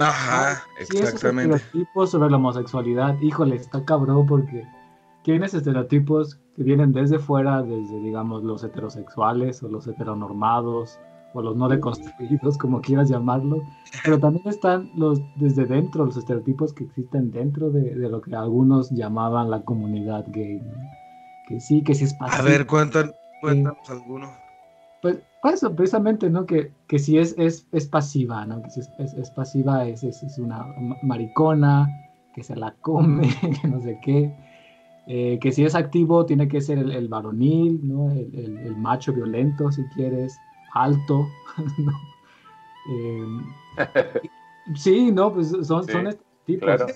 Ajá, 0.00 0.62
exactamente. 0.78 1.50
Los 1.50 1.60
estereotipos 1.60 2.10
sobre 2.10 2.30
la 2.30 2.36
homosexualidad, 2.36 3.20
híjole, 3.20 3.56
está 3.56 3.84
cabrón 3.84 4.26
porque 4.26 4.64
tienes 5.28 5.52
estereotipos 5.52 6.40
que 6.56 6.62
vienen 6.62 6.90
desde 6.90 7.18
fuera, 7.18 7.62
desde, 7.62 8.00
digamos, 8.00 8.42
los 8.44 8.64
heterosexuales 8.64 9.62
o 9.62 9.68
los 9.68 9.86
heteronormados 9.86 10.98
o 11.34 11.42
los 11.42 11.54
no 11.54 11.68
deconstruidos, 11.68 12.56
como 12.56 12.80
quieras 12.80 13.10
llamarlo, 13.10 13.60
pero 14.06 14.18
también 14.18 14.48
están 14.48 14.90
los 14.96 15.20
desde 15.36 15.66
dentro, 15.66 16.06
los 16.06 16.16
estereotipos 16.16 16.72
que 16.72 16.84
existen 16.84 17.30
dentro 17.30 17.68
de, 17.68 17.94
lo 17.94 18.22
que 18.22 18.34
algunos 18.34 18.88
llamaban 18.88 19.50
la 19.50 19.60
comunidad 19.60 20.24
gay, 20.28 20.62
que 21.46 21.60
sí, 21.60 21.82
que 21.82 21.94
sí 21.94 22.04
es 22.04 22.14
pasiva. 22.14 22.38
A 22.38 22.42
ver, 22.42 22.66
cuéntanos, 22.66 23.14
cuéntanos 23.42 23.90
alguno. 23.90 24.30
Pues, 25.02 25.18
pues 25.42 25.54
eso, 25.56 25.76
precisamente, 25.76 26.30
¿no? 26.30 26.46
Que, 26.46 26.72
que 26.86 26.98
si 26.98 27.18
es, 27.18 27.34
es, 27.36 27.66
es 27.72 27.86
pasiva, 27.86 28.46
¿no? 28.46 28.62
Que 28.62 28.70
si 28.70 28.80
es, 28.80 29.12
es, 29.12 29.30
pasiva 29.32 29.86
es, 29.86 30.02
es, 30.04 30.38
una 30.38 30.64
maricona, 31.02 31.86
que 32.34 32.42
se 32.42 32.56
la 32.56 32.74
come, 32.80 33.28
que 33.60 33.68
no 33.68 33.78
sé 33.82 33.98
qué. 34.02 34.47
Eh, 35.10 35.38
que 35.40 35.52
si 35.52 35.64
es 35.64 35.74
activo 35.74 36.26
tiene 36.26 36.48
que 36.48 36.60
ser 36.60 36.78
el, 36.78 37.08
varonil, 37.08 37.80
¿no? 37.82 38.10
El, 38.10 38.76
macho 38.76 39.12
violento, 39.12 39.72
si 39.72 39.82
quieres, 39.94 40.38
alto. 40.74 41.26
Em, 42.90 43.44
sí, 44.74 45.12
no, 45.12 45.30
pues 45.34 45.50
son, 45.50 45.86
son 45.86 46.16
tipos. 46.46 46.64
Claro. 46.64 46.86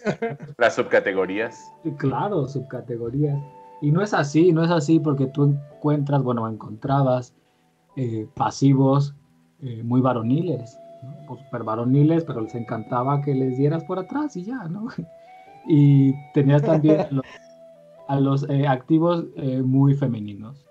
Las 0.57 0.77
subcategorías. 0.77 1.71
Claro, 1.99 2.49
subcategorías. 2.49 3.39
Y 3.83 3.91
no 3.91 4.01
es 4.01 4.15
así, 4.15 4.53
no 4.53 4.65
es 4.65 4.71
así 4.71 5.01
porque 5.01 5.27
tú 5.27 5.45
encuentras, 5.45 6.23
bueno, 6.23 6.49
encontrabas 6.49 7.35
eh, 7.97 8.27
pasivos 8.35 9.15
eh, 9.61 9.83
muy 9.85 10.01
varoniles, 10.01 10.79
¿no? 11.03 11.27
Pues, 11.27 11.41
super 11.43 11.63
varoniles, 11.63 12.25
pero 12.25 12.41
les 12.41 12.55
encantaba 12.55 13.21
que 13.21 13.35
les 13.35 13.59
dieras 13.59 13.85
por 13.85 13.99
atrás 13.99 14.37
y 14.37 14.45
ya, 14.45 14.65
¿no? 14.69 14.89
Y 15.69 16.13
tenías 16.33 16.63
también 16.63 17.07
los 17.11 17.25
a 18.13 18.21
los 18.21 18.47
eh, 18.51 18.67
activos 18.69 19.25
eh, 19.37 19.63
muy 19.63 19.95
femeninos. 19.95 20.67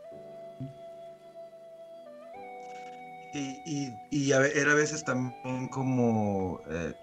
Y, 3.33 3.89
y, 4.11 4.31
era 4.31 4.73
a 4.73 4.75
veces 4.75 5.03
también 5.03 5.69
como 5.69 6.59
eh, 6.69 6.93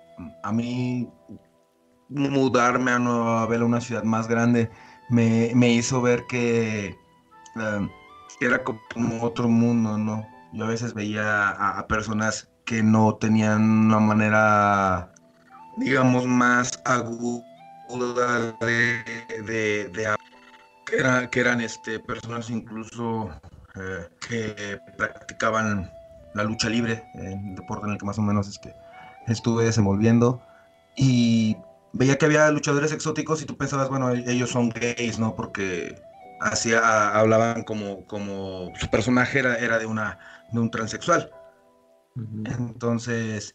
a 0.42 0.52
mí 0.52 1.08
mudarme 2.08 2.92
a 2.92 2.98
Nueva 2.98 3.46
Vela, 3.46 3.64
una 3.64 3.80
ciudad 3.80 4.04
más 4.04 4.28
grande, 4.28 4.70
me, 5.08 5.72
hizo 5.72 6.02
ver 6.02 6.24
que 6.28 6.94
era 8.40 8.62
como 8.62 9.22
otro 9.22 9.48
mundo, 9.48 9.98
¿no? 9.98 10.24
Yo 10.52 10.66
a 10.66 10.68
veces 10.68 10.94
veía 10.94 11.48
a, 11.50 11.86
personas 11.88 12.48
que 12.64 12.82
no 12.82 13.16
tenían 13.16 13.62
una 13.86 13.98
manera, 13.98 15.12
digamos, 15.78 16.26
más 16.26 16.80
aguda 16.84 18.52
de, 18.60 19.02
de, 19.46 19.88
de 19.88 20.17
que, 20.90 21.40
eran 21.40 21.60
este, 21.60 22.00
personas 22.00 22.50
incluso 22.50 23.30
eh, 23.74 24.08
que 24.26 24.80
practicaban 24.96 25.90
la 26.34 26.44
lucha 26.44 26.68
libre, 26.68 27.04
un 27.14 27.54
deporte 27.54 27.86
en 27.86 27.92
el 27.92 27.98
que 27.98 28.06
más 28.06 28.18
o 28.18 28.22
menos 28.22 28.48
este, 28.48 28.74
estuve 29.26 29.64
desenvolviendo. 29.64 30.42
Y 30.96 31.56
veía 31.92 32.16
que 32.16 32.26
había 32.26 32.50
luchadores 32.50 32.92
exóticos 32.92 33.42
y 33.42 33.46
tú 33.46 33.56
pensabas, 33.56 33.88
bueno, 33.88 34.10
ellos 34.10 34.50
son 34.50 34.70
gays, 34.70 35.18
¿no? 35.18 35.34
Porque 35.34 36.00
así 36.40 36.72
hablaban 36.74 37.62
como, 37.64 38.06
como 38.06 38.72
su 38.78 38.88
personaje 38.88 39.40
era, 39.40 39.56
era 39.56 39.78
de, 39.78 39.86
una, 39.86 40.18
de 40.52 40.60
un 40.60 40.70
transexual. 40.70 41.30
Entonces, 42.44 43.54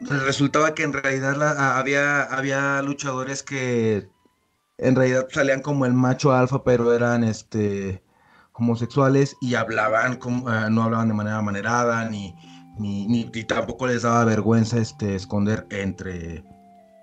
resultaba 0.00 0.74
que 0.74 0.82
en 0.82 0.92
realidad 0.92 1.78
había, 1.78 2.22
había 2.22 2.82
luchadores 2.82 3.42
que 3.42 4.08
en 4.78 4.94
realidad 4.94 5.26
salían 5.30 5.62
como 5.62 5.86
el 5.86 5.92
macho 5.92 6.32
alfa, 6.32 6.62
pero 6.62 6.92
eran 6.94 7.24
este 7.24 8.02
homosexuales 8.52 9.36
y 9.40 9.54
hablaban, 9.54 10.16
como, 10.16 10.50
eh, 10.52 10.70
no 10.70 10.82
hablaban 10.82 11.08
de 11.08 11.14
manera 11.14 11.42
manerada, 11.42 12.08
ni, 12.08 12.34
ni, 12.78 13.24
tampoco 13.44 13.86
les 13.86 14.02
daba 14.02 14.24
vergüenza 14.24 14.78
este, 14.78 15.14
esconder 15.14 15.66
entre 15.70 16.44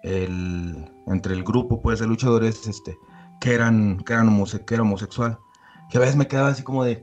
el, 0.04 0.92
entre 1.08 1.34
el 1.34 1.44
grupo 1.44 1.82
pues, 1.82 2.00
de 2.00 2.08
luchadores 2.08 2.68
este, 2.68 2.98
que, 3.40 3.54
eran, 3.54 4.00
que, 4.00 4.14
eran 4.14 4.46
que 4.66 4.74
era 4.74 4.84
homosexual. 4.84 5.38
Que 5.90 5.98
a 5.98 6.02
veces 6.02 6.16
me 6.16 6.28
quedaba 6.28 6.50
así 6.50 6.64
como 6.64 6.84
de, 6.84 7.02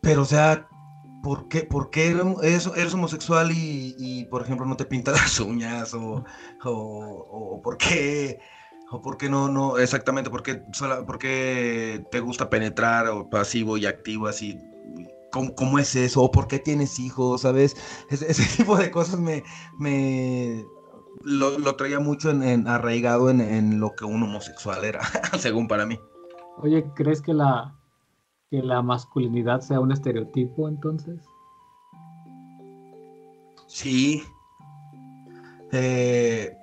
pero 0.00 0.22
o 0.22 0.26
sea, 0.26 0.68
¿por 1.22 1.48
qué, 1.48 1.62
por 1.62 1.90
qué 1.90 2.14
eres, 2.42 2.94
homosexual 2.94 3.50
y, 3.52 4.26
por 4.30 4.42
ejemplo, 4.42 4.64
no 4.66 4.76
te 4.76 4.84
pintas 4.84 5.14
las 5.20 5.40
uñas? 5.40 5.92
O, 5.94 6.24
o, 6.64 6.70
o 6.70 7.62
por 7.62 7.78
qué 7.78 8.38
¿O 8.92 9.00
por 9.00 9.16
qué 9.16 9.30
no, 9.30 9.48
no, 9.48 9.78
exactamente, 9.78 10.28
por 10.28 10.42
qué, 10.42 10.62
por 11.06 11.18
qué 11.18 12.04
te 12.10 12.20
gusta 12.20 12.50
penetrar 12.50 13.08
o 13.08 13.30
pasivo 13.30 13.78
y 13.78 13.86
activo 13.86 14.26
así? 14.26 14.58
¿Cómo, 15.32 15.78
es 15.78 15.96
eso? 15.96 16.22
¿O 16.22 16.30
por 16.30 16.46
qué 16.46 16.58
tienes 16.58 17.00
hijos? 17.00 17.40
¿Sabes? 17.40 17.74
Ese, 18.10 18.26
tipo 18.58 18.76
de 18.76 18.90
cosas 18.90 19.18
me, 19.18 19.44
me 19.78 20.62
lo, 21.22 21.74
traía 21.76 22.00
mucho 22.00 22.30
en, 22.30 22.68
arraigado 22.68 23.30
en, 23.30 23.80
lo 23.80 23.94
que 23.94 24.04
un 24.04 24.22
homosexual 24.22 24.84
era, 24.84 25.00
según 25.38 25.68
para 25.68 25.86
mí. 25.86 25.98
Oye, 26.58 26.84
¿crees 26.94 27.22
que 27.22 27.32
la, 27.32 27.74
que 28.50 28.62
la 28.62 28.82
masculinidad 28.82 29.62
sea 29.62 29.80
un 29.80 29.92
estereotipo 29.92 30.68
entonces? 30.68 31.18
Sí. 33.68 34.22
Eh, 35.72 36.54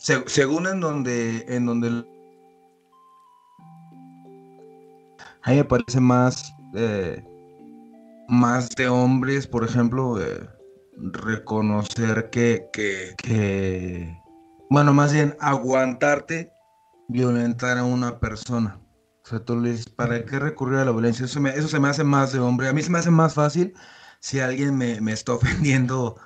según 0.00 0.66
en 0.66 0.80
donde, 0.80 1.44
en 1.48 1.66
donde 1.66 2.04
A 5.42 5.50
mí 5.50 5.56
me 5.56 5.64
parece 5.64 6.00
más, 6.00 6.54
eh, 6.74 7.24
más 8.28 8.68
de 8.70 8.88
hombres, 8.88 9.46
por 9.46 9.64
ejemplo, 9.64 10.20
eh, 10.20 10.48
reconocer 10.96 12.28
que, 12.30 12.66
que, 12.72 14.18
bueno, 14.68 14.92
más 14.92 15.12
bien 15.12 15.34
aguantarte 15.40 16.52
violentar 17.08 17.78
a 17.78 17.84
una 17.84 18.20
persona. 18.20 18.78
O 19.24 19.28
sea, 19.28 19.40
tú 19.40 19.58
le 19.58 19.70
dices, 19.70 19.88
¿para 19.88 20.24
qué 20.24 20.38
recurrir 20.38 20.78
a 20.78 20.84
la 20.84 20.92
violencia? 20.92 21.24
Eso, 21.24 21.44
eso 21.46 21.68
se 21.68 21.80
me 21.80 21.88
hace 21.88 22.04
más 22.04 22.32
de 22.32 22.40
hombre. 22.40 22.68
A 22.68 22.72
mí 22.72 22.82
se 22.82 22.90
me 22.90 22.98
hace 22.98 23.10
más 23.10 23.34
fácil 23.34 23.74
si 24.20 24.40
alguien 24.40 24.76
me, 24.76 25.00
me 25.00 25.12
está 25.12 25.32
ofendiendo 25.34 26.16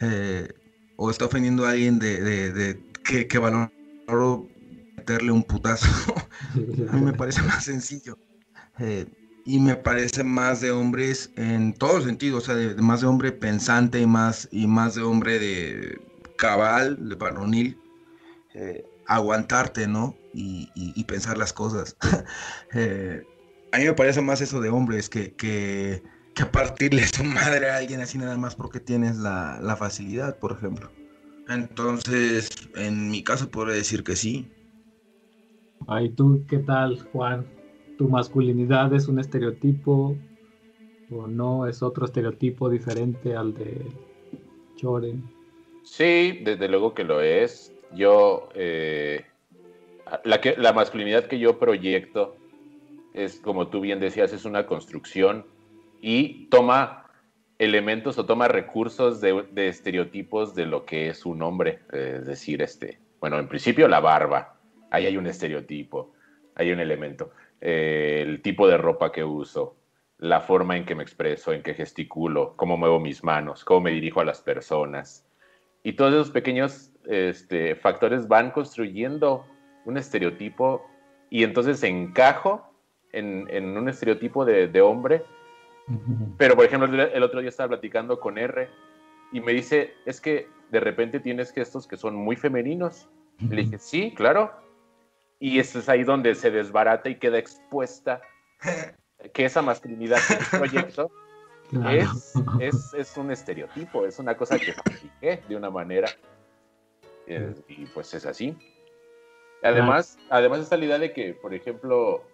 eh, 0.00 0.48
o 0.96 1.10
está 1.10 1.24
ofendiendo 1.24 1.66
a 1.66 1.70
alguien 1.70 1.98
de 1.98 2.89
que, 3.10 3.26
que 3.26 3.38
valoro 3.38 4.48
meterle 4.96 5.32
un 5.32 5.42
putazo. 5.42 6.14
a 6.88 6.96
mí 6.96 7.02
me 7.02 7.12
parece 7.12 7.42
más 7.42 7.64
sencillo. 7.64 8.16
Eh, 8.78 9.06
y 9.44 9.58
me 9.58 9.74
parece 9.74 10.22
más 10.22 10.60
de 10.60 10.70
hombres 10.70 11.32
en 11.34 11.72
todo 11.72 12.00
sentido, 12.02 12.38
o 12.38 12.40
sea, 12.40 12.54
de, 12.54 12.74
más 12.76 13.00
de 13.00 13.08
hombre 13.08 13.32
pensante 13.32 14.00
y 14.00 14.06
más, 14.06 14.48
y 14.52 14.68
más 14.68 14.94
de 14.94 15.02
hombre 15.02 15.40
de 15.40 16.00
cabal, 16.36 17.08
de 17.08 17.16
varonil, 17.16 17.78
eh, 18.54 18.84
aguantarte, 19.06 19.88
¿no? 19.88 20.14
Y, 20.32 20.70
y, 20.76 21.02
pensar 21.04 21.36
las 21.36 21.52
cosas. 21.52 21.96
eh, 22.74 23.24
a 23.72 23.78
mí 23.78 23.84
me 23.84 23.94
parece 23.94 24.20
más 24.20 24.40
eso 24.40 24.60
de 24.60 24.68
hombres 24.68 25.08
que, 25.08 25.34
que, 25.34 26.04
que 26.34 26.46
partirle 26.46 27.04
su 27.08 27.24
madre 27.24 27.70
a 27.70 27.78
alguien 27.78 28.00
así 28.00 28.18
nada 28.18 28.36
más 28.36 28.54
porque 28.54 28.78
tienes 28.78 29.16
la, 29.16 29.58
la 29.60 29.76
facilidad, 29.76 30.38
por 30.38 30.52
ejemplo. 30.52 30.92
Entonces, 31.50 32.48
en 32.76 33.10
mi 33.10 33.24
caso 33.24 33.50
podría 33.50 33.74
decir 33.74 34.04
que 34.04 34.14
sí. 34.14 34.48
Ay, 35.88 36.10
¿tú 36.10 36.44
qué 36.48 36.58
tal, 36.58 37.00
Juan? 37.12 37.44
¿Tu 37.98 38.08
masculinidad 38.08 38.94
es 38.94 39.08
un 39.08 39.18
estereotipo 39.18 40.16
o 41.10 41.26
no? 41.26 41.66
¿Es 41.66 41.82
otro 41.82 42.06
estereotipo 42.06 42.70
diferente 42.70 43.34
al 43.34 43.52
de 43.54 43.84
Choren? 44.76 45.24
Sí, 45.82 46.38
desde 46.44 46.68
luego 46.68 46.94
que 46.94 47.02
lo 47.02 47.20
es. 47.20 47.72
Yo, 47.92 48.48
eh, 48.54 49.24
la, 50.24 50.40
que, 50.40 50.54
la 50.56 50.72
masculinidad 50.72 51.26
que 51.26 51.40
yo 51.40 51.58
proyecto 51.58 52.36
es, 53.12 53.40
como 53.40 53.68
tú 53.68 53.80
bien 53.80 53.98
decías, 53.98 54.32
es 54.32 54.44
una 54.44 54.66
construcción 54.66 55.44
y 56.00 56.46
toma 56.46 56.99
elementos 57.60 58.16
o 58.16 58.24
toma 58.24 58.48
recursos 58.48 59.20
de, 59.20 59.44
de 59.52 59.68
estereotipos 59.68 60.54
de 60.54 60.64
lo 60.64 60.86
que 60.86 61.08
es 61.08 61.26
un 61.26 61.42
hombre. 61.42 61.80
Es 61.92 62.24
decir, 62.24 62.62
este, 62.62 62.98
bueno, 63.20 63.38
en 63.38 63.48
principio 63.48 63.86
la 63.86 64.00
barba, 64.00 64.56
ahí 64.90 65.04
hay 65.04 65.18
un 65.18 65.26
estereotipo, 65.26 66.14
hay 66.54 66.72
un 66.72 66.80
elemento. 66.80 67.32
Eh, 67.60 68.24
el 68.26 68.40
tipo 68.40 68.66
de 68.66 68.78
ropa 68.78 69.12
que 69.12 69.22
uso, 69.22 69.76
la 70.16 70.40
forma 70.40 70.78
en 70.78 70.86
que 70.86 70.94
me 70.94 71.02
expreso, 71.02 71.52
en 71.52 71.62
que 71.62 71.74
gesticulo, 71.74 72.54
cómo 72.56 72.78
muevo 72.78 72.98
mis 72.98 73.22
manos, 73.22 73.62
cómo 73.62 73.82
me 73.82 73.90
dirijo 73.90 74.22
a 74.22 74.24
las 74.24 74.40
personas. 74.40 75.26
Y 75.82 75.92
todos 75.92 76.14
esos 76.14 76.30
pequeños 76.30 76.92
este, 77.06 77.74
factores 77.74 78.26
van 78.26 78.52
construyendo 78.52 79.44
un 79.84 79.98
estereotipo 79.98 80.86
y 81.28 81.44
entonces 81.44 81.82
encajo 81.82 82.72
en, 83.12 83.46
en 83.50 83.76
un 83.76 83.86
estereotipo 83.90 84.46
de, 84.46 84.66
de 84.66 84.80
hombre. 84.80 85.24
Pero, 86.38 86.56
por 86.56 86.64
ejemplo, 86.64 87.02
el 87.02 87.22
otro 87.22 87.40
día 87.40 87.48
estaba 87.48 87.70
platicando 87.70 88.20
con 88.20 88.38
R 88.38 88.68
y 89.32 89.40
me 89.40 89.52
dice, 89.52 89.94
es 90.06 90.20
que 90.20 90.48
de 90.70 90.80
repente 90.80 91.20
tienes 91.20 91.52
gestos 91.52 91.86
que 91.86 91.96
son 91.96 92.14
muy 92.14 92.36
femeninos. 92.36 93.08
Le 93.38 93.62
dije, 93.62 93.78
sí, 93.78 94.12
claro, 94.14 94.52
y 95.38 95.58
eso 95.58 95.78
es 95.78 95.88
ahí 95.88 96.04
donde 96.04 96.34
se 96.34 96.50
desbarata 96.50 97.08
y 97.08 97.16
queda 97.16 97.38
expuesta 97.38 98.20
que 99.32 99.44
esa 99.44 99.62
masculinidad 99.62 100.18
del 100.28 100.60
proyecto 100.60 101.10
es, 101.88 102.34
es, 102.60 102.94
es, 102.94 103.16
un 103.16 103.30
estereotipo, 103.30 104.04
es 104.04 104.18
una 104.18 104.36
cosa 104.36 104.58
que 104.58 104.72
fabriqué 104.72 105.42
de 105.48 105.56
una 105.56 105.70
manera. 105.70 106.08
Eh, 107.26 107.54
y 107.68 107.86
pues 107.86 108.12
es 108.12 108.26
así. 108.26 108.56
Además, 109.62 110.18
además 110.30 110.60
está 110.60 110.76
la 110.76 110.84
idea 110.84 110.98
de 110.98 111.12
que, 111.12 111.34
por 111.34 111.54
ejemplo, 111.54 112.24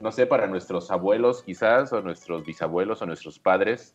no 0.00 0.12
sé, 0.12 0.26
para 0.26 0.46
nuestros 0.46 0.90
abuelos 0.90 1.42
quizás, 1.42 1.92
o 1.92 2.02
nuestros 2.02 2.44
bisabuelos, 2.44 3.02
o 3.02 3.06
nuestros 3.06 3.38
padres, 3.38 3.94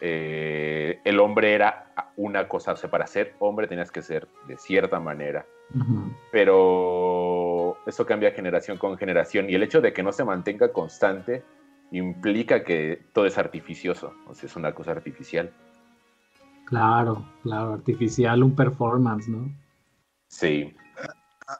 eh, 0.00 1.00
el 1.04 1.20
hombre 1.20 1.54
era 1.54 1.92
una 2.16 2.48
cosa, 2.48 2.72
o 2.72 2.76
sea, 2.76 2.90
para 2.90 3.06
ser 3.06 3.34
hombre 3.38 3.66
tenías 3.66 3.90
que 3.90 4.02
ser 4.02 4.28
de 4.46 4.56
cierta 4.56 5.00
manera. 5.00 5.46
Uh 5.74 5.78
-huh. 5.78 6.16
Pero 6.32 7.76
eso 7.86 8.04
cambia 8.04 8.32
generación 8.32 8.78
con 8.78 8.96
generación 8.98 9.48
y 9.48 9.54
el 9.54 9.62
hecho 9.62 9.80
de 9.80 9.92
que 9.92 10.02
no 10.02 10.12
se 10.12 10.24
mantenga 10.24 10.72
constante 10.72 11.42
implica 11.92 12.64
que 12.64 13.04
todo 13.12 13.26
es 13.26 13.38
artificioso, 13.38 14.12
o 14.26 14.34
sea, 14.34 14.46
es 14.46 14.56
una 14.56 14.74
cosa 14.74 14.92
artificial. 14.92 15.52
Claro, 16.66 17.24
claro, 17.42 17.74
artificial, 17.74 18.42
un 18.42 18.56
performance, 18.56 19.28
¿no? 19.28 19.48
Sí. 20.28 20.74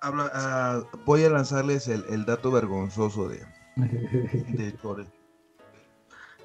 Habla, 0.02 0.82
uh, 0.82 0.98
voy 1.04 1.24
a 1.24 1.30
lanzarles 1.30 1.86
el, 1.86 2.04
el 2.10 2.24
dato 2.24 2.50
vergonzoso 2.50 3.28
de, 3.28 3.40
de. 3.76 4.76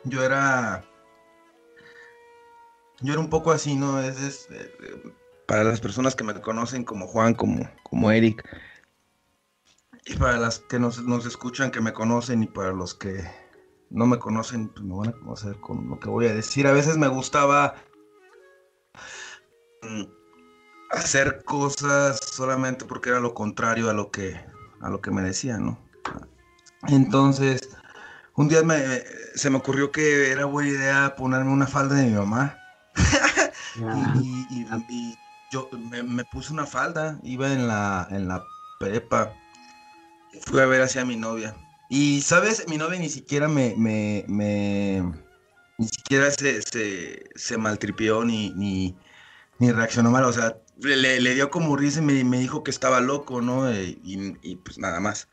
Yo 0.04 0.24
era 0.24 0.84
yo 3.02 3.14
era 3.14 3.22
un 3.22 3.30
poco 3.30 3.52
así, 3.52 3.76
¿no? 3.76 4.00
Es, 4.00 4.20
es 4.22 4.48
eh, 4.52 5.14
para 5.48 5.64
las 5.64 5.82
personas 5.82 6.16
que 6.16 6.24
me 6.24 6.40
conocen 6.40 6.84
como 6.84 7.08
Juan, 7.08 7.34
como, 7.34 7.68
como 7.84 8.12
Eric, 8.12 8.48
y 10.06 10.16
para 10.16 10.38
las 10.38 10.60
que 10.60 10.80
nos, 10.80 11.02
nos, 11.04 11.26
escuchan, 11.26 11.72
que 11.72 11.82
me 11.82 11.94
conocen, 11.94 12.44
y 12.44 12.48
para 12.48 12.72
los 12.72 12.94
que 12.94 13.24
no 13.90 14.06
me 14.06 14.20
conocen, 14.20 14.70
pues 14.70 14.86
me 14.86 14.96
van 14.96 15.10
a 15.10 15.14
conocer 15.14 15.60
con 15.60 15.90
lo 15.90 16.00
que 16.00 16.10
voy 16.10 16.28
a 16.28 16.34
decir. 16.34 16.68
A 16.68 16.72
veces 16.72 16.98
me 16.98 17.08
gustaba 17.08 17.76
mm, 19.82 20.04
hacer 20.92 21.44
cosas 21.44 22.20
solamente 22.24 22.86
porque 22.86 23.10
era 23.10 23.20
lo 23.20 23.34
contrario 23.34 23.90
a 23.90 23.94
lo 23.94 24.12
que, 24.12 24.40
a 24.80 24.90
lo 24.90 25.02
que 25.02 25.12
me 25.12 25.22
decían, 25.22 25.66
¿no? 25.66 25.91
Entonces, 26.88 27.70
un 28.36 28.48
día 28.48 28.64
me, 28.64 28.78
se 29.36 29.50
me 29.50 29.58
ocurrió 29.58 29.92
que 29.92 30.32
era 30.32 30.46
buena 30.46 30.70
idea 30.70 31.16
ponerme 31.16 31.52
una 31.52 31.68
falda 31.68 31.96
de 31.96 32.06
mi 32.06 32.14
mamá 32.14 32.58
y, 34.22 34.48
y, 34.50 34.68
y, 34.90 35.18
yo 35.52 35.70
me, 35.90 36.02
me, 36.02 36.24
puse 36.26 36.54
una 36.54 36.66
falda, 36.66 37.20
iba 37.24 37.52
en 37.52 37.68
la, 37.68 38.08
en 38.10 38.28
la 38.28 38.44
prepa, 38.80 39.34
fui 40.42 40.60
a 40.62 40.66
ver 40.66 40.82
hacia 40.82 41.06
mi 41.06 41.18
novia. 41.18 41.56
Y, 41.90 42.22
¿sabes? 42.22 42.68
Mi 42.70 42.78
novia 42.78 43.00
ni 43.00 43.10
siquiera 43.10 43.50
me, 43.50 43.76
me, 43.78 44.24
me 44.28 45.04
ni 45.78 45.88
siquiera 45.88 46.32
se, 46.32 46.62
se, 46.62 47.30
se 47.36 47.58
maltripió 47.58 48.24
ni, 48.24 48.52
ni, 48.52 48.96
ni, 49.60 49.72
reaccionó 49.72 50.10
mal, 50.10 50.24
o 50.24 50.32
sea, 50.32 50.58
le, 50.78 51.20
le 51.20 51.34
dio 51.34 51.50
como 51.50 51.76
risa 51.76 52.00
y 52.00 52.04
me, 52.04 52.24
me, 52.24 52.40
dijo 52.40 52.64
que 52.64 52.72
estaba 52.72 53.02
loco, 53.02 53.42
¿no? 53.42 53.70
Eh, 53.70 54.00
y, 54.04 54.38
y 54.42 54.56
pues 54.56 54.78
nada 54.78 55.00
más. 55.00 55.28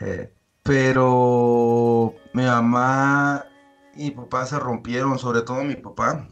Eh, 0.00 0.32
pero 0.64 2.14
mi 2.32 2.44
mamá 2.44 3.46
y 3.94 4.06
mi 4.06 4.10
papá 4.10 4.46
se 4.46 4.58
rompieron, 4.58 5.18
sobre 5.18 5.42
todo 5.42 5.62
mi 5.62 5.76
papá 5.76 6.26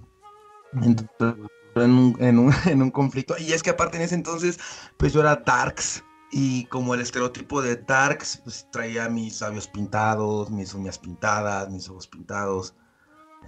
entonces, 0.80 1.51
en, 1.74 1.91
un, 1.91 2.16
en, 2.20 2.39
un, 2.39 2.53
en 2.66 2.83
un 2.83 2.91
conflicto. 2.91 3.35
Y 3.39 3.53
es 3.53 3.62
que 3.62 3.70
aparte 3.70 3.97
en 3.97 4.05
ese 4.05 4.14
entonces, 4.14 4.59
pues 4.97 5.12
yo 5.12 5.20
era 5.20 5.37
Darks. 5.37 6.05
Y 6.35 6.64
como 6.66 6.95
el 6.95 7.03
estereotipo 7.03 7.61
de 7.61 7.76
Darks, 7.76 8.39
pues 8.43 8.66
traía 8.72 9.09
mis 9.09 9.41
labios 9.43 9.68
pintados, 9.68 10.51
mis 10.51 10.72
uñas 10.72 10.99
pintadas, 10.99 11.68
mis 11.68 11.89
ojos 11.91 12.07
pintados. 12.07 12.74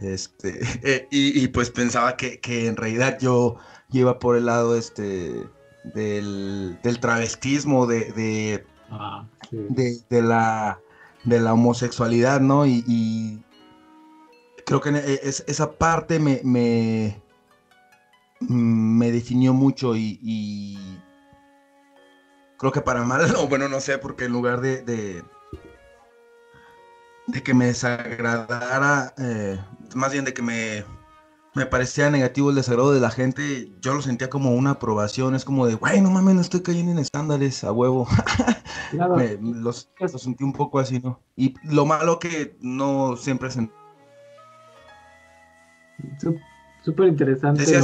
Este, 0.01 0.61
eh, 0.83 1.09
y, 1.11 1.49
pues 1.49 1.71
pensaba 1.71 2.17
que, 2.17 2.41
que, 2.41 2.67
en 2.67 2.77
realidad 2.77 3.19
yo, 3.19 3.57
iba 3.91 4.19
por 4.19 4.37
el 4.37 4.47
lado 4.47 4.77
este, 4.77 5.49
del, 5.95 6.79
del 6.83 7.01
travestismo, 7.01 7.87
de, 7.87 8.67
de, 9.51 10.23
la, 10.23 10.81
de 11.25 11.41
la 11.41 11.53
homosexualidad, 11.55 12.41
¿no? 12.41 12.67
Y, 12.67 13.43
creo 14.67 14.81
que 14.81 14.91
es, 15.23 15.45
esa 15.47 15.73
parte 15.73 16.19
me, 16.19 16.41
me, 16.43 17.21
me 18.41 19.13
definió 19.13 19.53
mucho 19.53 19.95
y, 19.97 20.79
creo 22.59 22.73
que 22.73 22.81
para 22.81 23.03
mal, 23.05 23.23
o 23.37 23.49
bueno, 23.49 23.69
no 23.69 23.81
sé, 23.81 23.99
porque 23.99 24.25
en 24.25 24.33
lugar 24.33 24.61
de, 24.61 24.83
de, 24.83 25.23
de 27.27 27.43
que 27.43 27.55
me 27.55 27.67
desagradara, 27.67 29.15
eh, 29.19 29.59
más 29.95 30.13
bien 30.13 30.25
de 30.25 30.35
que 30.35 30.43
me, 30.43 30.85
me 31.55 31.67
parecía 31.67 32.11
negativo 32.11 32.51
el 32.51 32.57
desagrado 32.57 32.93
de 32.93 33.01
la 33.01 33.11
gente, 33.11 33.71
yo 33.81 33.95
lo 33.95 34.03
sentía 34.03 34.29
como 34.29 34.55
una 34.55 34.71
aprobación, 34.71 35.35
es 35.35 35.45
como 35.45 35.67
de, 35.67 35.75
güey, 35.75 36.01
no 36.01 36.11
mames, 36.11 36.35
no 36.35 36.41
estoy 36.41 36.63
cayendo 36.63 36.93
en 36.93 36.99
estándares 36.99 37.65
a 37.65 37.73
huevo. 37.73 38.07
Claro. 38.91 39.17
me, 39.17 39.37
los, 39.41 39.91
lo 39.99 40.19
sentí 40.19 40.45
un 40.45 40.53
poco 40.53 40.79
así, 40.79 41.01
¿no? 41.01 41.19
Y 41.37 41.55
lo 41.65 41.85
malo 41.85 42.21
que 42.21 42.57
no 42.61 43.17
siempre 43.17 43.51
sentí 43.51 43.73
Súper 46.83 47.09
interesante. 47.09 47.65
Lo, 47.65 47.83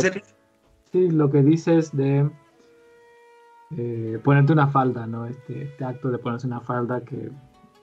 sí, 0.93 1.11
lo 1.11 1.31
que 1.31 1.43
dices 1.43 1.97
de 1.97 2.31
eh, 3.77 4.21
ponerte 4.23 4.53
una 4.53 4.68
falda, 4.68 5.07
¿no? 5.07 5.27
Este, 5.27 5.62
este, 5.62 5.85
acto 5.85 6.11
de 6.11 6.18
ponerse 6.18 6.47
una 6.47 6.61
falda 6.61 7.03
que, 7.05 7.31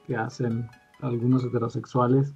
que, 0.05 0.15
hacen 0.15 0.69
algunos 1.01 1.43
heterosexuales. 1.43 2.35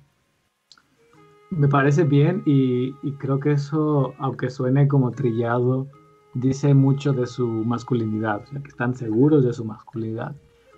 Me 1.52 1.68
parece 1.68 2.06
bien 2.06 2.41
y, 2.45 2.95
y 3.04 3.12
creo 3.14 3.39
que 3.39 3.52
eso, 3.52 4.14
aunque 4.18 4.49
suene 4.49 4.88
como 4.88 5.12
trillado, 5.12 5.88
dice 6.34 6.74
mucho 6.74 7.14
de 7.14 7.28
su 7.28 7.47
masculinidad, 7.47 8.41
o 8.43 8.45
sea, 8.45 8.62
que 8.62 8.70
están 8.70 8.95
seguros 8.95 9.43
de 9.43 9.54
su 9.54 9.66
masculinidad. 9.66 10.36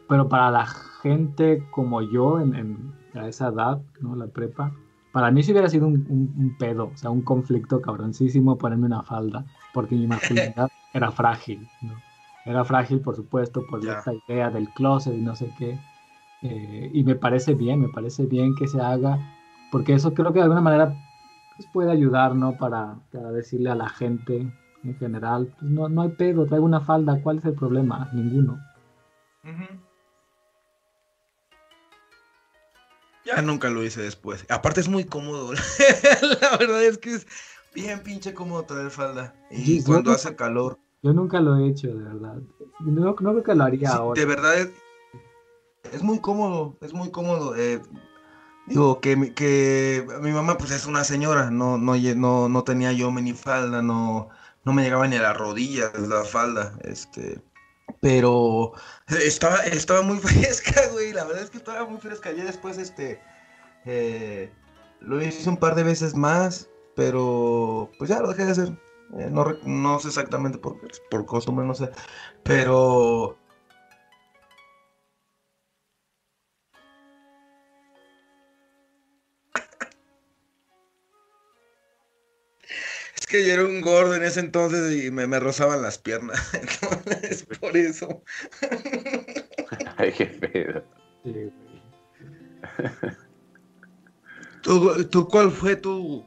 Pero 0.08 0.28
para 0.28 0.52
la 0.52 0.66
gente 0.66 1.64
como 1.72 2.02
yo, 2.02 2.40
en, 2.40 2.94
a 3.14 3.28
esa 3.28 3.50
edad, 3.50 3.82
¿no? 4.02 4.16
La 4.16 4.28
prepa, 4.28 4.74
para 5.12 5.32
mí 5.32 5.44
si 5.44 5.52
hubiera 5.52 5.70
sido 5.70 5.88
un, 5.88 6.56
pedo, 6.58 6.92
o 6.94 6.98
sea, 6.98 7.12
un 7.12 7.22
conflicto 7.22 7.82
cabroncísimo 7.82 8.58
ponerme 8.58 8.88
una 8.88 9.04
falda, 9.04 9.46
porque 9.74 9.96
mi 9.96 10.08
masculinidad 10.08 10.70
era 10.94 11.12
frágil, 11.12 11.68
¿no? 11.82 11.94
Era 12.46 12.66
frágil, 12.66 13.00
por 13.00 13.16
supuesto, 13.16 13.66
por 13.70 13.86
esta 13.86 14.12
idea 14.28 14.50
del 14.50 14.70
closet 14.70 15.16
y 15.16 15.22
no 15.22 15.36
sé 15.36 15.50
qué. 15.58 15.80
Eh, 16.42 16.92
y 16.94 17.04
me 17.04 17.16
parece 17.16 17.54
bien, 17.54 17.80
me 17.80 17.88
parece 17.88 18.26
bien 18.26 18.54
que 18.56 18.68
se 18.68 18.82
haga, 18.82 19.18
porque 19.74 19.96
eso 19.96 20.14
creo 20.14 20.32
que 20.32 20.38
de 20.38 20.44
alguna 20.44 20.62
manera 20.62 20.94
pues, 21.58 21.68
puede 21.74 21.92
ayudar, 21.92 22.36
¿no? 22.36 22.56
Para, 22.56 22.96
para 23.12 23.32
decirle 23.32 23.72
a 23.72 23.76
la 23.76 23.90
gente 23.90 24.48
en 24.84 24.96
general, 25.00 25.52
pues 25.60 25.72
no, 25.72 25.90
no 25.90 26.04
hay 26.04 26.10
pedo, 26.10 26.46
traigo 26.46 26.64
una 26.64 26.82
falda, 26.82 27.20
¿cuál 27.24 27.40
es 27.40 27.46
el 27.46 27.56
problema? 27.56 28.08
Ninguno. 28.14 28.60
Ya 33.26 33.42
nunca 33.42 33.72
lo 33.72 33.84
hice 33.84 34.04
después. 34.04 34.46
Aparte 34.48 34.80
es 34.80 34.88
muy 34.88 35.06
cómodo. 35.06 35.54
la 36.42 36.58
verdad 36.58 36.84
es 36.84 37.00
que 37.00 37.16
es 37.16 37.28
bien 37.74 38.04
pinche 38.04 38.32
cómodo 38.36 38.66
traer 38.66 38.92
falda. 38.92 39.34
Y 39.50 39.82
cuando 39.84 40.12
hace 40.12 40.36
calor. 40.36 40.78
Yo 41.02 41.14
nunca 41.14 41.40
lo 41.40 41.58
he 41.58 41.68
hecho, 41.68 41.88
de 41.88 42.04
verdad. 42.04 42.38
No, 42.82 43.02
no 43.02 43.16
creo 43.16 43.42
que 43.42 43.56
lo 43.56 43.64
haría 43.64 43.90
ahora. 43.90 44.22
De 44.22 44.28
verdad 44.28 44.56
es, 44.56 44.72
es, 45.92 46.04
muy 46.04 46.20
cómodo, 46.20 46.78
es 46.82 46.94
muy 46.94 47.10
cómodo. 47.10 47.56
Eh, 47.56 47.82
digo, 48.68 49.00
que, 49.02 49.34
que 49.34 50.06
mi 50.22 50.32
mamá 50.32 50.58
pues 50.58 50.72
es 50.72 50.86
una 50.86 51.04
señora, 51.04 51.52
no, 51.52 51.78
no, 51.78 51.96
no, 51.96 52.50
no 52.50 52.64
tenía 52.64 52.92
yo 52.92 53.12
minifalda, 53.12 53.82
no 53.82 54.30
no 54.66 54.74
me 54.74 54.84
llegaba 54.84 55.08
ni 55.08 55.18
a 55.18 55.22
las 55.22 55.38
rodillas 55.38 55.98
la 56.00 56.24
falda, 56.24 56.78
este, 56.84 57.42
pero 58.00 58.74
estaba, 59.08 59.58
estaba 59.60 60.02
muy 60.02 60.18
fresca, 60.20 60.88
güey, 60.92 61.14
la 61.14 61.26
verdad 61.26 61.44
es 61.44 61.50
que 61.50 61.58
estaba 61.58 61.86
muy 61.86 62.00
fresca, 62.00 62.32
ya 62.32 62.46
después, 62.46 62.78
este, 62.78 63.22
eh, 63.86 64.52
lo 65.02 65.22
hice 65.22 65.50
un 65.50 65.58
par 65.58 65.76
de 65.76 65.84
veces 65.84 66.16
más, 66.16 66.70
pero 66.96 67.90
pues 67.98 68.10
ya 68.10 68.20
lo 68.20 68.30
dejé 68.30 68.46
de 68.46 68.52
hacer, 68.52 68.70
eh, 69.18 69.30
no, 69.30 69.46
no 69.64 70.00
sé 70.00 70.08
exactamente 70.08 70.58
por, 70.58 70.78
por 71.10 71.26
costumbre, 71.26 71.66
no 71.66 71.76
sé, 71.76 71.90
pero 72.44 73.38
que 83.34 83.48
yo 83.48 83.54
era 83.54 83.66
un 83.66 83.82
gordo 83.82 84.14
en 84.14 84.22
ese 84.22 84.42
entonces 84.42 85.04
y 85.04 85.10
me, 85.10 85.40
rozaban 85.40 85.82
las 85.82 85.98
piernas. 85.98 86.54
Entonces, 86.54 87.48
por 87.60 87.76
eso. 87.76 88.22
Ay, 89.98 90.12
qué 90.12 90.28
pedo. 90.28 90.84
¿Tú, 94.62 95.28
cuál 95.28 95.50
fue 95.50 95.76
tu, 95.76 96.24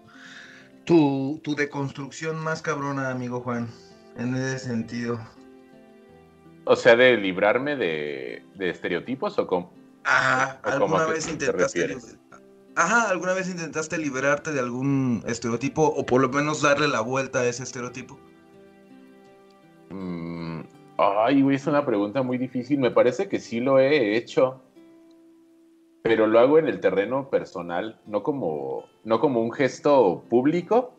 tu, 0.85 1.41
tu 1.45 1.55
deconstrucción 1.55 2.41
más 2.41 2.61
cabrona, 2.61 3.11
amigo 3.11 3.41
Juan? 3.41 3.69
En 4.17 4.35
ese 4.35 4.59
sentido. 4.59 5.21
O 6.65 6.75
sea, 6.75 6.97
de 6.97 7.17
librarme 7.19 7.77
de, 7.77 8.45
de 8.57 8.71
estereotipos 8.71 9.39
o 9.39 9.47
cómo. 9.47 9.73
Ah, 10.05 10.59
¿alguna 10.65 11.07
vez 11.07 11.29
intentaste 11.29 11.99
Ajá, 12.77 13.09
¿alguna 13.09 13.33
vez 13.33 13.49
intentaste 13.49 13.97
liberarte 13.97 14.53
de 14.53 14.61
algún 14.61 15.23
estereotipo 15.27 15.83
o 15.83 16.05
por 16.05 16.21
lo 16.21 16.29
menos 16.29 16.61
darle 16.61 16.89
la 16.89 17.01
vuelta 17.01 17.41
a 17.41 17.47
ese 17.47 17.63
estereotipo? 17.63 18.19
Mm, 19.89 20.61
ay, 20.99 21.41
güey, 21.41 21.57
es 21.57 21.67
una 21.67 21.87
pregunta 21.87 22.23
muy 22.23 22.37
difícil. 22.37 22.79
Me 22.79 22.91
parece 22.91 23.31
que 23.31 23.41
sí 23.41 23.61
lo 23.61 23.79
he 23.79 24.19
hecho, 24.19 24.61
pero 26.03 26.27
lo 26.27 26.39
hago 26.39 26.59
en 26.59 26.69
el 26.69 26.81
terreno 26.81 27.31
personal, 27.31 27.99
no 28.05 28.23
como, 28.23 28.85
no 29.05 29.21
como 29.21 29.41
un 29.41 29.53
gesto 29.53 30.23
público, 30.29 30.95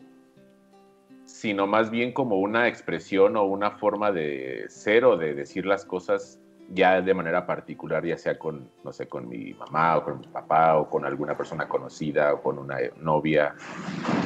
sino 1.26 1.68
más 1.68 1.90
bien 1.90 2.12
como 2.12 2.38
una 2.38 2.66
expresión 2.66 3.36
o 3.36 3.44
una 3.44 3.70
forma 3.70 4.10
de 4.10 4.64
ser 4.68 5.04
o 5.04 5.16
de 5.16 5.32
decir 5.32 5.64
las 5.64 5.84
cosas 5.84 6.40
ya 6.70 7.00
de 7.00 7.14
manera 7.14 7.46
particular, 7.46 8.04
ya 8.04 8.18
sea 8.18 8.38
con, 8.38 8.70
no 8.84 8.92
sé, 8.92 9.08
con 9.08 9.28
mi 9.28 9.54
mamá 9.54 9.96
o 9.96 10.04
con 10.04 10.20
mi 10.20 10.26
papá 10.26 10.76
o 10.76 10.88
con 10.88 11.04
alguna 11.04 11.36
persona 11.36 11.68
conocida 11.68 12.34
o 12.34 12.42
con 12.42 12.58
una 12.58 12.76
novia, 12.96 13.54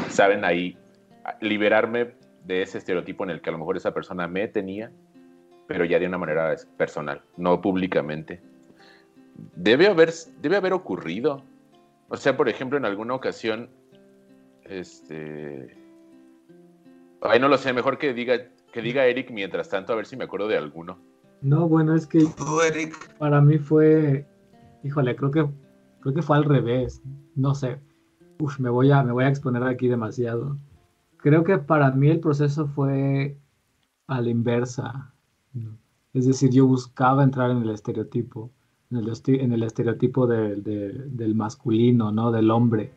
saben 0.08 0.44
ahí 0.44 0.76
liberarme 1.40 2.14
de 2.44 2.62
ese 2.62 2.78
estereotipo 2.78 3.24
en 3.24 3.30
el 3.30 3.40
que 3.40 3.50
a 3.50 3.52
lo 3.52 3.58
mejor 3.58 3.76
esa 3.76 3.94
persona 3.94 4.26
me 4.26 4.48
tenía, 4.48 4.90
pero 5.68 5.84
ya 5.84 5.98
de 5.98 6.06
una 6.06 6.18
manera 6.18 6.54
personal, 6.76 7.22
no 7.36 7.60
públicamente. 7.60 8.40
Debe 9.54 9.86
haber, 9.86 10.12
debe 10.40 10.56
haber 10.56 10.72
ocurrido. 10.72 11.42
O 12.08 12.16
sea, 12.16 12.36
por 12.36 12.48
ejemplo, 12.48 12.76
en 12.76 12.84
alguna 12.84 13.14
ocasión, 13.14 13.70
este... 14.64 15.76
Ay, 17.22 17.38
no 17.38 17.46
lo 17.48 17.56
sé, 17.56 17.72
mejor 17.72 17.98
que 17.98 18.12
diga, 18.12 18.48
que 18.72 18.82
diga 18.82 19.06
Eric 19.06 19.30
mientras 19.30 19.68
tanto, 19.68 19.92
a 19.92 19.96
ver 19.96 20.06
si 20.06 20.16
me 20.16 20.24
acuerdo 20.24 20.48
de 20.48 20.58
alguno. 20.58 20.98
No, 21.42 21.68
bueno, 21.68 21.94
es 21.94 22.06
que 22.06 22.24
para 23.18 23.40
mí 23.40 23.58
fue, 23.58 24.26
híjole, 24.84 25.16
creo 25.16 25.30
que 25.30 25.48
creo 26.00 26.14
que 26.14 26.22
fue 26.22 26.36
al 26.36 26.44
revés. 26.44 27.02
No 27.34 27.54
sé. 27.54 27.80
Uf, 28.40 28.58
me 28.60 28.70
voy 28.70 28.90
a 28.90 29.02
me 29.02 29.12
voy 29.12 29.24
a 29.24 29.28
exponer 29.28 29.62
aquí 29.64 29.88
demasiado. 29.88 30.56
Creo 31.16 31.44
que 31.44 31.58
para 31.58 31.90
mí 31.92 32.08
el 32.08 32.20
proceso 32.20 32.66
fue 32.66 33.38
a 34.06 34.20
la 34.20 34.28
inversa. 34.28 35.12
Es 36.12 36.26
decir, 36.26 36.50
yo 36.50 36.66
buscaba 36.66 37.24
entrar 37.24 37.50
en 37.50 37.62
el 37.62 37.70
estereotipo, 37.70 38.50
en 38.90 38.98
el, 38.98 39.12
en 39.26 39.52
el 39.52 39.62
estereotipo 39.62 40.26
del 40.26 41.34
masculino, 41.34 42.12
¿no? 42.12 42.30
Del 42.30 42.50
hombre. 42.50 42.92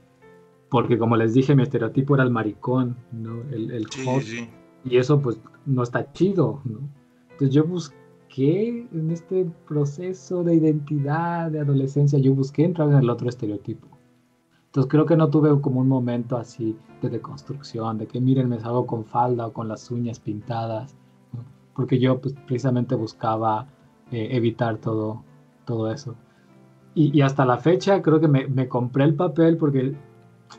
Porque 0.69 0.97
como 0.97 1.15
les 1.15 1.33
dije, 1.33 1.55
mi 1.55 1.63
estereotipo 1.63 2.15
era 2.15 2.23
el 2.23 2.31
maricón, 2.31 2.97
¿no? 3.11 3.41
El, 3.51 3.71
el 3.71 3.87
Y 4.83 4.97
eso 4.97 5.21
pues 5.21 5.39
no 5.65 5.83
está 5.83 6.11
chido, 6.11 6.61
¿no? 6.65 6.79
Entonces 7.31 7.53
yo 7.53 7.63
busqué 7.65 8.04
que 8.35 8.85
en 8.91 9.11
este 9.11 9.49
proceso 9.65 10.43
de 10.43 10.55
identidad, 10.55 11.49
de 11.49 11.61
adolescencia, 11.61 12.19
yo 12.19 12.35
busqué 12.35 12.65
entrar 12.65 12.89
en 12.89 12.97
el 12.97 13.09
otro 13.09 13.29
estereotipo. 13.29 13.87
Entonces 14.65 14.91
creo 14.91 15.05
que 15.05 15.15
no 15.15 15.29
tuve 15.29 15.61
como 15.61 15.79
un 15.79 15.87
momento 15.87 16.35
así 16.35 16.77
de 17.01 17.09
deconstrucción, 17.09 17.97
de 17.97 18.07
que 18.07 18.19
miren, 18.19 18.49
me 18.49 18.59
salgo 18.59 18.85
con 18.85 19.05
falda 19.05 19.47
o 19.47 19.53
con 19.53 19.69
las 19.69 19.89
uñas 19.89 20.19
pintadas, 20.19 20.97
porque 21.73 21.97
yo 21.97 22.19
pues, 22.19 22.35
precisamente 22.45 22.93
buscaba 22.95 23.69
eh, 24.11 24.27
evitar 24.31 24.79
todo, 24.79 25.23
todo 25.63 25.89
eso. 25.89 26.15
Y, 26.93 27.21
hasta 27.21 27.45
la 27.45 27.57
fecha 27.57 28.01
creo 28.01 28.19
que 28.19 28.27
me, 28.27 28.47
me, 28.47 28.67
compré 28.67 29.05
el 29.05 29.15
papel 29.15 29.55
porque 29.55 29.95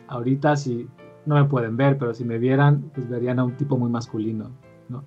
ahorita 0.09 0.57
si 0.57 0.87
no 1.27 1.35
me 1.35 1.45
pueden 1.45 1.77
ver, 1.77 1.99
pero 1.99 2.15
si 2.15 2.25
me 2.25 2.39
vieran, 2.39 2.91
pues 2.95 3.07
verían 3.07 3.39
a 3.39 3.45
un 3.45 3.57
tipo 3.59 3.77
muy 3.77 3.91
masculino. 3.91 4.51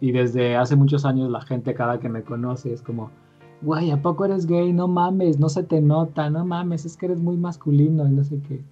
Y 0.02 0.12
desde 0.12 0.56
hace 0.56 0.76
muchos 0.76 1.06
años 1.06 1.30
la 1.30 1.42
gente 1.42 1.74
cada 1.74 2.00
que 2.00 2.10
me 2.10 2.24
conoce 2.24 2.74
es 2.74 2.82
como, 2.82 3.12
güey, 3.62 3.92
¿a 3.92 4.02
poco 4.02 4.26
eres 4.26 4.46
gay? 4.46 4.74
No 4.74 4.88
mames, 4.88 5.40
no 5.40 5.50
se 5.50 5.64
te 5.64 5.82
nota, 5.82 6.30
no 6.30 6.46
mames, 6.46 6.86
es 6.86 6.98
que 6.98 7.08
eres 7.08 7.20
muy 7.20 7.38
masculino 7.38 8.08
y 8.08 8.12
no 8.12 8.24
sé 8.24 8.42
qué. 8.48 8.64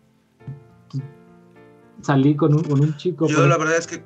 salí 2.02 2.36
con 2.36 2.54
un, 2.54 2.64
con 2.64 2.82
un 2.82 2.96
chico. 2.98 3.28
Yo 3.28 3.48
la 3.48 3.58
verdad 3.58 3.78
es 3.78 3.88
que... 3.88 4.04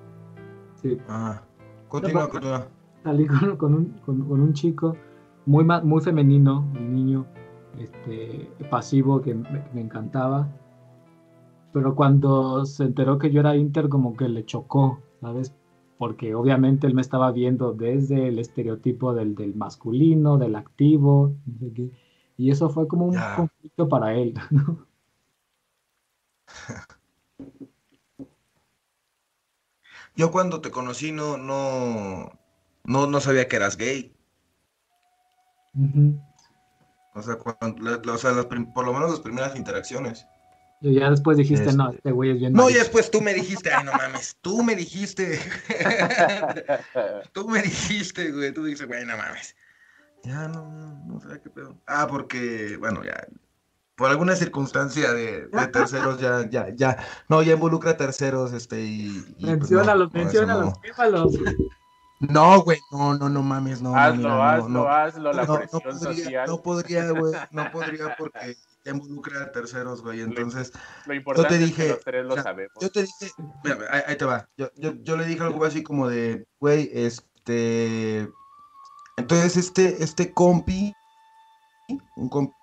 Sí. 0.75 0.97
Ah, 1.07 1.41
continúa, 1.87 2.29
continúa. 2.29 2.67
Salí 3.03 3.25
con, 3.57 3.73
un, 3.73 3.85
con, 4.05 4.21
un, 4.21 4.53
chico 4.53 4.95
muy, 5.45 5.63
muy 5.63 6.01
femenino, 6.01 6.65
un 6.75 6.93
niño 6.93 7.25
este, 7.79 8.49
pasivo 8.69 9.21
que 9.21 9.33
me, 9.33 9.63
me 9.73 9.81
encantaba. 9.81 10.47
Pero 11.73 11.95
cuando 11.95 12.65
se 12.65 12.83
enteró 12.83 13.17
que 13.17 13.31
yo 13.31 13.39
era 13.39 13.55
inter, 13.55 13.89
como 13.89 14.15
que 14.15 14.27
le 14.27 14.45
chocó, 14.45 14.99
¿sabes? 15.21 15.55
Porque 16.01 16.33
obviamente 16.33 16.87
él 16.87 16.95
me 16.95 17.01
estaba 17.03 17.31
viendo 17.31 17.73
desde 17.73 18.29
el 18.29 18.39
estereotipo 18.39 19.13
del, 19.13 19.35
del 19.35 19.53
masculino, 19.53 20.39
del 20.39 20.55
activo, 20.55 21.35
y 22.37 22.49
eso 22.49 22.71
fue 22.71 22.87
como 22.87 23.05
un 23.05 23.15
conflicto 23.35 23.87
para 23.87 24.15
él. 24.15 24.33
Yo 30.15 30.31
cuando 30.31 30.59
te 30.59 30.71
conocí 30.71 31.11
no, 31.11 31.37
no, 31.37 32.31
no, 32.83 33.05
no 33.05 33.19
sabía 33.19 33.47
que 33.47 33.57
eras 33.57 33.77
gay. 33.77 34.11
O 37.13 37.21
sea, 37.21 37.35
cuando, 37.35 38.11
o 38.11 38.17
sea 38.17 38.31
por 38.73 38.85
lo 38.87 38.93
menos 38.93 39.11
las 39.11 39.19
primeras 39.19 39.55
interacciones. 39.55 40.25
Y 40.81 40.95
ya 40.95 41.11
después 41.11 41.37
dijiste, 41.37 41.73
no, 41.73 41.85
este, 41.85 41.97
este 41.97 42.11
güey 42.11 42.31
es 42.31 42.39
bien. 42.39 42.53
No, 42.53 42.69
y 42.69 42.73
después 42.73 43.11
tú 43.11 43.21
me 43.21 43.35
dijiste, 43.35 43.71
ay, 43.71 43.85
no 43.85 43.93
mames, 43.93 44.35
tú 44.41 44.63
me 44.63 44.75
dijiste. 44.75 45.39
tú 47.33 47.47
me 47.47 47.61
dijiste, 47.61 48.31
güey, 48.31 48.51
tú 48.51 48.63
dijiste, 48.63 48.87
güey, 48.87 49.05
no 49.05 49.15
mames. 49.15 49.55
Ya 50.23 50.47
no, 50.47 51.03
no, 51.05 51.19
sé 51.19 51.39
qué 51.41 51.51
pedo. 51.51 51.77
Ah, 51.85 52.07
porque, 52.09 52.77
bueno, 52.79 53.03
ya, 53.03 53.27
por 53.95 54.09
alguna 54.09 54.35
circunstancia 54.35 55.13
de, 55.13 55.47
terceros 55.71 56.19
ya, 56.19 56.49
ya, 56.49 56.69
ya, 56.75 56.97
no, 57.29 57.43
ya 57.43 57.53
involucra 57.53 57.91
a 57.91 57.97
terceros, 57.97 58.51
este, 58.53 58.81
y... 58.81 59.35
y 59.37 59.45
menciónalos, 59.45 60.09
pues 60.11 60.23
menciónalos, 60.23 60.73
no, 62.21 62.61
güey, 62.61 62.79
no, 62.91 63.15
no, 63.15 63.29
no 63.29 63.41
mames, 63.41 63.81
no. 63.81 63.95
Hazlo, 63.95 64.29
no, 64.29 64.43
hazlo, 64.43 64.87
hazlo, 64.87 65.33
la 65.33 65.45
presión 65.45 65.81
podría, 65.81 66.23
social. 66.23 66.47
No 66.47 66.61
podría, 66.61 67.11
güey, 67.11 67.33
no 67.49 67.71
podría 67.71 68.15
porque 68.15 68.57
involucra 68.89 69.43
a 69.43 69.51
terceros, 69.51 70.01
güey. 70.01 70.21
Entonces, 70.21 70.71
lo, 71.05 71.13
importante 71.13 71.53
yo 71.53 71.59
te 71.59 71.65
dije, 71.65 71.81
es 71.83 71.87
que 71.87 71.93
los 71.93 72.03
tres 72.03 72.25
lo 72.25 72.41
sabemos. 72.41 72.73
Yo 72.81 72.89
te 72.89 73.01
dije, 73.03 73.31
mira, 73.63 73.77
ahí, 74.07 74.17
te 74.17 74.25
va. 74.25 74.49
Yo, 74.57 74.69
yo, 74.75 74.93
yo, 75.01 75.17
le 75.17 75.25
dije 75.25 75.43
algo 75.43 75.63
así 75.63 75.83
como 75.83 76.07
de, 76.09 76.45
güey, 76.59 76.89
este. 76.93 78.29
Entonces, 79.17 79.57
este, 79.57 80.03
este 80.03 80.33
compi, 80.33 80.93
un 82.15 82.29
compi 82.29 82.53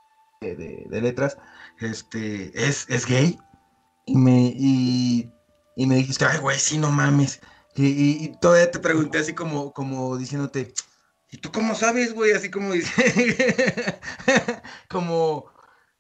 de, 0.41 0.87
de, 0.89 1.01
letras, 1.01 1.39
este, 1.79 2.51
es, 2.55 2.87
es 2.89 3.07
gay. 3.07 3.39
Y 4.07 4.16
me, 4.16 4.53
y, 4.57 5.31
y 5.77 5.87
me 5.87 5.97
dijiste, 5.97 6.25
ay, 6.25 6.39
güey, 6.39 6.59
sí, 6.59 6.79
no 6.79 6.91
mames. 6.91 7.41
Y, 7.81 8.33
todavía 8.41 8.71
te 8.71 8.81
pregunté 8.81 9.19
así 9.19 9.35
como, 9.35 9.73
como 9.73 10.16
diciéndote, 10.16 10.75
¿y 11.31 11.37
tú 11.37 11.53
cómo 11.53 11.77
sabes, 11.77 12.12
güey? 12.12 12.33
Así 12.33 12.51
como 12.51 12.73
dice, 12.73 14.01
como, 14.89 15.47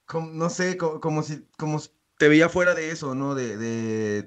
como, 0.08 0.30
no 0.32 0.50
sé, 0.50 0.76
como, 0.76 1.22
si 1.22 1.46
como 1.56 1.80
te 2.16 2.28
veía 2.28 2.48
fuera 2.48 2.74
de 2.74 2.90
eso, 2.90 3.14
¿no? 3.14 3.34
De, 3.34 3.56
de, 3.56 4.26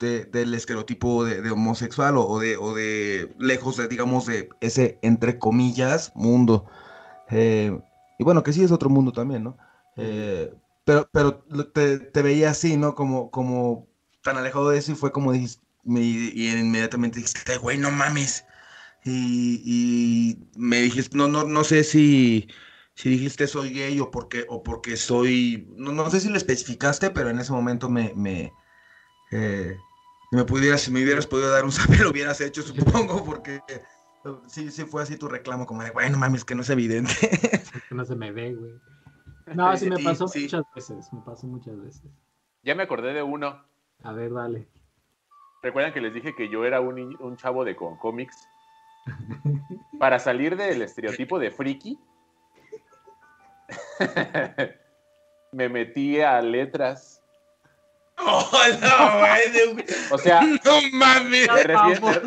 del 0.00 0.54
estereotipo 0.54 1.24
de, 1.24 1.50
homosexual 1.50 2.16
o, 2.16 2.38
de, 2.38 2.56
o 2.56 2.74
de 2.74 3.34
lejos 3.38 3.76
de, 3.76 3.88
digamos, 3.88 4.26
de 4.26 4.48
ese, 4.60 4.98
entre 5.02 5.38
comillas, 5.38 6.12
mundo. 6.14 6.66
Eh, 7.30 7.78
y 8.18 8.24
bueno, 8.24 8.42
que 8.42 8.52
sí 8.52 8.64
es 8.64 8.72
otro 8.72 8.88
mundo 8.90 9.12
también, 9.12 9.44
¿no? 9.44 9.58
Eh, 9.96 10.52
pero 10.84 11.08
pero 11.12 11.44
te, 11.74 11.98
te, 11.98 12.22
veía 12.22 12.50
así, 12.50 12.76
¿no? 12.76 12.94
Como, 12.94 13.30
como 13.30 13.86
tan 14.22 14.38
alejado 14.38 14.70
de 14.70 14.78
eso 14.78 14.92
y 14.92 14.94
fue 14.94 15.12
como 15.12 15.32
dijiste, 15.32 15.62
y 15.84 16.48
inmediatamente 16.50 17.18
dijiste, 17.18 17.58
güey, 17.58 17.76
no 17.76 17.90
mames. 17.90 18.44
Y, 19.04 20.38
me 20.56 20.80
dijiste, 20.80 21.16
no, 21.16 21.28
no, 21.28 21.44
no 21.44 21.64
sé 21.64 21.84
si, 21.84 22.48
si 22.98 23.10
dijiste 23.10 23.46
soy 23.46 23.72
gay 23.72 24.00
o 24.00 24.10
porque, 24.10 24.44
o 24.48 24.64
porque 24.64 24.96
soy, 24.96 25.68
no, 25.76 25.92
no 25.92 26.10
sé 26.10 26.18
si 26.18 26.28
lo 26.28 26.36
especificaste, 26.36 27.10
pero 27.10 27.30
en 27.30 27.38
ese 27.38 27.52
momento 27.52 27.88
me, 27.88 28.12
me, 28.16 28.52
eh, 29.30 29.76
me 30.32 30.42
pudieras, 30.42 30.80
si 30.80 30.90
me 30.90 31.04
hubieras 31.04 31.28
podido 31.28 31.48
dar 31.48 31.64
un 31.64 31.70
saber, 31.70 32.00
lo 32.02 32.10
hubieras 32.10 32.40
hecho, 32.40 32.60
supongo, 32.60 33.24
porque 33.24 33.62
sí, 34.48 34.72
sí 34.72 34.82
fue 34.84 35.04
así 35.04 35.16
tu 35.16 35.28
reclamo, 35.28 35.64
como 35.64 35.84
de, 35.84 35.92
bueno, 35.92 36.18
mames, 36.18 36.44
que 36.44 36.56
no 36.56 36.62
es 36.62 36.70
evidente. 36.70 37.12
que 37.88 37.94
no 37.94 38.04
se 38.04 38.16
me 38.16 38.32
ve, 38.32 38.54
güey. 38.54 38.72
No, 39.54 39.76
sí 39.76 39.88
me 39.88 40.02
pasó 40.02 40.24
muchas 40.24 40.64
veces, 40.74 41.12
me 41.12 41.20
pasó 41.20 41.46
muchas 41.46 41.80
veces. 41.80 42.10
Ya 42.64 42.74
me 42.74 42.82
acordé 42.82 43.12
de 43.12 43.22
uno. 43.22 43.64
A 44.02 44.12
ver, 44.12 44.32
dale. 44.32 44.66
¿Recuerdan 45.62 45.92
que 45.92 46.00
les 46.00 46.14
dije 46.14 46.34
que 46.34 46.50
yo 46.50 46.64
era 46.64 46.80
un, 46.80 47.16
un 47.20 47.36
chavo 47.36 47.64
de 47.64 47.76
con 47.76 47.96
cómics? 47.96 48.36
Para 50.00 50.18
salir 50.18 50.56
del 50.56 50.82
estereotipo 50.82 51.38
de 51.38 51.52
friki, 51.52 51.96
me 55.52 55.68
metí 55.68 56.20
a 56.20 56.40
letras. 56.40 57.22
Oh, 58.18 58.50
no, 58.80 60.14
o 60.14 60.18
sea, 60.18 60.40
no 60.42 60.80
mames. 60.92 61.48
Me 61.52 61.62
refiero, 61.62 62.22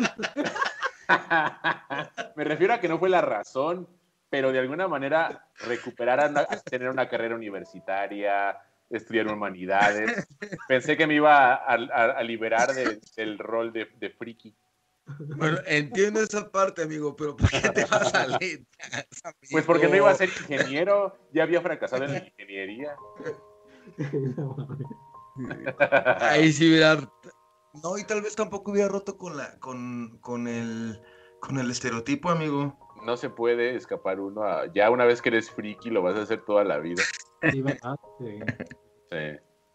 me 2.36 2.44
refiero 2.44 2.74
a 2.74 2.80
que 2.80 2.88
no 2.88 2.98
fue 2.98 3.10
la 3.10 3.20
razón, 3.20 3.86
pero 4.30 4.52
de 4.52 4.58
alguna 4.58 4.88
manera 4.88 5.46
recuperar 5.66 6.20
a 6.20 6.46
tener 6.60 6.88
una 6.88 7.08
carrera 7.08 7.34
universitaria, 7.34 8.58
estudiar 8.88 9.28
humanidades. 9.28 10.26
Pensé 10.68 10.96
que 10.96 11.06
me 11.06 11.14
iba 11.14 11.54
a, 11.54 12.22
liberar 12.22 12.72
del 12.72 13.38
rol 13.38 13.72
de, 13.72 13.88
de, 13.98 14.10
friki. 14.10 14.54
Bueno, 15.18 15.58
entiendo 15.66 16.20
esa 16.20 16.50
parte, 16.50 16.82
amigo, 16.82 17.16
pero 17.16 17.36
¿por 17.36 17.50
qué 17.50 17.70
te 17.70 17.84
vas 17.84 18.14
a 18.14 18.26
leer? 18.26 18.60
Pues 19.50 19.64
porque 19.64 19.88
no 19.88 19.96
iba 19.96 20.10
a 20.10 20.14
ser 20.14 20.28
ingeniero, 20.28 21.16
ya 21.32 21.42
había 21.42 21.60
fracasado 21.60 22.04
en 22.04 22.12
la 22.12 22.18
ingeniería. 22.18 22.96
Ahí 26.20 26.52
sí 26.52 26.68
hubiera... 26.68 26.98
No, 27.82 27.96
y 27.96 28.04
tal 28.04 28.20
vez 28.20 28.36
tampoco 28.36 28.72
hubiera 28.72 28.88
roto 28.88 29.16
con 29.16 29.36
la, 29.36 29.58
con, 29.58 30.18
con 30.18 30.46
el, 30.46 31.00
con 31.40 31.58
el 31.58 31.70
estereotipo, 31.70 32.28
amigo. 32.28 32.78
No 33.02 33.16
se 33.16 33.30
puede 33.30 33.74
escapar 33.74 34.20
uno 34.20 34.44
a, 34.44 34.72
ya 34.72 34.90
una 34.90 35.06
vez 35.06 35.22
que 35.22 35.30
eres 35.30 35.50
friki 35.50 35.90
lo 35.90 36.02
vas 36.02 36.16
a 36.16 36.22
hacer 36.22 36.44
toda 36.44 36.64
la 36.64 36.78
vida. 36.78 37.02
Sí, 37.50 37.64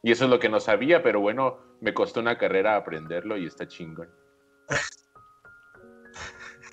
y 0.04 0.12
eso 0.12 0.26
es 0.26 0.30
lo 0.30 0.40
que 0.40 0.50
no 0.50 0.60
sabía, 0.60 1.04
pero 1.04 1.20
bueno, 1.20 1.58
me 1.82 1.94
costó 1.94 2.20
una 2.20 2.38
carrera 2.38 2.76
aprenderlo 2.76 3.38
y 3.38 3.46
está 3.46 3.68
chingón. 3.68 4.10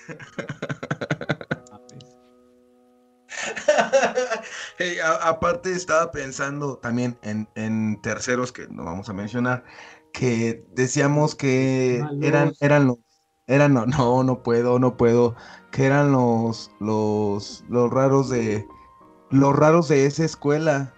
aparte 5.21 5.71
estaba 5.71 6.11
pensando 6.11 6.77
también 6.77 7.17
en, 7.23 8.01
terceros 8.01 8.51
que 8.51 8.67
no 8.67 8.83
vamos 8.83 9.09
a 9.09 9.13
mencionar, 9.13 9.63
que 10.13 10.63
decíamos 10.73 11.35
que 11.35 12.03
eran, 12.21 12.53
eran 12.59 12.87
los, 12.87 12.97
eran, 13.47 13.73
no, 13.73 13.85
no, 13.85 14.23
no 14.23 14.43
puedo, 14.43 14.79
no 14.79 14.97
puedo, 14.97 15.35
que 15.71 15.85
eran 15.85 16.11
los, 16.11 16.71
los, 16.79 17.63
los 17.69 17.91
raros 17.91 18.29
de, 18.29 18.67
los 19.29 19.55
raros 19.55 19.87
de 19.87 20.05
esa 20.05 20.25
escuela. 20.25 20.93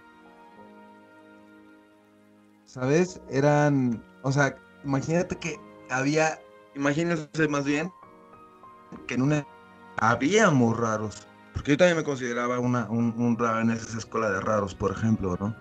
¿Sabes? 2.64 3.20
Eran, 3.30 4.04
o 4.22 4.32
sea, 4.32 4.56
imagínate 4.84 5.36
que 5.36 5.58
había, 5.90 6.38
imagínense 6.74 7.48
más 7.48 7.64
bien, 7.64 7.90
que 9.06 9.14
en 9.14 9.22
una, 9.22 9.46
habíamos 9.98 10.76
raros. 10.78 11.26
Porque 11.52 11.72
yo 11.72 11.76
también 11.76 11.96
me 11.96 12.04
consideraba 12.04 12.58
una, 12.60 12.88
un, 12.88 13.36
raro 13.38 13.60
en 13.60 13.70
esa 13.70 13.98
escuela 13.98 14.30
de 14.30 14.40
raros, 14.40 14.74
por 14.74 14.92
ejemplo, 14.92 15.36
¿no? 15.40 15.54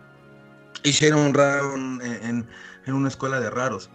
Hicieron 0.84 1.20
un 1.22 1.34
raro 1.34 1.74
en, 1.74 2.48
una 2.88 3.08
escuela 3.08 3.40
de 3.40 3.50
raros. 3.50 3.90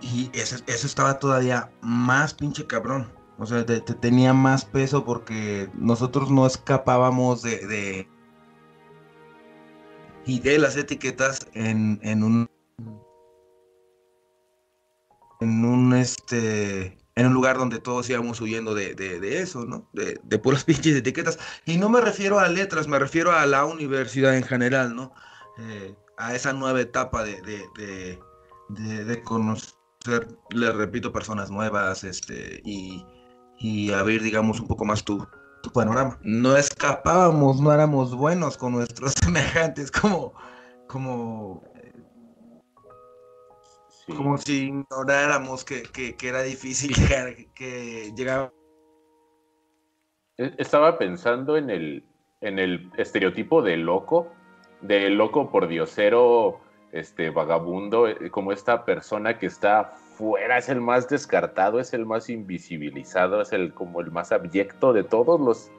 Y 0.00 0.30
eso, 0.32 0.56
estaba 0.66 1.18
todavía 1.18 1.70
más 1.80 2.32
pinche 2.32 2.66
cabrón. 2.66 3.12
O 3.38 3.46
sea, 3.46 3.66
te, 3.66 3.80
tenía 3.80 4.32
más 4.32 4.64
peso 4.64 5.04
porque 5.04 5.68
nosotros 5.74 6.30
no 6.30 6.46
escapábamos 6.46 7.42
de 7.42 8.06
y 10.26 10.38
de 10.40 10.58
las 10.58 10.76
etiquetas 10.76 11.48
en, 11.54 11.98
en 12.02 12.22
un 12.22 12.48
en 15.40 15.64
un 15.64 15.94
este 15.94 16.99
en 17.16 17.26
un 17.26 17.34
lugar 17.34 17.58
donde 17.58 17.80
todos 17.80 18.08
íbamos 18.08 18.40
huyendo 18.40 18.74
de, 18.74 18.94
eso, 19.40 19.64
¿no? 19.64 19.88
De, 19.92 20.20
de, 20.22 20.38
puras 20.38 20.64
pinches 20.66 20.96
etiquetas. 20.96 21.38
Y 21.64 21.76
no 21.76 21.88
me 21.88 22.00
refiero 22.00 22.38
a 22.38 22.48
letras, 22.48 22.88
me 22.88 22.98
refiero 22.98 23.32
a 23.32 23.46
la 23.46 23.64
universidad 23.64 24.36
en 24.36 24.44
general, 24.44 24.94
¿no? 24.94 25.12
Eh, 25.58 25.94
a 26.16 26.34
esa 26.34 26.52
nueva 26.52 26.80
etapa 26.80 27.24
de, 27.24 27.40
de, 27.42 29.22
conocer, 29.24 29.74
les 30.50 30.74
repito, 30.74 31.12
personas 31.12 31.50
nuevas, 31.50 32.04
este, 32.04 32.60
y, 32.64 33.04
y 33.58 33.92
abrir, 33.92 34.22
digamos, 34.22 34.60
un 34.60 34.68
poco 34.68 34.84
más 34.84 35.02
tu, 35.02 35.26
tu 35.62 35.70
panorama. 35.70 36.18
No 36.22 36.56
escapábamos, 36.56 37.60
no 37.60 37.72
éramos 37.72 38.14
buenos 38.14 38.56
con 38.56 38.72
nuestros 38.72 39.14
semejantes, 39.22 39.90
como, 39.90 40.34
como, 40.86 41.62
como 44.06 44.38
si 44.38 44.66
ignoráramos 44.66 45.64
que, 45.64 46.16
era 46.22 46.42
difícil 46.42 46.94
llegar, 46.94 47.34
que 47.54 48.12
llegaba. 48.16 48.52
E, 50.36 50.54
estaba 50.58 50.98
pensando 50.98 51.56
en 51.56 51.70
el, 51.70 52.04
en 52.40 52.58
el 52.58 52.90
estereotipo 52.96 53.62
de 53.62 53.76
loco, 53.76 54.28
de 54.80 55.10
loco 55.10 55.50
por 55.50 55.68
diosero, 55.68 56.60
este 56.92 57.30
vagabundo, 57.30 58.08
eh, 58.08 58.30
como 58.30 58.52
esta 58.52 58.84
persona 58.84 59.38
que 59.38 59.46
está 59.46 59.84
fuera, 60.16 60.58
es 60.58 60.68
el 60.68 60.80
más 60.80 61.08
descartado, 61.08 61.78
es 61.78 61.92
el 61.94 62.04
más 62.04 62.28
invisibilizado, 62.28 63.40
es 63.40 63.52
el 63.52 63.72
como 63.74 64.00
el 64.00 64.10
más 64.10 64.32
abyecto 64.32 64.92
de 64.92 65.04
todos 65.04 65.40
los 65.40 65.70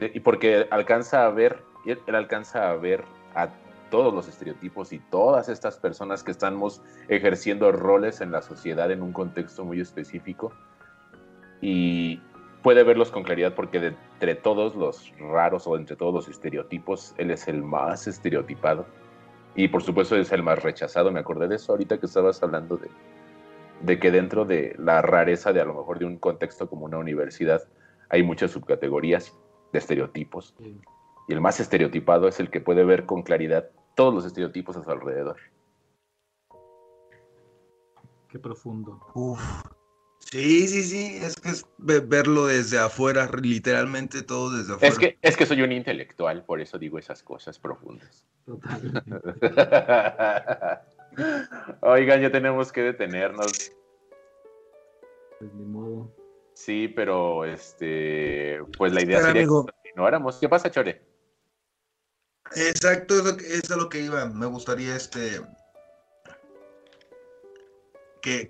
y 0.00 0.20
porque 0.20 0.66
alcanza 0.70 1.26
a 1.26 1.30
ver, 1.30 1.62
él, 1.84 2.00
alcanza 2.08 2.70
a 2.70 2.76
ver 2.76 3.04
a 3.34 3.48
todos 3.90 4.12
los 4.12 4.28
estereotipos 4.28 4.92
y 4.92 4.98
todas 4.98 5.48
estas 5.48 5.76
personas 5.76 6.22
que 6.22 6.30
estamos 6.30 6.82
ejerciendo 7.08 7.72
roles 7.72 8.20
en 8.20 8.32
la 8.32 8.42
sociedad 8.42 8.90
en 8.90 9.02
un 9.02 9.12
contexto 9.12 9.64
muy 9.64 9.80
específico 9.80 10.52
y 11.60 12.20
puede 12.62 12.82
verlos 12.82 13.10
con 13.10 13.22
claridad 13.22 13.54
porque 13.54 13.78
entre 13.78 14.34
todos 14.34 14.74
los 14.74 15.12
raros 15.18 15.66
o 15.66 15.76
entre 15.76 15.96
todos 15.96 16.12
los 16.12 16.28
estereotipos, 16.28 17.14
él 17.16 17.30
es 17.30 17.48
el 17.48 17.62
más 17.62 18.06
estereotipado 18.06 18.86
y 19.54 19.68
por 19.68 19.82
supuesto 19.82 20.16
es 20.16 20.32
el 20.32 20.42
más 20.42 20.62
rechazado. 20.62 21.10
Me 21.10 21.20
acordé 21.20 21.48
de 21.48 21.56
eso 21.56 21.72
ahorita 21.72 21.98
que 21.98 22.06
estabas 22.06 22.42
hablando 22.42 22.76
de, 22.76 22.88
de 23.82 23.98
que 23.98 24.10
dentro 24.10 24.44
de 24.44 24.74
la 24.78 25.00
rareza 25.00 25.52
de 25.52 25.60
a 25.60 25.64
lo 25.64 25.74
mejor 25.74 25.98
de 25.98 26.04
un 26.04 26.18
contexto 26.18 26.68
como 26.68 26.84
una 26.84 26.98
universidad 26.98 27.62
hay 28.08 28.22
muchas 28.22 28.50
subcategorías 28.50 29.32
de 29.72 29.78
estereotipos. 29.78 30.54
Y 31.28 31.32
el 31.32 31.40
más 31.40 31.60
estereotipado 31.60 32.28
es 32.28 32.40
el 32.40 32.50
que 32.50 32.60
puede 32.60 32.84
ver 32.84 33.06
con 33.06 33.22
claridad 33.22 33.70
todos 33.94 34.14
los 34.14 34.24
estereotipos 34.24 34.76
a 34.76 34.84
su 34.84 34.90
alrededor. 34.90 35.36
Qué 38.28 38.38
profundo. 38.38 39.00
Uf. 39.14 39.40
Sí, 40.18 40.66
sí, 40.66 40.82
sí, 40.82 41.18
es 41.22 41.36
que 41.36 41.50
es 41.50 41.64
verlo 41.78 42.46
desde 42.46 42.78
afuera, 42.78 43.30
literalmente 43.40 44.22
todo 44.22 44.50
desde 44.50 44.74
afuera. 44.74 44.92
Es 44.92 44.98
que, 44.98 45.18
es 45.22 45.36
que 45.36 45.46
soy 45.46 45.62
un 45.62 45.70
intelectual, 45.70 46.44
por 46.44 46.60
eso 46.60 46.78
digo 46.78 46.98
esas 46.98 47.22
cosas 47.22 47.60
profundas. 47.60 48.26
Oigan, 51.82 52.20
ya 52.20 52.32
tenemos 52.32 52.72
que 52.72 52.82
detenernos. 52.82 53.72
Pues 55.38 55.54
ni 55.54 55.64
modo. 55.64 56.12
Sí, 56.54 56.88
pero 56.88 57.44
este, 57.44 58.58
pues 58.76 58.92
la 58.92 59.02
idea 59.02 59.22
sería 59.22 59.42
que 59.42 59.48
continuáramos. 59.48 60.38
¿Qué 60.38 60.48
pasa, 60.48 60.68
Chore? 60.70 61.15
Exacto, 62.54 63.14
eso, 63.14 63.36
es 63.38 63.70
lo 63.70 63.88
que 63.88 64.02
iba. 64.02 64.26
Me 64.26 64.46
gustaría 64.46 64.96
este 64.96 65.40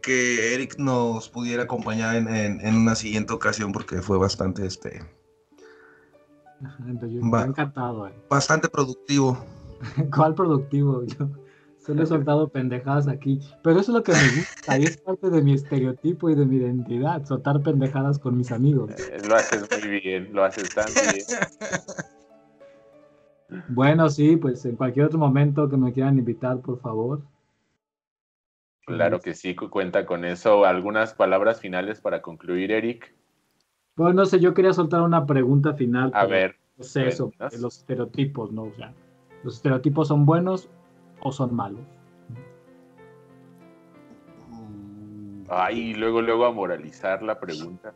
que, 0.00 0.54
Eric 0.54 0.76
nos 0.78 1.28
pudiera 1.28 1.64
acompañar 1.64 2.16
en, 2.16 2.74
una 2.74 2.94
siguiente 2.94 3.32
ocasión 3.32 3.72
porque 3.72 4.00
fue 4.00 4.18
bastante 4.18 4.66
este 4.66 5.02
encantado. 6.82 8.08
Eh. 8.08 8.14
Bastante 8.30 8.68
productivo. 8.68 9.36
¿Cuál 10.14 10.34
productivo? 10.34 11.04
Yo 11.18 11.28
solo 11.78 12.02
he 12.02 12.06
soltado 12.06 12.48
pendejadas 12.48 13.06
aquí. 13.06 13.40
Pero 13.62 13.78
eso 13.78 13.92
es 13.92 13.96
lo 13.96 14.02
que 14.02 14.12
me 14.12 14.36
gusta. 14.38 14.78
Y 14.78 14.84
es 14.84 14.96
parte 14.96 15.30
de 15.30 15.42
mi 15.42 15.54
estereotipo 15.54 16.30
y 16.30 16.34
de 16.34 16.46
mi 16.46 16.56
identidad. 16.56 17.24
Soltar 17.26 17.60
pendejadas 17.62 18.18
con 18.18 18.36
mis 18.36 18.50
amigos. 18.52 18.90
Eh, 18.92 19.18
lo 19.28 19.36
haces 19.36 19.66
muy 19.70 20.00
bien. 20.00 20.30
Lo 20.32 20.44
haces 20.44 20.70
tan 20.74 20.86
bien. 20.86 21.24
Bueno, 23.68 24.08
sí, 24.08 24.36
pues 24.36 24.64
en 24.64 24.76
cualquier 24.76 25.06
otro 25.06 25.18
momento 25.18 25.68
que 25.68 25.76
me 25.76 25.92
quieran 25.92 26.18
invitar, 26.18 26.60
por 26.60 26.80
favor. 26.80 27.22
Claro 28.86 29.20
que 29.20 29.34
sí, 29.34 29.54
cuenta 29.54 30.06
con 30.06 30.24
eso. 30.24 30.64
¿Algunas 30.64 31.12
palabras 31.12 31.60
finales 31.60 32.00
para 32.00 32.22
concluir, 32.22 32.70
Eric? 32.70 33.12
Bueno, 33.96 34.14
no 34.14 34.26
sé, 34.26 34.38
yo 34.38 34.54
quería 34.54 34.72
soltar 34.72 35.02
una 35.02 35.26
pregunta 35.26 35.74
final. 35.74 36.10
A 36.14 36.24
ver. 36.26 36.56
Sé, 36.78 37.10
sobre 37.10 37.36
los 37.58 37.78
estereotipos, 37.78 38.52
¿no? 38.52 38.64
O 38.64 38.72
sea, 38.74 38.92
¿los 39.42 39.56
estereotipos 39.56 40.08
son 40.08 40.26
buenos 40.26 40.68
o 41.20 41.32
son 41.32 41.54
malos? 41.54 41.80
Ay, 45.48 45.94
luego, 45.94 46.20
luego 46.20 46.44
a 46.44 46.52
moralizar 46.52 47.22
la 47.22 47.40
pregunta. 47.40 47.94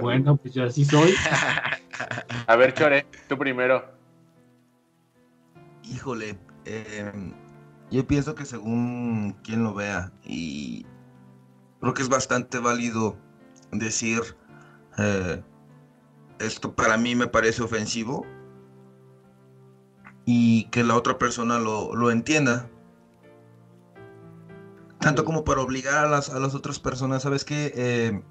bueno, 0.00 0.36
pues 0.36 0.54
yo 0.54 0.64
así 0.64 0.84
soy. 0.84 1.14
a 2.46 2.56
ver, 2.56 2.74
Chore, 2.74 3.06
tú 3.28 3.38
primero. 3.38 3.99
Híjole, 5.90 6.38
eh, 6.66 7.12
yo 7.90 8.06
pienso 8.06 8.36
que 8.36 8.44
según 8.44 9.36
quien 9.42 9.64
lo 9.64 9.74
vea, 9.74 10.12
y 10.22 10.86
creo 11.80 11.94
que 11.94 12.02
es 12.02 12.08
bastante 12.08 12.60
válido 12.60 13.16
decir, 13.72 14.22
eh, 14.98 15.42
esto 16.38 16.74
para 16.76 16.96
mí 16.96 17.16
me 17.16 17.26
parece 17.26 17.62
ofensivo, 17.62 18.24
y 20.24 20.64
que 20.70 20.84
la 20.84 20.94
otra 20.94 21.18
persona 21.18 21.58
lo, 21.58 22.10
entienda. 22.12 22.70
Tanto 25.00 25.24
como 25.24 25.44
para 25.44 25.60
obligar 25.62 26.04
a 26.04 26.08
las, 26.08 26.30
a 26.30 26.38
las 26.38 26.54
otras 26.54 26.78
personas, 26.78 27.22
¿sabes 27.22 27.44
qué? 27.44 27.72
Eh, 27.74 28.22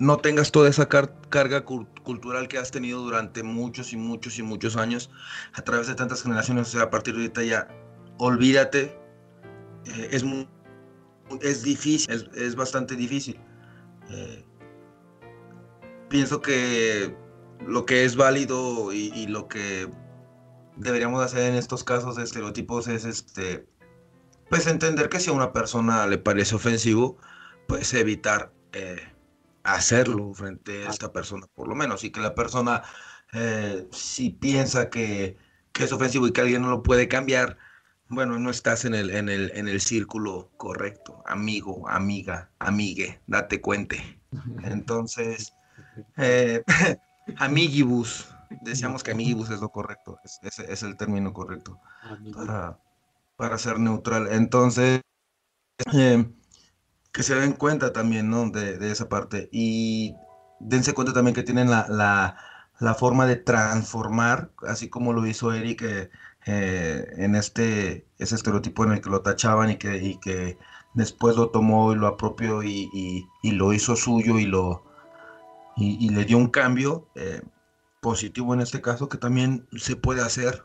no 0.00 0.16
tengas 0.16 0.50
toda 0.50 0.70
esa 0.70 0.88
carga 0.88 1.64
cultural 1.64 2.48
que 2.48 2.56
has 2.56 2.70
tenido 2.70 3.02
durante 3.02 3.42
muchos 3.42 3.92
y 3.92 3.98
muchos 3.98 4.38
y 4.38 4.42
muchos 4.42 4.76
años 4.76 5.10
a 5.52 5.60
través 5.60 5.88
de 5.88 5.94
tantas 5.94 6.22
generaciones. 6.22 6.68
O 6.68 6.70
sea, 6.70 6.84
a 6.84 6.90
partir 6.90 7.14
de 7.14 7.20
ahorita 7.20 7.42
ya 7.44 7.68
olvídate. 8.16 8.98
Eh, 9.84 10.08
es, 10.12 10.24
es 11.42 11.62
difícil, 11.62 12.30
es, 12.34 12.56
bastante 12.56 12.96
difícil. 12.96 13.38
Eh, 14.08 14.42
pienso 16.08 16.40
que 16.40 17.14
lo 17.66 17.84
que 17.84 18.04
es 18.06 18.16
válido 18.16 18.94
y, 18.94 19.26
lo 19.26 19.48
que 19.48 19.86
deberíamos 20.76 21.22
hacer 21.22 21.42
en 21.42 21.56
estos 21.56 21.84
casos 21.84 22.16
de 22.16 22.24
estereotipos 22.24 22.88
es 22.88 23.04
este 23.04 23.66
pues 24.48 24.66
entender 24.66 25.10
que 25.10 25.20
si 25.20 25.28
a 25.28 25.34
una 25.34 25.52
persona 25.52 26.06
le 26.06 26.16
parece 26.18 26.56
ofensivo, 26.56 27.18
pues 27.68 27.92
evitar 27.94 28.52
eh, 28.72 29.00
hacerlo 29.62 30.32
frente 30.34 30.86
a 30.86 30.90
esta 30.90 31.12
persona, 31.12 31.46
por 31.54 31.68
lo 31.68 31.74
menos, 31.74 32.04
y 32.04 32.10
que 32.10 32.20
la 32.20 32.34
persona, 32.34 32.82
eh, 33.32 33.86
si 33.92 34.30
piensa 34.30 34.90
que, 34.90 35.36
es 35.78 35.92
ofensivo 35.92 36.26
y 36.26 36.32
que 36.32 36.42
alguien 36.42 36.60
no 36.60 36.68
lo 36.68 36.82
puede 36.82 37.08
cambiar, 37.08 37.56
bueno, 38.08 38.38
no 38.38 38.50
estás 38.50 38.84
en 38.84 38.94
el, 38.94 39.10
en 39.10 39.30
el, 39.30 39.50
en 39.54 39.66
el 39.66 39.80
círculo 39.80 40.50
correcto, 40.58 41.22
amigo, 41.26 41.88
amiga, 41.88 42.50
amigue, 42.58 43.20
date 43.26 43.62
cuente. 43.62 44.20
Entonces, 44.64 45.54
eh, 46.18 46.62
amigibus, 47.38 48.28
decíamos 48.62 49.02
que 49.02 49.12
amigibus 49.12 49.48
es 49.50 49.60
lo 49.60 49.70
correcto, 49.70 50.18
es, 50.24 50.58
es, 50.58 50.82
el 50.82 50.96
término 50.96 51.32
correcto 51.32 51.80
para, 52.34 52.78
para, 53.36 53.56
ser 53.56 53.78
neutral. 53.78 54.28
Entonces, 54.30 55.00
eh, 55.94 56.30
que 57.12 57.22
se 57.22 57.34
den 57.34 57.52
cuenta 57.52 57.92
también, 57.92 58.30
¿no? 58.30 58.50
De, 58.50 58.90
esa 58.90 59.08
parte. 59.08 59.48
Y 59.52 60.14
dense 60.60 60.94
cuenta 60.94 61.12
también 61.12 61.34
que 61.34 61.42
tienen 61.42 61.70
la, 61.70 62.36
forma 62.98 63.26
de 63.26 63.36
transformar, 63.36 64.52
así 64.66 64.88
como 64.88 65.12
lo 65.12 65.26
hizo 65.26 65.52
Eric 65.52 65.82
eh, 65.82 66.10
eh, 66.46 67.12
en 67.18 67.34
este 67.34 68.06
ese 68.18 68.34
estereotipo 68.34 68.84
en 68.84 68.92
el 68.92 69.00
que 69.02 69.10
lo 69.10 69.20
tachaban 69.20 69.70
y 69.70 69.76
que, 69.76 70.18
que 70.22 70.58
después 70.94 71.36
lo 71.36 71.50
tomó 71.50 71.92
y 71.92 71.96
lo 71.96 72.06
apropió 72.06 72.62
y, 72.62 73.26
lo 73.42 73.72
hizo 73.72 73.96
suyo 73.96 74.38
y 74.38 74.46
lo 74.46 74.84
y, 75.76 76.10
le 76.10 76.24
dio 76.24 76.38
un 76.38 76.48
cambio 76.48 77.08
eh, 77.14 77.42
positivo 78.00 78.54
en 78.54 78.60
este 78.60 78.80
caso 78.80 79.08
que 79.08 79.18
también 79.18 79.66
se 79.76 79.96
puede 79.96 80.22
hacer. 80.22 80.64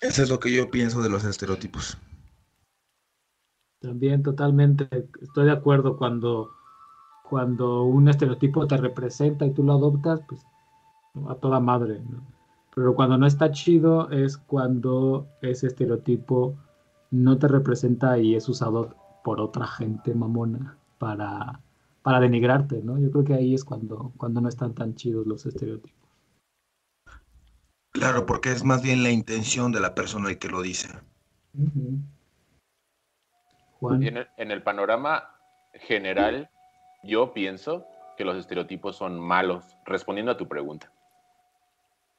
Eso 0.00 0.22
es 0.22 0.28
lo 0.30 0.40
que 0.40 0.52
yo 0.52 0.70
pienso 0.70 1.00
de 1.00 1.08
los 1.08 1.24
estereotipos. 1.24 1.96
También 3.82 4.22
totalmente 4.22 4.88
estoy 5.20 5.46
de 5.46 5.50
acuerdo 5.50 5.96
cuando, 5.96 6.52
cuando 7.28 7.82
un 7.82 8.08
estereotipo 8.08 8.66
te 8.68 8.76
representa 8.76 9.44
y 9.44 9.52
tú 9.52 9.64
lo 9.64 9.72
adoptas, 9.72 10.20
pues 10.28 10.46
a 11.28 11.34
toda 11.34 11.58
madre, 11.60 12.00
Pero 12.74 12.94
cuando 12.94 13.18
no 13.18 13.26
está 13.26 13.50
chido 13.50 14.08
es 14.10 14.38
cuando 14.38 15.26
ese 15.42 15.66
estereotipo 15.66 16.54
no 17.10 17.36
te 17.38 17.48
representa 17.48 18.18
y 18.18 18.36
es 18.36 18.48
usado 18.48 18.94
por 19.24 19.40
otra 19.40 19.66
gente 19.66 20.14
mamona 20.14 20.78
para, 20.98 21.60
para 22.02 22.20
denigrarte, 22.20 22.82
¿no? 22.82 22.98
Yo 22.98 23.10
creo 23.10 23.24
que 23.24 23.34
ahí 23.34 23.54
es 23.54 23.64
cuando, 23.64 24.12
cuando 24.16 24.40
no 24.40 24.48
están 24.48 24.74
tan 24.74 24.94
chidos 24.94 25.26
los 25.26 25.44
estereotipos. 25.44 26.00
Claro, 27.90 28.24
porque 28.26 28.52
es 28.52 28.64
más 28.64 28.80
bien 28.80 29.02
la 29.02 29.10
intención 29.10 29.72
de 29.72 29.80
la 29.80 29.94
persona 29.94 30.30
el 30.30 30.38
que 30.38 30.48
lo 30.48 30.62
dice. 30.62 30.88
En 33.90 34.50
el, 34.50 34.62
panorama 34.62 35.34
general, 35.74 36.48
yo 37.02 37.32
pienso 37.32 37.86
que 38.16 38.24
los 38.24 38.36
estereotipos 38.36 38.96
son 38.96 39.18
malos, 39.18 39.76
respondiendo 39.84 40.32
a 40.32 40.36
tu 40.36 40.46
pregunta. 40.46 40.92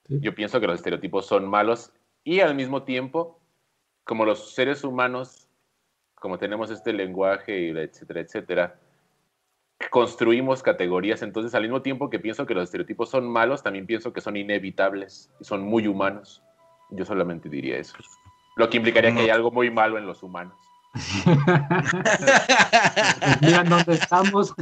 Yo 0.10 0.36
pienso 0.36 0.60
que 0.60 0.68
los 0.68 0.76
estereotipos 0.76 1.26
son 1.26 1.48
malos 1.48 1.94
y 2.26 2.42
al 2.42 2.56
mismo 2.56 2.84
tiempo, 2.84 3.40
como 4.04 4.26
los 4.26 4.54
seres 4.54 4.84
humanos, 4.84 5.48
como 6.16 6.38
tenemos 6.38 6.70
este 6.70 6.92
lenguaje, 6.92 7.70
etcétera, 7.70 8.20
etcétera, 8.20 8.80
construimos 9.90 10.62
categorías. 10.62 11.22
Entonces, 11.22 11.56
al 11.56 11.64
mismo 11.64 11.82
tiempo 11.82 12.10
que 12.10 12.20
pienso 12.20 12.46
que 12.46 12.54
los 12.54 12.64
estereotipos 12.66 13.10
son 13.10 13.28
malos, 13.30 13.64
también 13.64 13.86
pienso 13.86 14.12
que 14.12 14.22
son 14.22 14.36
inevitables 14.36 15.32
y 15.40 15.46
son 15.46 15.62
muy 15.62 15.88
humanos. 15.88 16.44
Yo 16.90 17.06
solamente 17.06 17.48
diría 17.48 17.78
eso. 17.78 17.96
Lo 18.56 18.70
que 18.70 18.78
implicaría 18.78 19.14
que 19.14 19.22
hay 19.22 19.30
algo 19.30 19.52
muy 19.52 19.72
malo 19.72 19.98
en 19.98 20.06
los 20.06 20.22
humanos. 20.22 20.58
Mira 23.42 23.64
dónde 23.64 23.94
estamos. 23.94 24.54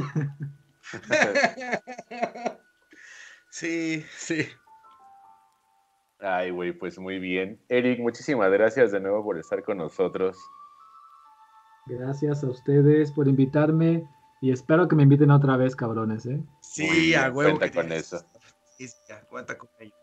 sí, 3.50 4.04
sí. 4.16 4.46
Ay, 6.20 6.50
güey, 6.50 6.72
pues 6.72 6.98
muy 6.98 7.18
bien. 7.18 7.60
Eric, 7.68 8.00
muchísimas 8.00 8.50
gracias 8.50 8.92
de 8.92 9.00
nuevo 9.00 9.24
por 9.24 9.38
estar 9.38 9.62
con 9.62 9.78
nosotros. 9.78 10.38
Gracias 11.86 12.44
a 12.44 12.48
ustedes 12.48 13.10
por 13.10 13.26
invitarme 13.26 14.06
y 14.40 14.52
espero 14.52 14.88
que 14.88 14.96
me 14.96 15.02
inviten 15.02 15.30
otra 15.30 15.56
vez, 15.56 15.74
cabrones, 15.74 16.26
¿eh? 16.26 16.40
Sí, 16.60 17.14
a 17.14 17.30
huevo. 17.30 17.58
Cuenta 17.58 17.82
con 17.82 17.92
eso. 17.92 18.24
Sí, 18.78 18.86
cuenta 19.28 19.58
con 19.58 19.68
ello. 19.80 19.94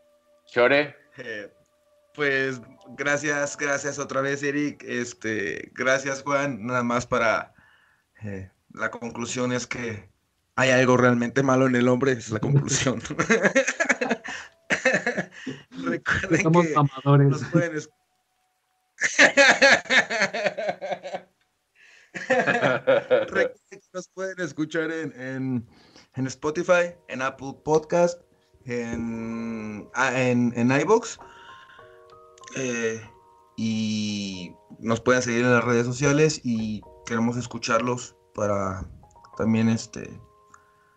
Chore. 0.45 0.95
Eh, 1.17 1.51
pues 2.15 2.61
gracias, 2.97 3.57
gracias 3.57 3.99
otra 3.99 4.21
vez, 4.21 4.43
Eric. 4.43 4.83
Este, 4.87 5.71
gracias, 5.73 6.23
Juan. 6.23 6.65
Nada 6.65 6.83
más 6.83 7.05
para 7.07 7.53
eh, 8.23 8.49
la 8.73 8.91
conclusión 8.91 9.51
es 9.51 9.67
que 9.67 10.09
hay 10.55 10.71
algo 10.71 10.97
realmente 10.97 11.43
malo 11.43 11.67
en 11.67 11.75
el 11.75 11.87
hombre, 11.87 12.13
es 12.13 12.31
la 12.31 12.39
conclusión. 12.39 13.01
somos 16.43 16.67
amadores. 16.75 17.29
Nos 17.29 17.43
pueden, 17.45 17.73
nos 23.93 24.09
pueden 24.09 24.39
escuchar 24.39 24.91
en, 24.91 25.65
en, 26.15 26.27
Spotify, 26.27 26.93
en 27.07 27.21
Apple 27.21 27.53
Podcast, 27.63 28.21
en, 28.65 29.87
ah, 29.93 30.19
en, 30.19 30.51
en 30.55 30.71
iBox. 30.71 31.19
Eh, 32.55 33.01
y 33.57 34.55
nos 34.79 35.01
pueden 35.01 35.21
seguir 35.21 35.41
en 35.41 35.53
las 35.53 35.63
redes 35.63 35.85
sociales 35.85 36.41
y 36.43 36.81
queremos 37.05 37.37
escucharlos 37.37 38.15
para 38.33 38.85
también 39.37 39.69
este 39.69 40.09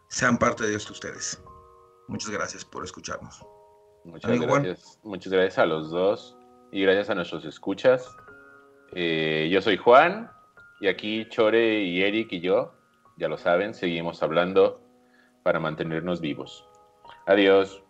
sean 0.08 0.38
parte 0.38 0.64
de 0.64 0.74
esto 0.74 0.92
ustedes. 0.92 1.42
Muchas 2.08 2.30
gracias 2.30 2.64
por 2.64 2.84
escucharnos. 2.84 3.44
Muchas 4.04 4.38
gracias. 4.38 5.00
Muchas 5.02 5.32
gracias 5.32 5.58
a 5.58 5.66
los 5.66 5.90
dos 5.90 6.36
y 6.70 6.82
gracias 6.82 7.10
a 7.10 7.14
nuestros 7.14 7.44
escuchas. 7.44 8.08
Eh, 8.94 9.48
yo 9.50 9.62
soy 9.62 9.76
Juan 9.76 10.30
y 10.80 10.88
aquí 10.88 11.26
Chore 11.28 11.82
y 11.82 12.02
Eric 12.02 12.32
y 12.32 12.40
yo, 12.40 12.74
ya 13.16 13.28
lo 13.28 13.38
saben, 13.38 13.72
seguimos 13.72 14.22
hablando 14.22 14.80
para 15.42 15.60
mantenernos 15.60 16.20
vivos. 16.20 16.68
Adiós. 17.26 17.81